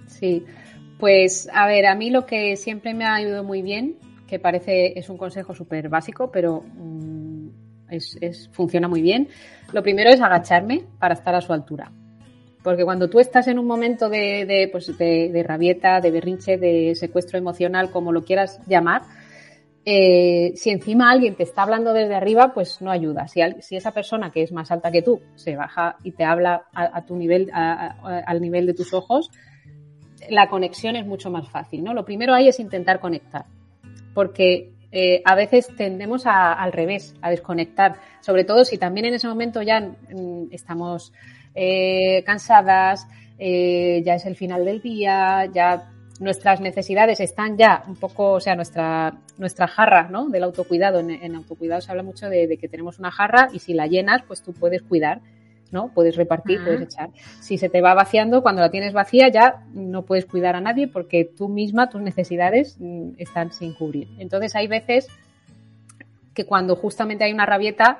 Sí, 0.07 0.45
pues 0.97 1.49
a 1.53 1.67
ver, 1.67 1.85
a 1.85 1.95
mí 1.95 2.09
lo 2.09 2.25
que 2.25 2.55
siempre 2.55 2.93
me 2.93 3.05
ha 3.05 3.21
ido 3.21 3.43
muy 3.43 3.61
bien, 3.61 3.97
que 4.27 4.39
parece 4.39 4.97
es 4.97 5.09
un 5.09 5.17
consejo 5.17 5.53
súper 5.53 5.89
básico, 5.89 6.31
pero 6.31 6.61
mm, 6.61 7.49
es, 7.89 8.49
funciona 8.51 8.87
muy 8.87 9.01
bien. 9.01 9.29
Lo 9.71 9.83
primero 9.83 10.09
es 10.09 10.21
agacharme 10.21 10.85
para 10.99 11.13
estar 11.13 11.35
a 11.35 11.41
su 11.41 11.53
altura. 11.53 11.91
Porque 12.63 12.83
cuando 12.83 13.09
tú 13.09 13.19
estás 13.19 13.47
en 13.47 13.57
un 13.57 13.65
momento 13.65 14.09
de, 14.09 14.45
de, 14.45 14.67
pues 14.71 14.97
de 14.97 15.43
rabieta, 15.47 16.01
de 16.01 16.11
berrinche, 16.11 16.57
de 16.57 16.93
secuestro 16.95 17.37
emocional, 17.37 17.89
como 17.89 18.11
lo 18.11 18.23
quieras 18.23 18.59
llamar, 18.67 19.03
eh, 19.85 20.53
si 20.55 20.69
encima 20.69 21.09
alguien 21.09 21.35
te 21.35 21.43
está 21.43 21.63
hablando 21.63 21.93
desde 21.93 22.13
arriba, 22.13 22.53
pues 22.53 22.81
no 22.81 22.91
ayuda. 22.91 23.27
Si, 23.27 23.41
esa 23.75 23.91
persona 23.91 24.29
que 24.29 24.43
es 24.43 24.51
más 24.51 24.71
alta 24.71 24.91
que 24.91 25.01
tú 25.01 25.21
se 25.35 25.55
baja 25.55 25.95
y 26.03 26.11
te 26.11 26.25
habla 26.25 26.65
a, 26.73 27.05
tu 27.05 27.15
nivel, 27.15 27.49
al 27.53 28.39
nivel 28.41 28.67
de 28.67 28.73
tus 28.73 28.93
ojos, 28.93 29.31
la 30.29 30.47
conexión 30.47 30.95
es 30.95 31.05
mucho 31.05 31.31
más 31.31 31.49
fácil, 31.49 31.83
¿no? 31.83 31.93
Lo 31.93 32.05
primero 32.05 32.33
ahí 32.33 32.47
es 32.47 32.59
intentar 32.59 32.99
conectar, 32.99 33.45
porque 34.13 34.73
eh, 34.91 35.21
a 35.25 35.33
veces 35.33 35.67
tendemos 35.75 36.23
al 36.25 36.71
revés, 36.71 37.15
a 37.21 37.31
desconectar, 37.31 37.95
sobre 38.19 38.43
todo 38.43 38.65
si 38.65 38.77
también 38.77 39.05
en 39.07 39.13
ese 39.15 39.27
momento 39.27 39.61
ya 39.61 39.79
mm, 39.79 40.49
estamos 40.51 41.13
eh, 41.55 42.23
cansadas, 42.25 43.07
ya 43.37 44.15
es 44.15 44.25
el 44.25 44.35
final 44.35 44.65
del 44.65 44.81
día, 44.81 45.45
ya 45.53 45.89
nuestras 46.19 46.59
necesidades 46.59 47.19
están 47.19 47.57
ya 47.57 47.83
un 47.87 47.95
poco, 47.95 48.33
o 48.33 48.39
sea, 48.39 48.55
nuestra, 48.55 49.15
nuestra 49.37 49.67
jarra 49.67 50.09
¿no? 50.09 50.29
del 50.29 50.43
autocuidado. 50.43 50.99
En, 50.99 51.35
autocuidado 51.35 51.81
se 51.81 51.91
habla 51.91 52.03
mucho 52.03 52.29
de, 52.29 52.57
que 52.57 52.67
tenemos 52.67 52.99
una 52.99 53.11
jarra 53.11 53.49
y 53.53 53.59
si 53.59 53.73
la 53.73 53.87
llenas, 53.87 54.21
pues 54.27 54.43
tú 54.43 54.53
puedes 54.53 54.81
cuidar, 54.81 55.21
¿no? 55.71 55.91
Puedes 55.93 56.17
repartir, 56.17 56.61
puedes 56.63 56.81
echar. 56.81 57.09
Si 57.39 57.57
se 57.57 57.69
te 57.69 57.81
va 57.81 57.93
vaciando, 57.93 58.41
cuando 58.41 58.61
la 58.61 58.69
tienes 58.69 58.93
vacía 58.93 59.29
ya 59.29 59.63
no 59.73 60.03
puedes 60.03 60.25
cuidar 60.25 60.55
a 60.55 60.61
nadie 60.61 60.87
porque 60.87 61.25
tú 61.25 61.47
misma, 61.47 61.89
tus 61.89 62.01
necesidades 62.01 62.75
mm, 62.79 63.11
están 63.17 63.53
sin 63.53 63.73
cubrir. 63.73 64.09
Entonces 64.19 64.55
hay 64.55 64.67
veces 64.67 65.07
que 66.33 66.45
cuando 66.45 66.75
justamente 66.75 67.23
hay 67.23 67.33
una 67.33 67.45
rabieta, 67.45 67.99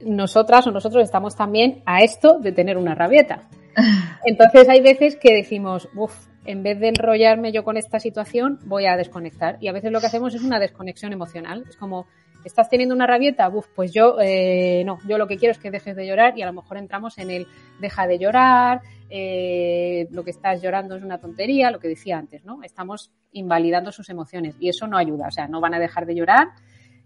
nosotras 0.00 0.66
o 0.66 0.70
nosotros 0.70 1.02
estamos 1.02 1.36
también 1.36 1.82
a 1.86 2.00
esto 2.00 2.38
de 2.38 2.52
tener 2.52 2.76
una 2.76 2.94
rabieta. 2.94 3.48
Entonces 4.24 4.68
hay 4.68 4.80
veces 4.80 5.16
que 5.16 5.34
decimos, 5.34 5.88
uff, 5.94 6.26
en 6.44 6.62
vez 6.62 6.78
de 6.78 6.88
enrollarme 6.88 7.52
yo 7.52 7.64
con 7.64 7.76
esta 7.76 7.98
situación, 7.98 8.58
voy 8.66 8.86
a 8.86 8.96
desconectar. 8.96 9.56
Y 9.60 9.68
a 9.68 9.72
veces 9.72 9.90
lo 9.90 10.00
que 10.00 10.06
hacemos 10.06 10.34
es 10.34 10.42
una 10.42 10.58
desconexión 10.58 11.12
emocional. 11.12 11.64
Es 11.68 11.76
como, 11.76 12.06
¿estás 12.44 12.68
teniendo 12.68 12.94
una 12.94 13.06
rabieta? 13.06 13.48
Uf, 13.48 13.66
pues 13.74 13.92
yo, 13.92 14.16
eh, 14.20 14.82
no, 14.84 14.98
yo 15.08 15.18
lo 15.18 15.26
que 15.26 15.38
quiero 15.38 15.52
es 15.52 15.58
que 15.58 15.70
dejes 15.70 15.96
de 15.96 16.06
llorar 16.06 16.38
y 16.38 16.42
a 16.42 16.46
lo 16.46 16.52
mejor 16.52 16.76
entramos 16.76 17.18
en 17.18 17.30
el 17.30 17.46
deja 17.80 18.06
de 18.06 18.18
llorar, 18.18 18.82
eh, 19.08 20.06
lo 20.10 20.24
que 20.24 20.30
estás 20.30 20.62
llorando 20.62 20.96
es 20.96 21.02
una 21.02 21.18
tontería, 21.18 21.70
lo 21.70 21.78
que 21.78 21.88
decía 21.88 22.18
antes, 22.18 22.44
¿no? 22.44 22.62
Estamos 22.62 23.10
invalidando 23.32 23.92
sus 23.92 24.08
emociones 24.10 24.56
y 24.60 24.68
eso 24.68 24.86
no 24.86 24.98
ayuda. 24.98 25.28
O 25.28 25.30
sea, 25.30 25.48
no 25.48 25.60
van 25.60 25.74
a 25.74 25.78
dejar 25.78 26.06
de 26.06 26.14
llorar. 26.14 26.48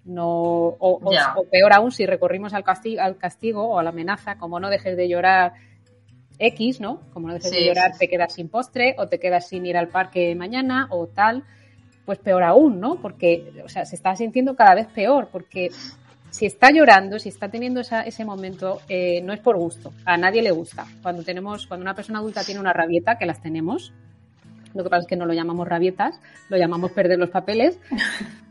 No, 0.09 0.27
o, 0.27 1.01
o 1.37 1.45
peor 1.45 1.75
aún, 1.75 1.93
si 1.93 2.07
recorrimos 2.07 2.55
al 2.55 2.65
castigo, 2.65 3.03
al 3.03 3.19
castigo 3.19 3.69
o 3.69 3.79
a 3.79 3.83
la 3.83 3.91
amenaza, 3.91 4.39
como 4.39 4.59
no 4.59 4.71
dejes 4.71 4.97
de 4.97 5.07
llorar 5.07 5.53
X, 6.39 6.81
¿no? 6.81 7.03
Como 7.13 7.29
no 7.29 7.35
dejes 7.35 7.51
de 7.51 7.67
llorar, 7.67 7.93
te 7.99 8.09
quedas 8.09 8.33
sin 8.33 8.49
postre 8.49 8.95
o 8.97 9.07
te 9.07 9.21
quedas 9.21 9.49
sin 9.49 9.67
ir 9.67 9.77
al 9.77 9.89
parque 9.89 10.35
mañana 10.35 10.87
o 10.91 11.09
tal, 11.09 11.45
pues 12.07 12.19
peor 12.21 12.43
aún, 12.43 12.81
¿no? 12.81 12.97
Porque, 13.03 13.53
o 13.63 13.69
sea, 13.69 13.85
se 13.85 13.97
está 13.97 14.17
sintiendo 14.17 14.57
cada 14.57 14.75
vez 14.75 14.87
peor, 14.87 15.29
porque 15.31 15.71
si 16.31 16.47
está 16.47 16.71
llorando, 16.71 17.19
si 17.19 17.29
está 17.29 17.51
teniendo 17.51 17.81
ese 17.81 18.25
momento, 18.25 18.81
eh, 18.89 19.21
no 19.23 19.35
es 19.35 19.41
por 19.41 19.59
gusto, 19.59 19.93
a 20.07 20.17
nadie 20.17 20.41
le 20.41 20.53
gusta. 20.53 20.87
Cuando 21.03 21.23
tenemos, 21.23 21.67
cuando 21.67 21.83
una 21.83 21.95
persona 21.95 22.21
adulta 22.21 22.45
tiene 22.45 22.61
una 22.61 22.73
rabieta, 22.73 23.19
que 23.19 23.27
las 23.27 23.43
tenemos, 23.43 23.93
lo 24.75 24.85
que 24.85 24.91
pasa 24.91 25.03
es 25.03 25.07
que 25.07 25.17
no 25.17 25.27
lo 25.27 25.35
llamamos 25.35 25.69
rabietas, 25.69 26.19
lo 26.49 26.57
llamamos 26.57 26.93
perder 26.93 27.19
los 27.19 27.31
papeles, 27.31 27.79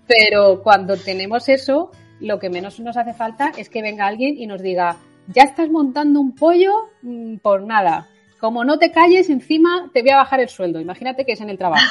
pero 0.08 0.62
cuando 0.64 0.96
tenemos 0.98 1.50
eso, 1.50 1.92
lo 2.20 2.40
que 2.40 2.50
menos 2.50 2.80
nos 2.80 2.98
hace 2.98 3.14
falta 3.14 3.52
es 3.58 3.70
que 3.70 3.82
venga 3.82 4.08
alguien 4.08 4.38
y 4.38 4.48
nos 4.48 4.62
diga, 4.62 4.98
ya 5.28 5.44
estás 5.44 5.70
montando 5.70 6.20
un 6.20 6.34
pollo 6.34 6.72
mm, 7.02 7.38
por 7.38 7.64
nada. 7.64 8.08
Como 8.40 8.64
no 8.64 8.78
te 8.78 8.92
calles, 8.92 9.30
encima 9.30 9.90
te 9.94 10.02
voy 10.02 10.12
a 10.12 10.18
bajar 10.18 10.40
el 10.40 10.50
sueldo. 10.50 10.80
Imagínate 10.80 11.26
que 11.26 11.34
es 11.34 11.42
en 11.42 11.50
el 11.50 11.58
trabajo. 11.58 11.84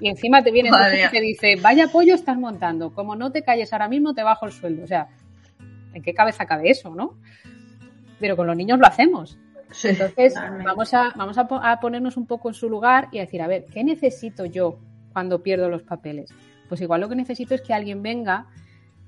Y 0.00 0.08
encima 0.08 0.42
te 0.42 0.50
viene 0.50 0.68
y 0.68 1.10
te 1.10 1.20
dice, 1.20 1.56
vaya 1.62 1.88
pollo 1.88 2.14
estás 2.14 2.36
montando. 2.36 2.92
Como 2.92 3.16
no 3.16 3.32
te 3.32 3.42
calles 3.42 3.72
ahora 3.72 3.88
mismo, 3.88 4.12
te 4.12 4.22
bajo 4.22 4.44
el 4.44 4.52
sueldo. 4.52 4.84
O 4.84 4.86
sea, 4.86 5.08
¿en 5.94 6.02
qué 6.02 6.12
cabeza 6.12 6.44
cabe 6.44 6.68
eso, 6.68 6.94
no? 6.94 7.16
Pero 8.20 8.36
con 8.36 8.46
los 8.46 8.56
niños 8.56 8.78
lo 8.78 8.86
hacemos. 8.86 9.38
Entonces, 9.82 10.34
vamos, 10.64 10.92
a, 10.94 11.12
vamos 11.16 11.38
a, 11.38 11.80
ponernos 11.80 12.16
un 12.16 12.26
poco 12.26 12.48
en 12.48 12.54
su 12.54 12.68
lugar 12.68 13.08
y 13.12 13.18
a 13.18 13.22
decir, 13.22 13.40
a 13.42 13.46
ver, 13.46 13.64
¿qué 13.72 13.82
necesito 13.82 14.44
yo 14.44 14.78
cuando 15.12 15.42
pierdo 15.42 15.68
los 15.68 15.82
papeles? 15.82 16.30
Pues 16.68 16.80
igual 16.80 17.00
lo 17.00 17.08
que 17.08 17.16
necesito 17.16 17.54
es 17.54 17.62
que 17.62 17.74
alguien 17.74 18.02
venga 18.02 18.46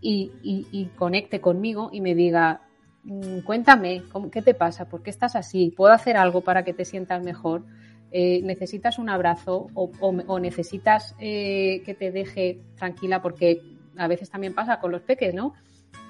y 0.00 0.90
conecte 0.96 1.40
conmigo 1.40 1.90
y 1.92 2.00
me 2.00 2.14
diga, 2.14 2.60
mm, 3.04 3.40
cuéntame, 3.40 4.02
¿qué 4.30 4.42
te 4.42 4.54
pasa? 4.54 4.88
¿Por 4.88 5.02
qué 5.02 5.10
estás 5.10 5.34
así? 5.34 5.72
¿Puedo 5.76 5.92
hacer 5.92 6.16
algo 6.16 6.42
para 6.42 6.64
que 6.64 6.74
te 6.74 6.84
sientas 6.84 7.24
mejor? 7.24 7.64
Eh, 8.12 8.40
¿Necesitas 8.42 8.98
un 8.98 9.08
abrazo 9.08 9.66
o, 9.74 10.38
necesitas 10.38 11.14
eh, 11.18 11.82
que 11.84 11.94
te 11.94 12.12
deje 12.12 12.60
tranquila? 12.76 13.20
Porque 13.20 13.60
a 13.96 14.06
veces 14.06 14.30
también 14.30 14.54
pasa 14.54 14.78
con 14.78 14.92
los 14.92 15.02
peques, 15.02 15.34
¿no? 15.34 15.54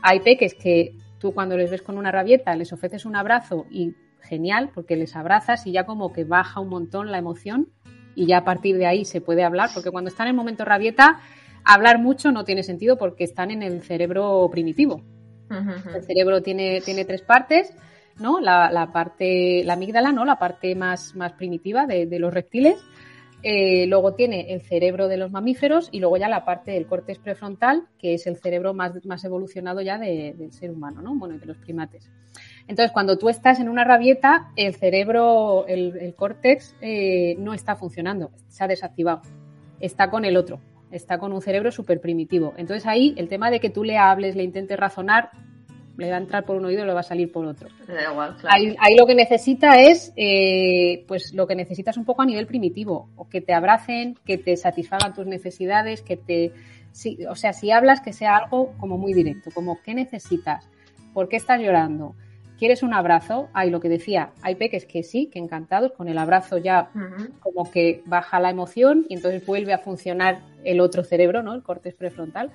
Hay 0.03 0.21
peques 0.21 0.55
que 0.55 0.95
tú 1.19 1.33
cuando 1.33 1.57
les 1.57 1.71
ves 1.71 1.83
con 1.83 1.97
una 1.97 2.13
rabieta 2.13 2.55
les 2.55 2.73
ofreces 2.73 3.07
un 3.07 3.17
abrazo 3.17 3.67
y 3.71 3.95
genial, 4.21 4.71
porque 4.75 4.97
les 4.97 5.17
abrazas 5.17 5.67
y 5.67 5.73
ya 5.73 5.87
como 5.87 6.13
que 6.13 6.25
baja 6.25 6.61
un 6.61 6.69
montón 6.69 7.11
la 7.11 7.19
emoción 7.19 7.69
y 8.17 8.27
ya 8.27 8.39
a 8.39 8.45
partir 8.45 8.77
de 8.79 8.87
ahí 8.87 9.05
se 9.05 9.21
puede 9.21 9.45
hablar, 9.45 9.71
porque 9.73 9.91
cuando 9.91 10.09
están 10.09 10.27
en 10.27 10.31
el 10.31 10.37
momento 10.37 10.65
rabieta, 10.65 11.21
hablar 11.65 12.01
mucho 12.01 12.33
no 12.33 12.45
tiene 12.45 12.65
sentido 12.65 12.97
porque 12.97 13.23
están 13.23 13.53
en 13.53 13.63
el 13.63 13.83
cerebro 13.83 14.49
primitivo. 14.51 15.03
El 15.49 16.03
cerebro 16.03 16.43
tiene, 16.43 16.81
tiene 16.81 17.05
tres 17.05 17.23
partes, 17.23 17.73
¿no? 18.19 18.41
La, 18.41 18.91
parte, 18.93 19.63
la 19.65 19.75
amígdala, 19.75 20.11
¿no? 20.11 20.25
La 20.25 20.41
parte 20.41 20.75
más, 20.75 21.15
más 21.15 21.35
primitiva 21.35 21.87
de, 21.87 22.19
los 22.19 22.35
reptiles. 22.35 22.83
Eh, 23.43 23.87
luego 23.87 24.15
tiene 24.15 24.55
el 24.55 24.63
cerebro 24.63 25.07
de 25.07 25.19
los 25.19 25.31
mamíferos 25.31 25.89
y 25.93 26.01
luego 26.01 26.17
ya 26.17 26.29
la 26.29 26.45
parte 26.45 26.73
del 26.73 26.87
córtex 26.87 27.21
prefrontal, 27.21 27.87
que 27.99 28.15
es 28.15 28.27
el 28.27 28.39
cerebro 28.39 28.75
más, 28.75 29.05
más 29.05 29.23
evolucionado 29.25 29.83
ya 29.83 29.99
del 29.99 30.53
ser 30.53 30.71
humano, 30.71 31.03
¿no? 31.03 31.15
Bueno, 31.15 31.39
de 31.39 31.47
los 31.47 31.59
primates. 31.59 32.11
Entonces, 32.69 32.91
cuando 32.93 33.17
tú 33.17 33.29
estás 33.29 33.61
en 33.61 33.69
una 33.69 33.85
rabieta, 33.85 34.51
el 34.57 34.75
cerebro, 34.75 35.67
el, 35.69 36.15
córtex, 36.17 36.75
eh, 36.81 37.37
no 37.39 37.55
está 37.55 37.77
funcionando, 37.77 38.31
se 38.49 38.65
ha 38.65 38.69
desactivado. 38.69 39.23
Está 39.79 40.11
con 40.11 40.25
el 40.25 40.37
otro, 40.37 40.59
está 40.91 41.19
con 41.19 41.33
un 41.33 41.43
cerebro 41.43 41.71
súper 41.71 42.01
primitivo. 42.01 42.55
Entonces 42.57 42.87
ahí 42.87 43.15
el 43.17 43.29
tema 43.29 43.51
de 43.51 43.61
que 43.61 43.71
tú 43.71 43.85
le 43.85 43.99
hables, 43.99 44.35
le 44.35 44.43
intentes 44.43 44.79
razonar, 44.79 45.31
le 45.97 46.11
va 46.11 46.17
a 46.17 46.21
entrar 46.21 46.45
por 46.45 46.57
un 46.57 46.65
oído 46.65 46.83
y 46.83 46.87
le 46.87 46.93
va 46.93 47.01
a 47.01 47.05
salir 47.05 47.33
por 47.33 47.47
otro. 47.47 47.69
ahí, 48.49 48.97
lo 48.99 49.07
que 49.07 49.15
necesita 49.15 49.81
es, 49.81 50.13
eh, 50.17 51.05
pues 51.07 51.33
lo 51.33 51.47
que 51.47 51.55
necesitas 51.55 51.97
un 51.97 52.05
poco 52.05 52.23
a 52.23 52.27
nivel 52.27 52.47
primitivo, 52.47 53.09
o 53.17 53.29
que 53.29 53.41
te 53.41 53.55
abracen, 53.55 54.19
que 54.25 54.39
te 54.39 54.57
satisfagan 54.57 55.15
tus 55.15 55.27
necesidades, 55.27 56.03
que 56.03 56.17
te, 56.17 56.53
o 57.29 57.35
sea, 57.35 57.53
si 57.53 57.71
hablas 57.71 58.01
que 58.01 58.13
sea 58.13 58.37
algo 58.37 58.73
como 58.79 58.99
muy 58.99 59.15
directo, 59.15 59.51
como 59.55 59.81
¿qué 59.83 59.95
necesitas? 59.95 60.69
¿Por 61.15 61.29
qué 61.29 61.37
estás 61.37 61.61
llorando? 61.61 62.15
¿Quieres 62.59 62.83
un 62.83 62.95
abrazo? 62.95 63.49
Hay 63.53 63.71
lo 63.71 63.81
que 63.81 63.89
decía, 63.89 64.31
hay 64.43 64.55
peques 64.55 64.87
que 64.87 65.03
sí, 65.03 65.29
que 65.31 65.39
encantados, 65.39 65.93
con 65.93 66.09
el 66.09 66.17
abrazo 66.17 66.57
ya 66.59 66.91
como 67.41 67.71
que 67.71 68.03
baja 68.07 68.41
la 68.41 68.51
emoción 68.51 69.05
y 69.09 69.15
entonces 69.15 69.45
vuelve 69.45 69.75
a 69.75 69.79
funcionar 69.79 70.41
el 70.65 70.81
otro 70.81 71.05
cerebro, 71.05 71.43
¿no? 71.43 71.55
El 71.55 71.63
corte 71.63 71.93
prefrontal. 71.93 72.51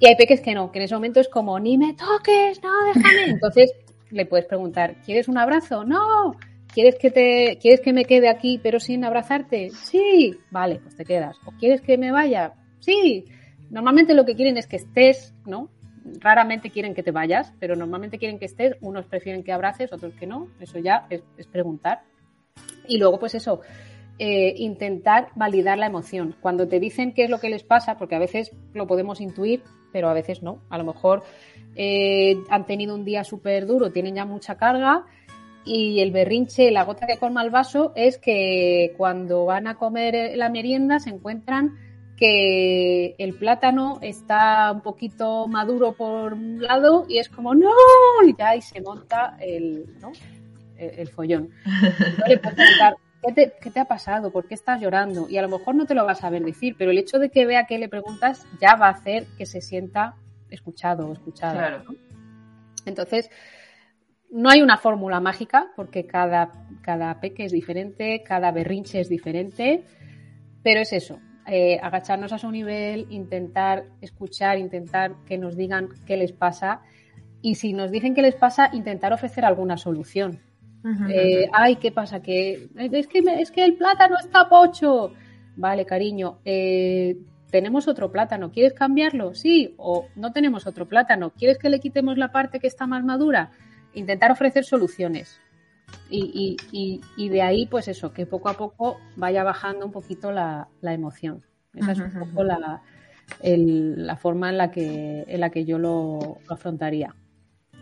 Y 0.00 0.06
hay 0.06 0.16
peques 0.16 0.40
que 0.40 0.54
no, 0.54 0.72
que 0.72 0.80
en 0.80 0.86
ese 0.86 0.94
momento 0.94 1.20
es 1.20 1.28
como, 1.28 1.60
ni 1.60 1.78
me 1.78 1.94
toques, 1.94 2.60
no, 2.62 2.70
déjame. 2.92 3.24
Entonces 3.26 3.72
le 4.10 4.26
puedes 4.26 4.46
preguntar, 4.46 4.96
¿quieres 5.04 5.28
un 5.28 5.38
abrazo? 5.38 5.84
No. 5.84 6.34
¿Quieres 6.74 6.96
que 6.98 7.10
te, 7.10 7.58
quieres 7.60 7.80
que 7.80 7.92
me 7.92 8.04
quede 8.04 8.28
aquí 8.28 8.58
pero 8.62 8.80
sin 8.80 9.04
abrazarte? 9.04 9.70
Sí. 9.70 10.36
Vale, 10.50 10.80
pues 10.82 10.96
te 10.96 11.04
quedas. 11.04 11.36
¿O 11.44 11.52
quieres 11.52 11.80
que 11.80 11.98
me 11.98 12.10
vaya? 12.10 12.54
Sí. 12.80 13.26
Normalmente 13.70 14.14
lo 14.14 14.24
que 14.24 14.34
quieren 14.34 14.56
es 14.56 14.66
que 14.66 14.76
estés, 14.76 15.34
¿no? 15.46 15.68
Raramente 16.20 16.70
quieren 16.70 16.94
que 16.94 17.02
te 17.02 17.10
vayas, 17.10 17.52
pero 17.58 17.76
normalmente 17.76 18.18
quieren 18.18 18.38
que 18.38 18.46
estés. 18.46 18.76
Unos 18.80 19.06
prefieren 19.06 19.42
que 19.42 19.52
abraces, 19.52 19.92
otros 19.92 20.14
que 20.14 20.26
no. 20.26 20.48
Eso 20.60 20.78
ya 20.78 21.06
es, 21.10 21.22
preguntar. 21.46 22.02
Y 22.86 22.98
luego, 22.98 23.18
pues 23.18 23.34
eso, 23.34 23.60
eh, 24.18 24.54
intentar 24.56 25.28
validar 25.34 25.78
la 25.78 25.86
emoción. 25.86 26.34
Cuando 26.40 26.68
te 26.68 26.80
dicen 26.80 27.12
qué 27.12 27.24
es 27.24 27.30
lo 27.30 27.40
que 27.40 27.50
les 27.50 27.64
pasa, 27.64 27.96
porque 27.96 28.14
a 28.14 28.18
veces 28.18 28.52
lo 28.74 28.86
podemos 28.86 29.20
intuir, 29.20 29.62
pero 29.92 30.08
a 30.08 30.14
veces 30.14 30.42
no. 30.42 30.58
A 30.68 30.78
lo 30.78 30.84
mejor 30.84 31.22
eh, 31.76 32.36
han 32.48 32.66
tenido 32.66 32.94
un 32.94 33.04
día 33.04 33.24
súper 33.24 33.66
duro, 33.66 33.90
tienen 33.90 34.14
ya 34.14 34.24
mucha 34.24 34.56
carga 34.56 35.06
y 35.64 36.00
el 36.00 36.10
berrinche, 36.10 36.70
la 36.70 36.84
gota 36.84 37.06
que 37.06 37.18
colma 37.18 37.42
el 37.42 37.50
vaso, 37.50 37.92
es 37.94 38.18
que 38.18 38.94
cuando 38.96 39.44
van 39.44 39.66
a 39.68 39.76
comer 39.76 40.36
la 40.36 40.48
merienda 40.48 40.98
se 40.98 41.10
encuentran 41.10 41.78
que 42.22 43.16
el 43.18 43.34
plátano 43.34 43.98
está 44.00 44.70
un 44.70 44.80
poquito 44.80 45.48
maduro 45.48 45.94
por 45.94 46.34
un 46.34 46.62
lado 46.62 47.04
y 47.08 47.18
es 47.18 47.28
como, 47.28 47.52
no, 47.52 47.72
y 48.24 48.36
ya 48.38 48.50
ahí 48.50 48.62
se 48.62 48.80
monta 48.80 49.36
el, 49.40 49.98
¿no? 50.00 50.12
el, 50.76 51.08
follón. 51.08 51.50
No 51.66 52.26
le 52.28 52.38
puedes 52.38 52.54
preguntar, 52.54 52.94
¿qué 53.60 53.70
te, 53.72 53.80
ha 53.80 53.86
pasado? 53.86 54.30
¿Por 54.30 54.46
qué 54.46 54.54
estás 54.54 54.80
llorando? 54.80 55.28
Y 55.28 55.36
a 55.36 55.42
lo 55.42 55.48
mejor 55.48 55.74
no 55.74 55.84
te 55.84 55.96
lo 55.96 56.04
vas 56.04 56.18
a 56.18 56.20
saber 56.20 56.44
decir, 56.44 56.76
pero 56.78 56.92
el 56.92 56.98
hecho 56.98 57.18
de 57.18 57.28
que 57.28 57.44
vea 57.44 57.66
que 57.66 57.76
le 57.76 57.88
preguntas 57.88 58.46
ya 58.60 58.76
va 58.76 58.86
a 58.86 58.92
hacer 58.92 59.26
que 59.36 59.44
se 59.44 59.60
sienta 59.60 60.14
escuchado 60.48 61.08
o 61.08 61.14
escuchada. 61.14 61.82
Entonces, 62.86 63.32
no 64.30 64.48
hay 64.48 64.62
una 64.62 64.76
fórmula 64.76 65.18
mágica 65.18 65.72
porque 65.74 66.06
cada, 66.06 66.52
cada 66.82 67.18
peque 67.18 67.46
es 67.46 67.50
diferente, 67.50 68.22
cada 68.24 68.52
berrinche 68.52 69.00
es 69.00 69.08
diferente, 69.08 69.82
pero 70.62 70.82
es 70.82 70.92
eso, 70.92 71.18
eh, 71.46 71.78
agacharnos 71.82 72.32
a 72.32 72.38
su 72.38 72.50
nivel, 72.50 73.06
intentar 73.10 73.84
escuchar, 74.00 74.58
intentar 74.58 75.14
que 75.26 75.38
nos 75.38 75.56
digan 75.56 75.88
qué 76.06 76.16
les 76.16 76.32
pasa 76.32 76.82
y 77.40 77.56
si 77.56 77.72
nos 77.72 77.90
dicen 77.90 78.14
qué 78.14 78.22
les 78.22 78.36
pasa, 78.36 78.70
intentar 78.72 79.12
ofrecer 79.12 79.44
alguna 79.44 79.76
solución. 79.76 80.40
Eh, 81.08 81.48
ay, 81.52 81.76
¿qué 81.76 81.92
pasa? 81.92 82.20
Que 82.20 82.68
es 82.76 83.06
que, 83.06 83.18
es 83.38 83.50
que 83.50 83.64
el 83.64 83.74
plátano 83.74 84.16
está 84.18 84.48
pocho. 84.48 85.12
Vale, 85.56 85.84
cariño, 85.84 86.38
eh, 86.44 87.16
tenemos 87.50 87.86
otro 87.86 88.10
plátano, 88.10 88.50
¿quieres 88.50 88.72
cambiarlo? 88.72 89.34
Sí, 89.34 89.74
o 89.76 90.06
no 90.16 90.32
tenemos 90.32 90.66
otro 90.66 90.88
plátano, 90.88 91.30
¿quieres 91.30 91.58
que 91.58 91.68
le 91.68 91.80
quitemos 91.80 92.16
la 92.16 92.32
parte 92.32 92.58
que 92.58 92.66
está 92.66 92.86
más 92.86 93.04
madura? 93.04 93.50
Intentar 93.92 94.30
ofrecer 94.30 94.64
soluciones. 94.64 95.40
Y, 96.10 96.56
y, 96.72 97.00
y, 97.16 97.28
de 97.30 97.42
ahí, 97.42 97.66
pues 97.66 97.88
eso, 97.88 98.12
que 98.12 98.26
poco 98.26 98.50
a 98.50 98.54
poco 98.54 99.00
vaya 99.16 99.42
bajando 99.44 99.86
un 99.86 99.92
poquito 99.92 100.30
la, 100.30 100.68
emoción. 100.82 101.42
Esa 101.74 101.92
es 101.92 102.00
un 102.00 102.12
poco 102.18 102.44
la, 102.44 102.82
la, 103.40 104.16
forma 104.16 104.50
en 104.50 104.58
la 104.58 104.70
que, 104.70 105.24
en 105.26 105.40
la 105.40 105.50
que 105.50 105.64
yo 105.64 105.78
lo, 105.78 106.38
afrontaría. 106.48 107.14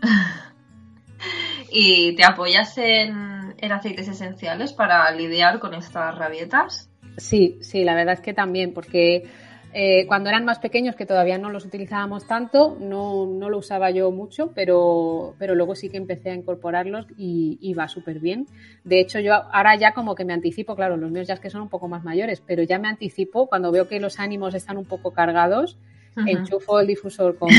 ¿Y 1.73 2.15
te 2.15 2.23
apoyas 2.23 2.77
en, 2.77 3.53
en, 3.57 3.71
aceites 3.71 4.07
esenciales 4.07 4.71
para 4.73 5.11
lidiar 5.11 5.59
con 5.59 5.73
estas 5.73 6.17
rabietas? 6.17 6.89
Sí, 7.17 7.59
sí, 7.61 7.83
la 7.83 7.95
verdad 7.95 8.13
es 8.13 8.21
que 8.21 8.33
también, 8.33 8.73
porque 8.73 9.29
eh, 9.73 10.05
cuando 10.07 10.29
eran 10.29 10.43
más 10.43 10.59
pequeños, 10.59 10.95
que 10.95 11.05
todavía 11.05 11.37
no 11.37 11.49
los 11.49 11.65
utilizábamos 11.65 12.27
tanto, 12.27 12.77
no, 12.79 13.25
no 13.25 13.49
lo 13.49 13.57
usaba 13.57 13.89
yo 13.91 14.11
mucho, 14.11 14.51
pero, 14.53 15.35
pero, 15.39 15.55
luego 15.55 15.75
sí 15.75 15.89
que 15.89 15.97
empecé 15.97 16.31
a 16.31 16.35
incorporarlos 16.35 17.05
y, 17.17 17.73
va 17.73 17.87
súper 17.87 18.19
bien. 18.19 18.47
De 18.83 18.99
hecho, 18.99 19.19
yo 19.19 19.33
ahora 19.33 19.77
ya 19.77 19.93
como 19.93 20.13
que 20.13 20.25
me 20.25 20.33
anticipo, 20.33 20.75
claro, 20.75 20.97
los 20.97 21.09
míos 21.09 21.27
ya 21.27 21.35
es 21.35 21.39
que 21.39 21.49
son 21.49 21.61
un 21.61 21.69
poco 21.69 21.87
más 21.87 22.03
mayores, 22.03 22.41
pero 22.45 22.63
ya 22.63 22.79
me 22.79 22.89
anticipo 22.89 23.47
cuando 23.47 23.71
veo 23.71 23.87
que 23.87 23.99
los 23.99 24.19
ánimos 24.19 24.55
están 24.55 24.77
un 24.77 24.85
poco 24.85 25.11
cargados, 25.11 25.77
enchufo 26.17 26.81
el 26.81 26.87
difusor 26.87 27.37
con, 27.37 27.49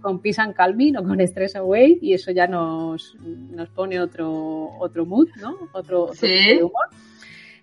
con 0.00 0.20
Peace 0.20 0.40
and 0.40 0.54
Calming 0.54 0.96
o 0.96 1.04
con 1.04 1.20
Stress 1.20 1.56
Away 1.56 1.98
y 2.00 2.14
eso 2.14 2.30
ya 2.30 2.46
nos, 2.46 3.14
nos 3.20 3.68
pone 3.68 4.00
otro, 4.00 4.70
otro 4.78 5.04
mood, 5.04 5.28
¿no? 5.36 5.68
Otro, 5.72 6.04
otro 6.04 6.28
humor. 6.60 6.88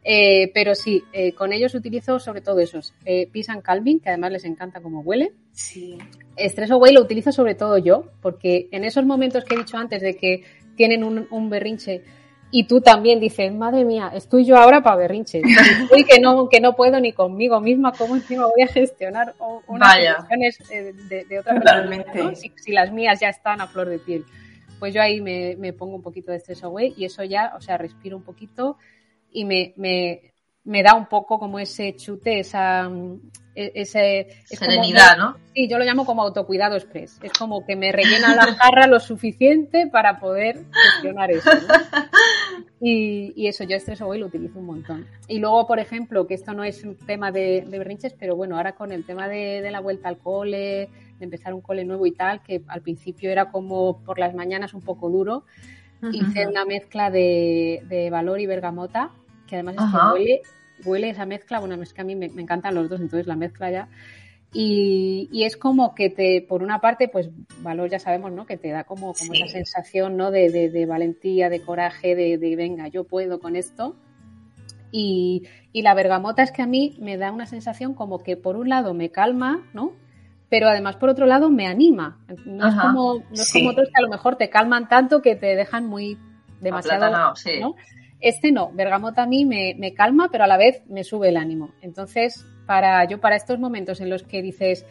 Eh, 0.08 0.52
pero 0.54 0.76
sí, 0.76 1.04
eh, 1.12 1.34
con 1.34 1.52
ellos 1.52 1.74
utilizo 1.74 2.20
sobre 2.20 2.42
todo 2.42 2.60
esos. 2.60 2.94
Eh, 3.06 3.28
Peace 3.34 3.52
and 3.52 3.64
Calming, 3.64 4.00
que 4.00 4.10
además 4.10 4.32
les 4.32 4.46
encanta 4.46 4.80
cómo 4.80 5.02
huele. 5.02 5.34
Sí. 5.52 5.98
Stress 6.38 6.70
Away 6.70 6.94
lo 6.94 7.02
utilizo 7.02 7.32
sobre 7.32 7.56
todo 7.56 7.80
yo, 7.80 8.06
porque 8.22 8.68
en 8.72 8.84
esos 8.84 9.04
momentos 9.04 9.44
que 9.44 9.56
he 9.56 9.58
dicho 9.58 9.78
antes 9.78 10.04
de 10.04 10.16
que 10.16 10.44
tienen 10.76 11.04
un, 11.04 11.50
berrinche 11.50 12.04
y 12.52 12.68
tú 12.68 12.82
también 12.82 13.20
dices, 13.20 13.52
madre 13.52 13.84
mía, 13.84 14.12
estoy 14.14 14.46
yo 14.46 14.58
ahora 14.58 14.84
para 14.84 14.98
berrinches. 14.98 15.42
Estoy 15.82 16.04
que 16.04 16.20
no, 16.20 16.50
que 16.50 16.60
no 16.60 16.76
puedo 16.76 17.00
ni 17.00 17.12
conmigo 17.12 17.60
misma, 17.60 17.92
¿cómo 17.92 18.16
encima 18.16 18.46
voy 18.46 18.62
a 18.62 18.68
gestionar 18.68 19.34
unas 19.68 19.96
situaciones 19.96 20.60
de, 21.10 21.26
de 21.26 21.40
otra 21.40 21.60
persona? 21.60 22.36
Si, 22.36 22.72
las 22.72 22.92
mías 22.92 23.20
ya 23.20 23.30
están 23.30 23.60
a 23.60 23.68
flor 23.68 23.90
de 23.90 23.98
piel. 23.98 24.24
Pues 24.78 24.94
yo 24.94 25.02
ahí 25.02 25.20
me, 25.20 25.56
me 25.56 25.74
pongo 25.74 25.96
un 25.96 26.04
poquito 26.04 26.32
de 26.32 26.40
Stress 26.40 26.64
Away 26.64 26.94
y 26.96 27.06
eso 27.06 27.24
ya, 27.24 27.54
o 27.58 27.62
sea, 27.62 27.78
respiro 27.78 28.18
un 28.18 28.24
poquito 28.24 28.78
y 29.36 29.46
me, 29.46 29.74
me, 29.78 30.34
me 30.64 30.82
da 30.82 30.96
un 30.96 31.06
poco 31.08 31.38
como 31.38 31.60
ese 31.60 31.96
chute, 31.96 32.40
esa 32.40 32.90
e, 33.56 33.72
ese, 33.76 34.28
serenidad, 34.46 35.18
¿no? 35.18 35.38
Sí, 35.54 35.70
yo 35.70 35.78
lo 35.78 35.86
llamo 35.86 36.06
como 36.06 36.24
autocuidado 36.24 36.76
express. 36.76 37.20
Es 37.24 37.32
como 37.32 37.66
que 37.66 37.76
me 37.78 37.92
rellena 37.92 38.36
la 38.36 38.54
jarra 38.56 38.86
lo 38.86 39.00
suficiente 39.00 39.88
para 39.88 40.20
poder 40.20 40.66
gestionar 40.72 41.32
eso. 41.32 41.50
Y, 42.82 43.34
y, 43.36 43.48
eso, 43.48 43.64
yo 43.64 43.78
esto 43.78 43.94
hoy 44.06 44.20
lo 44.20 44.28
utilizo 44.28 44.60
un 44.60 44.66
montón. 44.66 45.08
Y 45.28 45.40
luego, 45.40 45.66
por 45.66 45.80
ejemplo, 45.80 46.28
que 46.28 46.36
esto 46.36 46.54
no 46.54 46.64
es 46.64 46.84
un 46.84 46.96
tema 46.96 47.32
de, 47.32 47.66
de 47.68 47.80
berrinches, 47.80 48.14
pero 48.14 48.36
bueno, 48.36 48.58
ahora 48.58 48.74
con 48.74 48.92
el 48.92 49.06
tema 49.06 49.28
de, 49.28 49.62
de, 49.62 49.72
la 49.72 49.80
vuelta 49.80 50.10
al 50.10 50.20
cole, 50.20 50.90
de 51.18 51.24
empezar 51.24 51.54
un 51.54 51.62
cole 51.62 51.84
nuevo 51.86 52.06
y 52.06 52.12
tal, 52.12 52.44
que 52.44 52.62
al 52.68 52.82
principio 52.82 53.32
era 53.32 53.50
como 53.50 54.04
por 54.04 54.20
las 54.20 54.36
mañanas 54.36 54.74
un 54.74 54.82
poco 54.82 55.10
duro, 55.10 55.46
hice 56.12 56.46
una 56.46 56.66
mezcla 56.66 57.10
de, 57.10 57.82
de 57.88 58.10
valor 58.12 58.40
y 58.40 58.46
bergamota 58.46 59.12
que 59.46 59.56
además 59.56 59.76
es 59.76 59.92
que 59.92 60.14
huele, 60.14 60.42
huele 60.84 61.10
esa 61.10 61.26
mezcla, 61.26 61.60
bueno, 61.60 61.82
es 61.82 61.94
que 61.94 62.02
a 62.02 62.04
mí 62.04 62.16
me, 62.16 62.26
encantan 62.26 62.76
los 62.76 62.90
dos, 62.90 63.00
entonces 63.00 63.28
la 63.28 63.36
mezcla 63.36 63.72
ya. 63.72 63.88
Y, 64.58 65.44
es 65.44 65.58
como 65.58 65.94
que 65.96 66.10
te, 66.10 66.42
por 66.42 66.64
una 66.64 66.80
parte, 66.80 67.10
pues 67.10 67.30
valor 67.60 67.90
ya 67.90 68.00
sabemos, 68.00 68.32
¿no? 68.32 68.46
Que 68.46 68.56
te 68.56 68.70
da 68.70 68.86
como, 68.86 69.14
como 69.14 69.34
esa 69.34 69.48
sensación, 69.48 70.16
¿no? 70.16 70.32
De, 70.32 70.50
de, 70.50 70.86
valentía, 70.86 71.50
de 71.50 71.62
coraje, 71.62 72.16
de, 72.16 72.38
de, 72.38 72.56
venga, 72.56 72.88
yo 72.88 73.04
puedo 73.04 73.40
con 73.40 73.58
esto. 73.58 73.98
Y, 74.92 75.44
y, 75.74 75.82
la 75.82 75.94
bergamota 75.94 76.42
es 76.42 76.54
que 76.54 76.62
a 76.62 76.68
mí 76.68 76.96
me 77.00 77.18
da 77.18 77.34
una 77.34 77.48
sensación 77.48 77.94
como 77.94 78.20
que 78.24 78.38
por 78.38 78.56
un 78.56 78.70
lado 78.70 78.94
me 78.94 79.12
calma, 79.12 79.62
¿no? 79.74 79.92
Pero 80.48 80.70
además 80.70 80.96
por 80.96 81.10
otro 81.10 81.26
lado 81.26 81.50
me 81.50 81.68
anima. 81.68 82.20
No 82.46 82.68
es 82.70 82.76
como, 82.76 83.16
no 83.16 83.24
es 83.34 83.52
como 83.52 83.72
otros 83.72 83.90
que 83.90 84.00
a 84.00 84.04
lo 84.04 84.10
mejor 84.10 84.38
te 84.38 84.50
calman 84.50 84.88
tanto 84.88 85.22
que 85.22 85.36
te 85.36 85.56
dejan 85.58 85.86
muy 85.86 86.18
demasiado, 86.62 87.12
¿no? 87.60 87.76
Este 88.26 88.52
no, 88.52 88.72
bergamota 88.74 89.22
a 89.22 89.28
mí 89.28 89.46
me, 89.46 89.76
me 89.78 89.94
calma, 89.94 90.30
pero 90.32 90.46
a 90.46 90.48
la 90.48 90.58
vez 90.58 90.82
me 90.88 91.04
sube 91.04 91.30
el 91.30 91.38
ánimo. 91.38 91.70
Entonces, 91.82 92.44
para 92.66 93.06
yo 93.06 93.20
para 93.20 93.36
estos 93.36 93.60
momentos 93.60 94.02
en 94.02 94.10
los 94.10 94.24
que 94.24 94.42
dices, 94.42 94.84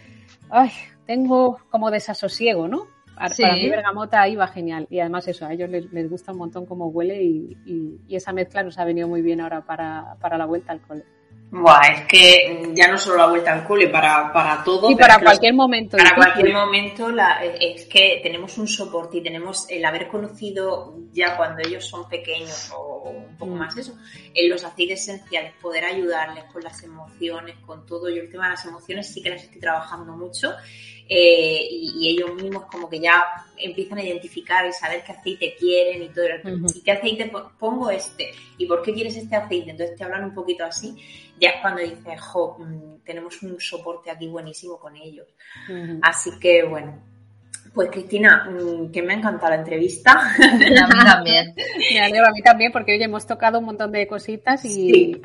ay, 0.51 0.71
tengo 1.05 1.59
como 1.69 1.91
desasosiego, 1.91 2.69
¿no? 2.69 2.87
Para, 3.17 3.55
mí 3.55 3.69
bergamota 3.69 4.23
ahí 4.23 4.37
va 4.37 4.47
genial. 4.47 4.87
Y 4.89 5.01
además 5.01 5.27
eso, 5.27 5.47
a 5.47 5.53
ellos 5.53 5.69
les, 5.69 6.09
gusta 6.09 6.31
un 6.31 6.39
montón 6.39 6.65
cómo 6.65 6.87
huele 6.87 7.25
y, 7.25 7.99
esa 8.09 8.33
mezcla 8.33 8.63
nos 8.63 8.79
ha 8.79 8.85
venido 8.85 9.09
muy 9.09 9.21
bien 9.21 9.41
ahora 9.41 9.63
para, 9.63 10.15
para 10.21 10.39
la 10.39 10.47
vuelta 10.47 10.71
al 10.71 10.81
cole. 10.81 11.03
Buah, 11.51 11.87
es 11.87 12.07
que 12.07 12.73
ya 12.75 12.89
no 12.89 12.99
solo 12.99 13.19
la 13.19 13.27
vuelta 13.29 13.53
al 13.53 13.65
cole, 13.65 13.89
para, 13.89 14.33
para 14.33 14.65
todo. 14.65 14.91
Y 14.91 14.97
para 14.97 15.21
cualquier 15.21 15.55
momento. 15.55 15.97
Para 15.97 16.17
cualquier 16.17 16.53
momento 16.53 17.11
la, 17.11 17.45
es 17.45 17.85
que 17.87 18.21
tenemos 18.23 18.59
un 18.59 18.67
soporte 18.67 19.19
y 19.19 19.23
tenemos 19.23 19.67
el 19.71 19.85
haber 19.85 20.09
conocido 20.09 20.95
ya 21.13 21.37
cuando 21.37 21.63
ellos 21.63 21.87
son 21.87 22.09
pequeños 22.09 22.73
o 22.77 23.11
un 23.11 23.37
poco 23.37 23.55
mm. 23.55 23.59
más 23.59 23.77
eso, 23.77 23.97
en 24.35 24.51
los 24.51 24.65
aceites 24.65 25.03
esenciales, 25.03 25.53
poder 25.63 25.85
ayudarles 25.85 26.45
con 26.53 26.65
las 26.65 26.83
emociones, 26.83 27.57
con 27.65 27.87
todo. 27.87 28.09
Yo 28.09 28.23
el 28.23 28.31
tema 28.31 28.45
de 28.45 28.51
las 28.51 28.65
emociones 28.65 29.13
sí 29.13 29.23
que 29.23 29.31
las 29.31 29.45
estoy 29.45 29.61
trabajando 29.61 30.13
mucho 30.17 30.55
eh, 31.09 31.69
y, 31.71 32.09
ellos 32.09 32.35
mismos 32.35 32.65
como 32.67 32.89
que 32.89 32.99
ya 32.99 33.23
empiezan 33.59 33.99
a 33.99 34.03
identificar 34.03 34.67
y 34.67 34.73
saber 34.73 35.03
qué 35.05 35.13
aceite 35.13 35.55
quieren 35.59 36.03
y 36.03 36.09
todo. 36.09 36.25
¿Y 36.75 36.81
qué 36.81 36.93
aceite 36.93 37.31
pongo 37.59 37.91
este? 37.91 38.31
¿Y 38.59 38.67
por 38.67 38.83
qué 38.83 38.95
quieres 38.95 39.17
este 39.17 39.37
aceite? 39.37 39.71
Entonces 39.71 39.97
te 39.97 40.05
hablan 40.05 40.25
un 40.25 40.35
poquito 40.35 40.65
así. 40.65 40.97
Ya 41.41 41.51
es 41.51 41.61
cuando 41.61 41.83
dices, 41.83 42.21
jo, 42.21 42.57
mm, 42.59 43.05
tenemos 43.05 43.43
un 43.43 43.61
soporte 43.61 44.11
aquí 44.11 44.29
buenísimo 44.29 44.79
con 44.79 44.97
ellos. 44.97 45.29
Así 46.03 46.31
que 46.41 46.63
bueno, 46.63 47.03
pues 47.75 47.91
Cristina, 47.91 48.49
mm, 48.51 48.91
que 48.91 49.03
me 49.03 49.15
ha 49.15 49.17
encantado 49.19 49.51
la 49.51 49.59
entrevista. 49.59 50.13
A 50.39 50.55
mí 50.57 51.05
también. 51.05 51.55
me 51.93 52.01
alegro 52.01 52.27
a 52.29 52.33
mí 52.33 52.43
también 52.43 52.73
porque 52.73 52.93
hoy 52.93 53.03
hemos 53.03 53.27
tocado 53.27 53.59
un 53.59 53.67
montón 53.67 53.93
de 53.93 54.07
cositas 54.07 54.65
y... 54.65 54.69
Sí, 54.71 55.23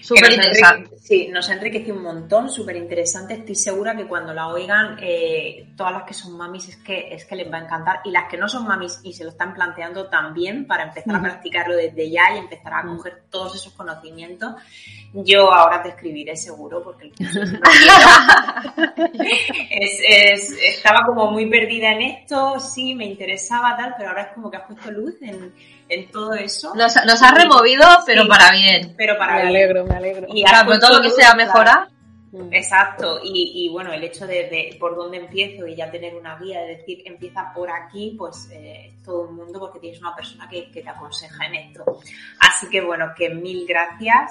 Súper 0.00 0.32
interesante. 0.32 0.98
Sí, 0.98 1.28
nos 1.28 1.48
ha 1.50 1.54
enriquecido 1.54 1.96
un 1.96 2.02
montón, 2.02 2.48
súper 2.48 2.76
interesante. 2.76 3.34
Estoy 3.34 3.54
segura 3.54 3.96
que 3.96 4.06
cuando 4.06 4.32
la 4.32 4.48
oigan, 4.48 4.96
eh, 5.00 5.68
todas 5.76 5.92
las 5.92 6.02
que 6.04 6.14
son 6.14 6.36
mamis 6.36 6.68
es 6.68 6.76
que, 6.76 7.12
es 7.12 7.24
que 7.24 7.36
les 7.36 7.52
va 7.52 7.58
a 7.58 7.64
encantar. 7.64 8.00
Y 8.04 8.10
las 8.10 8.28
que 8.28 8.36
no 8.36 8.48
son 8.48 8.66
mamis 8.66 9.00
y 9.02 9.12
se 9.12 9.24
lo 9.24 9.30
están 9.30 9.54
planteando 9.54 10.08
también 10.08 10.66
para 10.66 10.84
empezar 10.84 11.16
a 11.16 11.20
practicarlo 11.22 11.76
desde 11.76 12.10
ya 12.10 12.34
y 12.34 12.38
empezar 12.38 12.72
a 12.74 12.82
coger 12.82 13.22
todos 13.30 13.56
esos 13.56 13.72
conocimientos. 13.72 14.54
Yo 15.12 15.52
ahora 15.52 15.82
te 15.82 15.88
escribiré 15.88 16.36
seguro 16.36 16.82
porque 16.84 17.06
el 17.06 17.12
curso 17.12 17.40
es, 19.70 20.50
estaba 20.62 21.04
como 21.04 21.32
muy 21.32 21.46
perdida 21.46 21.92
en 21.92 22.02
esto, 22.02 22.60
sí, 22.60 22.94
me 22.94 23.06
interesaba 23.06 23.76
tal, 23.76 23.94
pero 23.98 24.10
ahora 24.10 24.22
es 24.22 24.32
como 24.34 24.50
que 24.50 24.58
has 24.58 24.66
puesto 24.66 24.90
luz 24.92 25.16
en 25.22 25.52
en 25.90 26.10
todo 26.10 26.32
eso. 26.34 26.72
Nos, 26.74 26.96
ha 26.96 27.34
removido, 27.34 27.84
pero 28.06 28.26
para 28.26 28.52
bien. 28.52 28.94
Pero 28.96 29.18
para 29.18 29.36
me 29.36 29.48
alegro, 29.48 29.84
me 29.84 29.96
alegro. 29.96 30.28
Y 30.32 30.44
todo 30.80 30.96
lo 30.96 31.02
que 31.02 31.10
sea 31.10 31.34
mejorar. 31.34 31.88
Mm. 32.32 32.52
Exacto, 32.52 33.18
y, 33.24 33.68
bueno, 33.72 33.92
el 33.92 34.04
hecho 34.04 34.24
de, 34.24 34.76
por 34.78 34.94
dónde 34.94 35.16
empiezo 35.16 35.66
y 35.66 35.74
ya 35.74 35.90
tener 35.90 36.14
una 36.14 36.38
guía, 36.38 36.60
de 36.60 36.76
decir, 36.76 37.02
empieza 37.04 37.52
por 37.52 37.68
aquí, 37.68 38.14
pues 38.16 38.48
eh, 38.52 38.94
todo 39.04 39.24
el 39.28 39.34
mundo 39.34 39.58
porque 39.58 39.80
tienes 39.80 40.00
una 40.00 40.14
persona 40.14 40.48
que, 40.48 40.70
que 40.70 40.80
te 40.80 40.88
aconseja 40.88 41.46
en 41.46 41.54
esto. 41.56 41.84
Así 42.38 42.68
que 42.68 42.82
bueno, 42.82 43.12
que 43.16 43.30
mil 43.30 43.66
gracias 43.66 44.30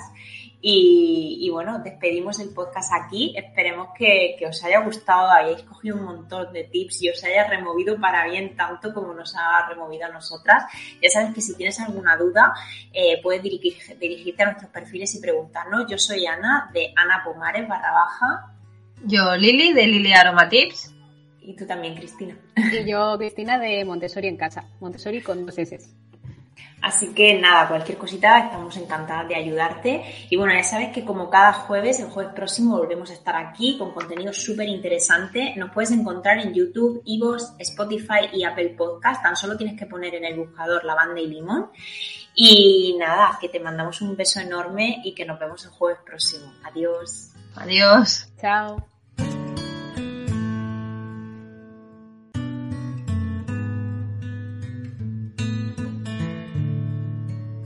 y, 0.62 1.50
bueno, 1.52 1.80
despedimos 1.80 2.40
el 2.40 2.50
podcast 2.50 2.92
aquí. 2.94 3.34
Esperemos 3.36 3.90
que, 3.98 4.38
os 4.48 4.64
haya 4.64 4.82
gustado, 4.82 5.30
hayáis 5.32 5.64
cogido 5.64 5.96
un 5.96 6.04
montón 6.04 6.52
de 6.52 6.66
tips 6.66 7.04
y 7.04 7.10
os 7.10 7.24
haya 7.24 7.48
removido 7.48 8.00
para 8.00 8.26
bien 8.26 8.56
tanto 8.56 8.94
como 8.94 9.14
nos 9.14 9.36
ha 9.38 9.68
removido 9.70 10.06
a 10.06 10.10
nosotras. 10.10 10.66
Ya 11.02 11.10
sabes 11.10 11.34
que 11.34 11.42
si 11.42 11.56
tienes 11.56 11.80
alguna 11.80 12.18
duda, 12.18 12.54
eh, 12.92 13.22
puedes 13.24 13.42
dirigirte 13.42 14.44
a 14.44 14.48
nuestros 14.48 14.72
perfiles 14.72 15.16
y 15.16 15.22
preguntarnos. 15.22 15.86
Yo 15.90 15.98
soy 15.98 16.26
Ana 16.26 16.70
de 16.74 16.94
Ana 16.96 17.24
Pomares 17.24 17.68
barra 17.68 17.92
baja. 17.94 18.54
Yo 19.06 19.36
Lili 19.38 19.72
de 19.72 19.88
Lili 19.88 20.12
Aroma 20.12 20.50
Tips. 20.50 20.94
Y 21.42 21.56
tú 21.56 21.66
también, 21.66 21.96
Cristina. 21.96 22.38
Y 22.58 22.88
yo, 22.88 23.18
Cristina, 23.18 23.58
de 23.58 23.86
Montessori 23.86 24.28
en 24.28 24.38
casa. 24.38 24.70
Montessori 24.82 25.22
con 25.22 25.46
dos 25.46 25.58
S. 25.58 25.80
Así 26.82 27.14
que 27.14 27.40
nada, 27.40 27.68
cualquier 27.68 27.98
cosita, 27.98 28.40
estamos 28.40 28.76
encantadas 28.78 29.28
de 29.28 29.36
ayudarte. 29.36 30.04
Y 30.30 30.36
bueno, 30.38 30.54
ya 30.54 30.64
sabes 30.64 30.94
que 30.94 31.04
como 31.04 31.30
cada 31.30 31.54
jueves, 31.54 32.00
el 32.00 32.08
jueves 32.10 32.34
próximo 32.34 32.78
volvemos 32.78 33.10
a 33.10 33.14
estar 33.14 33.36
aquí 33.36 33.78
con 33.78 33.92
contenido 33.92 34.32
súper 34.32 34.68
interesante. 34.68 35.54
Nos 35.58 35.72
puedes 35.72 35.92
encontrar 35.92 36.40
en 36.40 36.54
YouTube, 36.54 37.02
Ivos, 37.06 37.54
Spotify 37.60 38.30
y 38.34 38.44
Apple 38.44 38.76
Podcast. 38.78 39.22
Tan 39.22 39.36
solo 39.36 39.58
tienes 39.58 39.78
que 39.78 39.86
poner 39.86 40.16
en 40.16 40.26
el 40.26 40.38
buscador 40.38 40.86
lavanda 40.86 41.20
y 41.20 41.28
limón. 41.28 41.70
Y 42.34 42.96
nada, 42.98 43.38
que 43.42 43.50
te 43.50 43.60
mandamos 43.60 44.02
un 44.02 44.16
beso 44.16 44.40
enorme 44.40 45.02
y 45.04 45.14
que 45.14 45.26
nos 45.26 45.40
vemos 45.40 45.66
el 45.66 45.72
jueves 45.72 46.00
próximo. 46.06 46.54
Adiós. 46.64 47.32
Adiós. 47.56 48.32
Chao. 48.40 48.99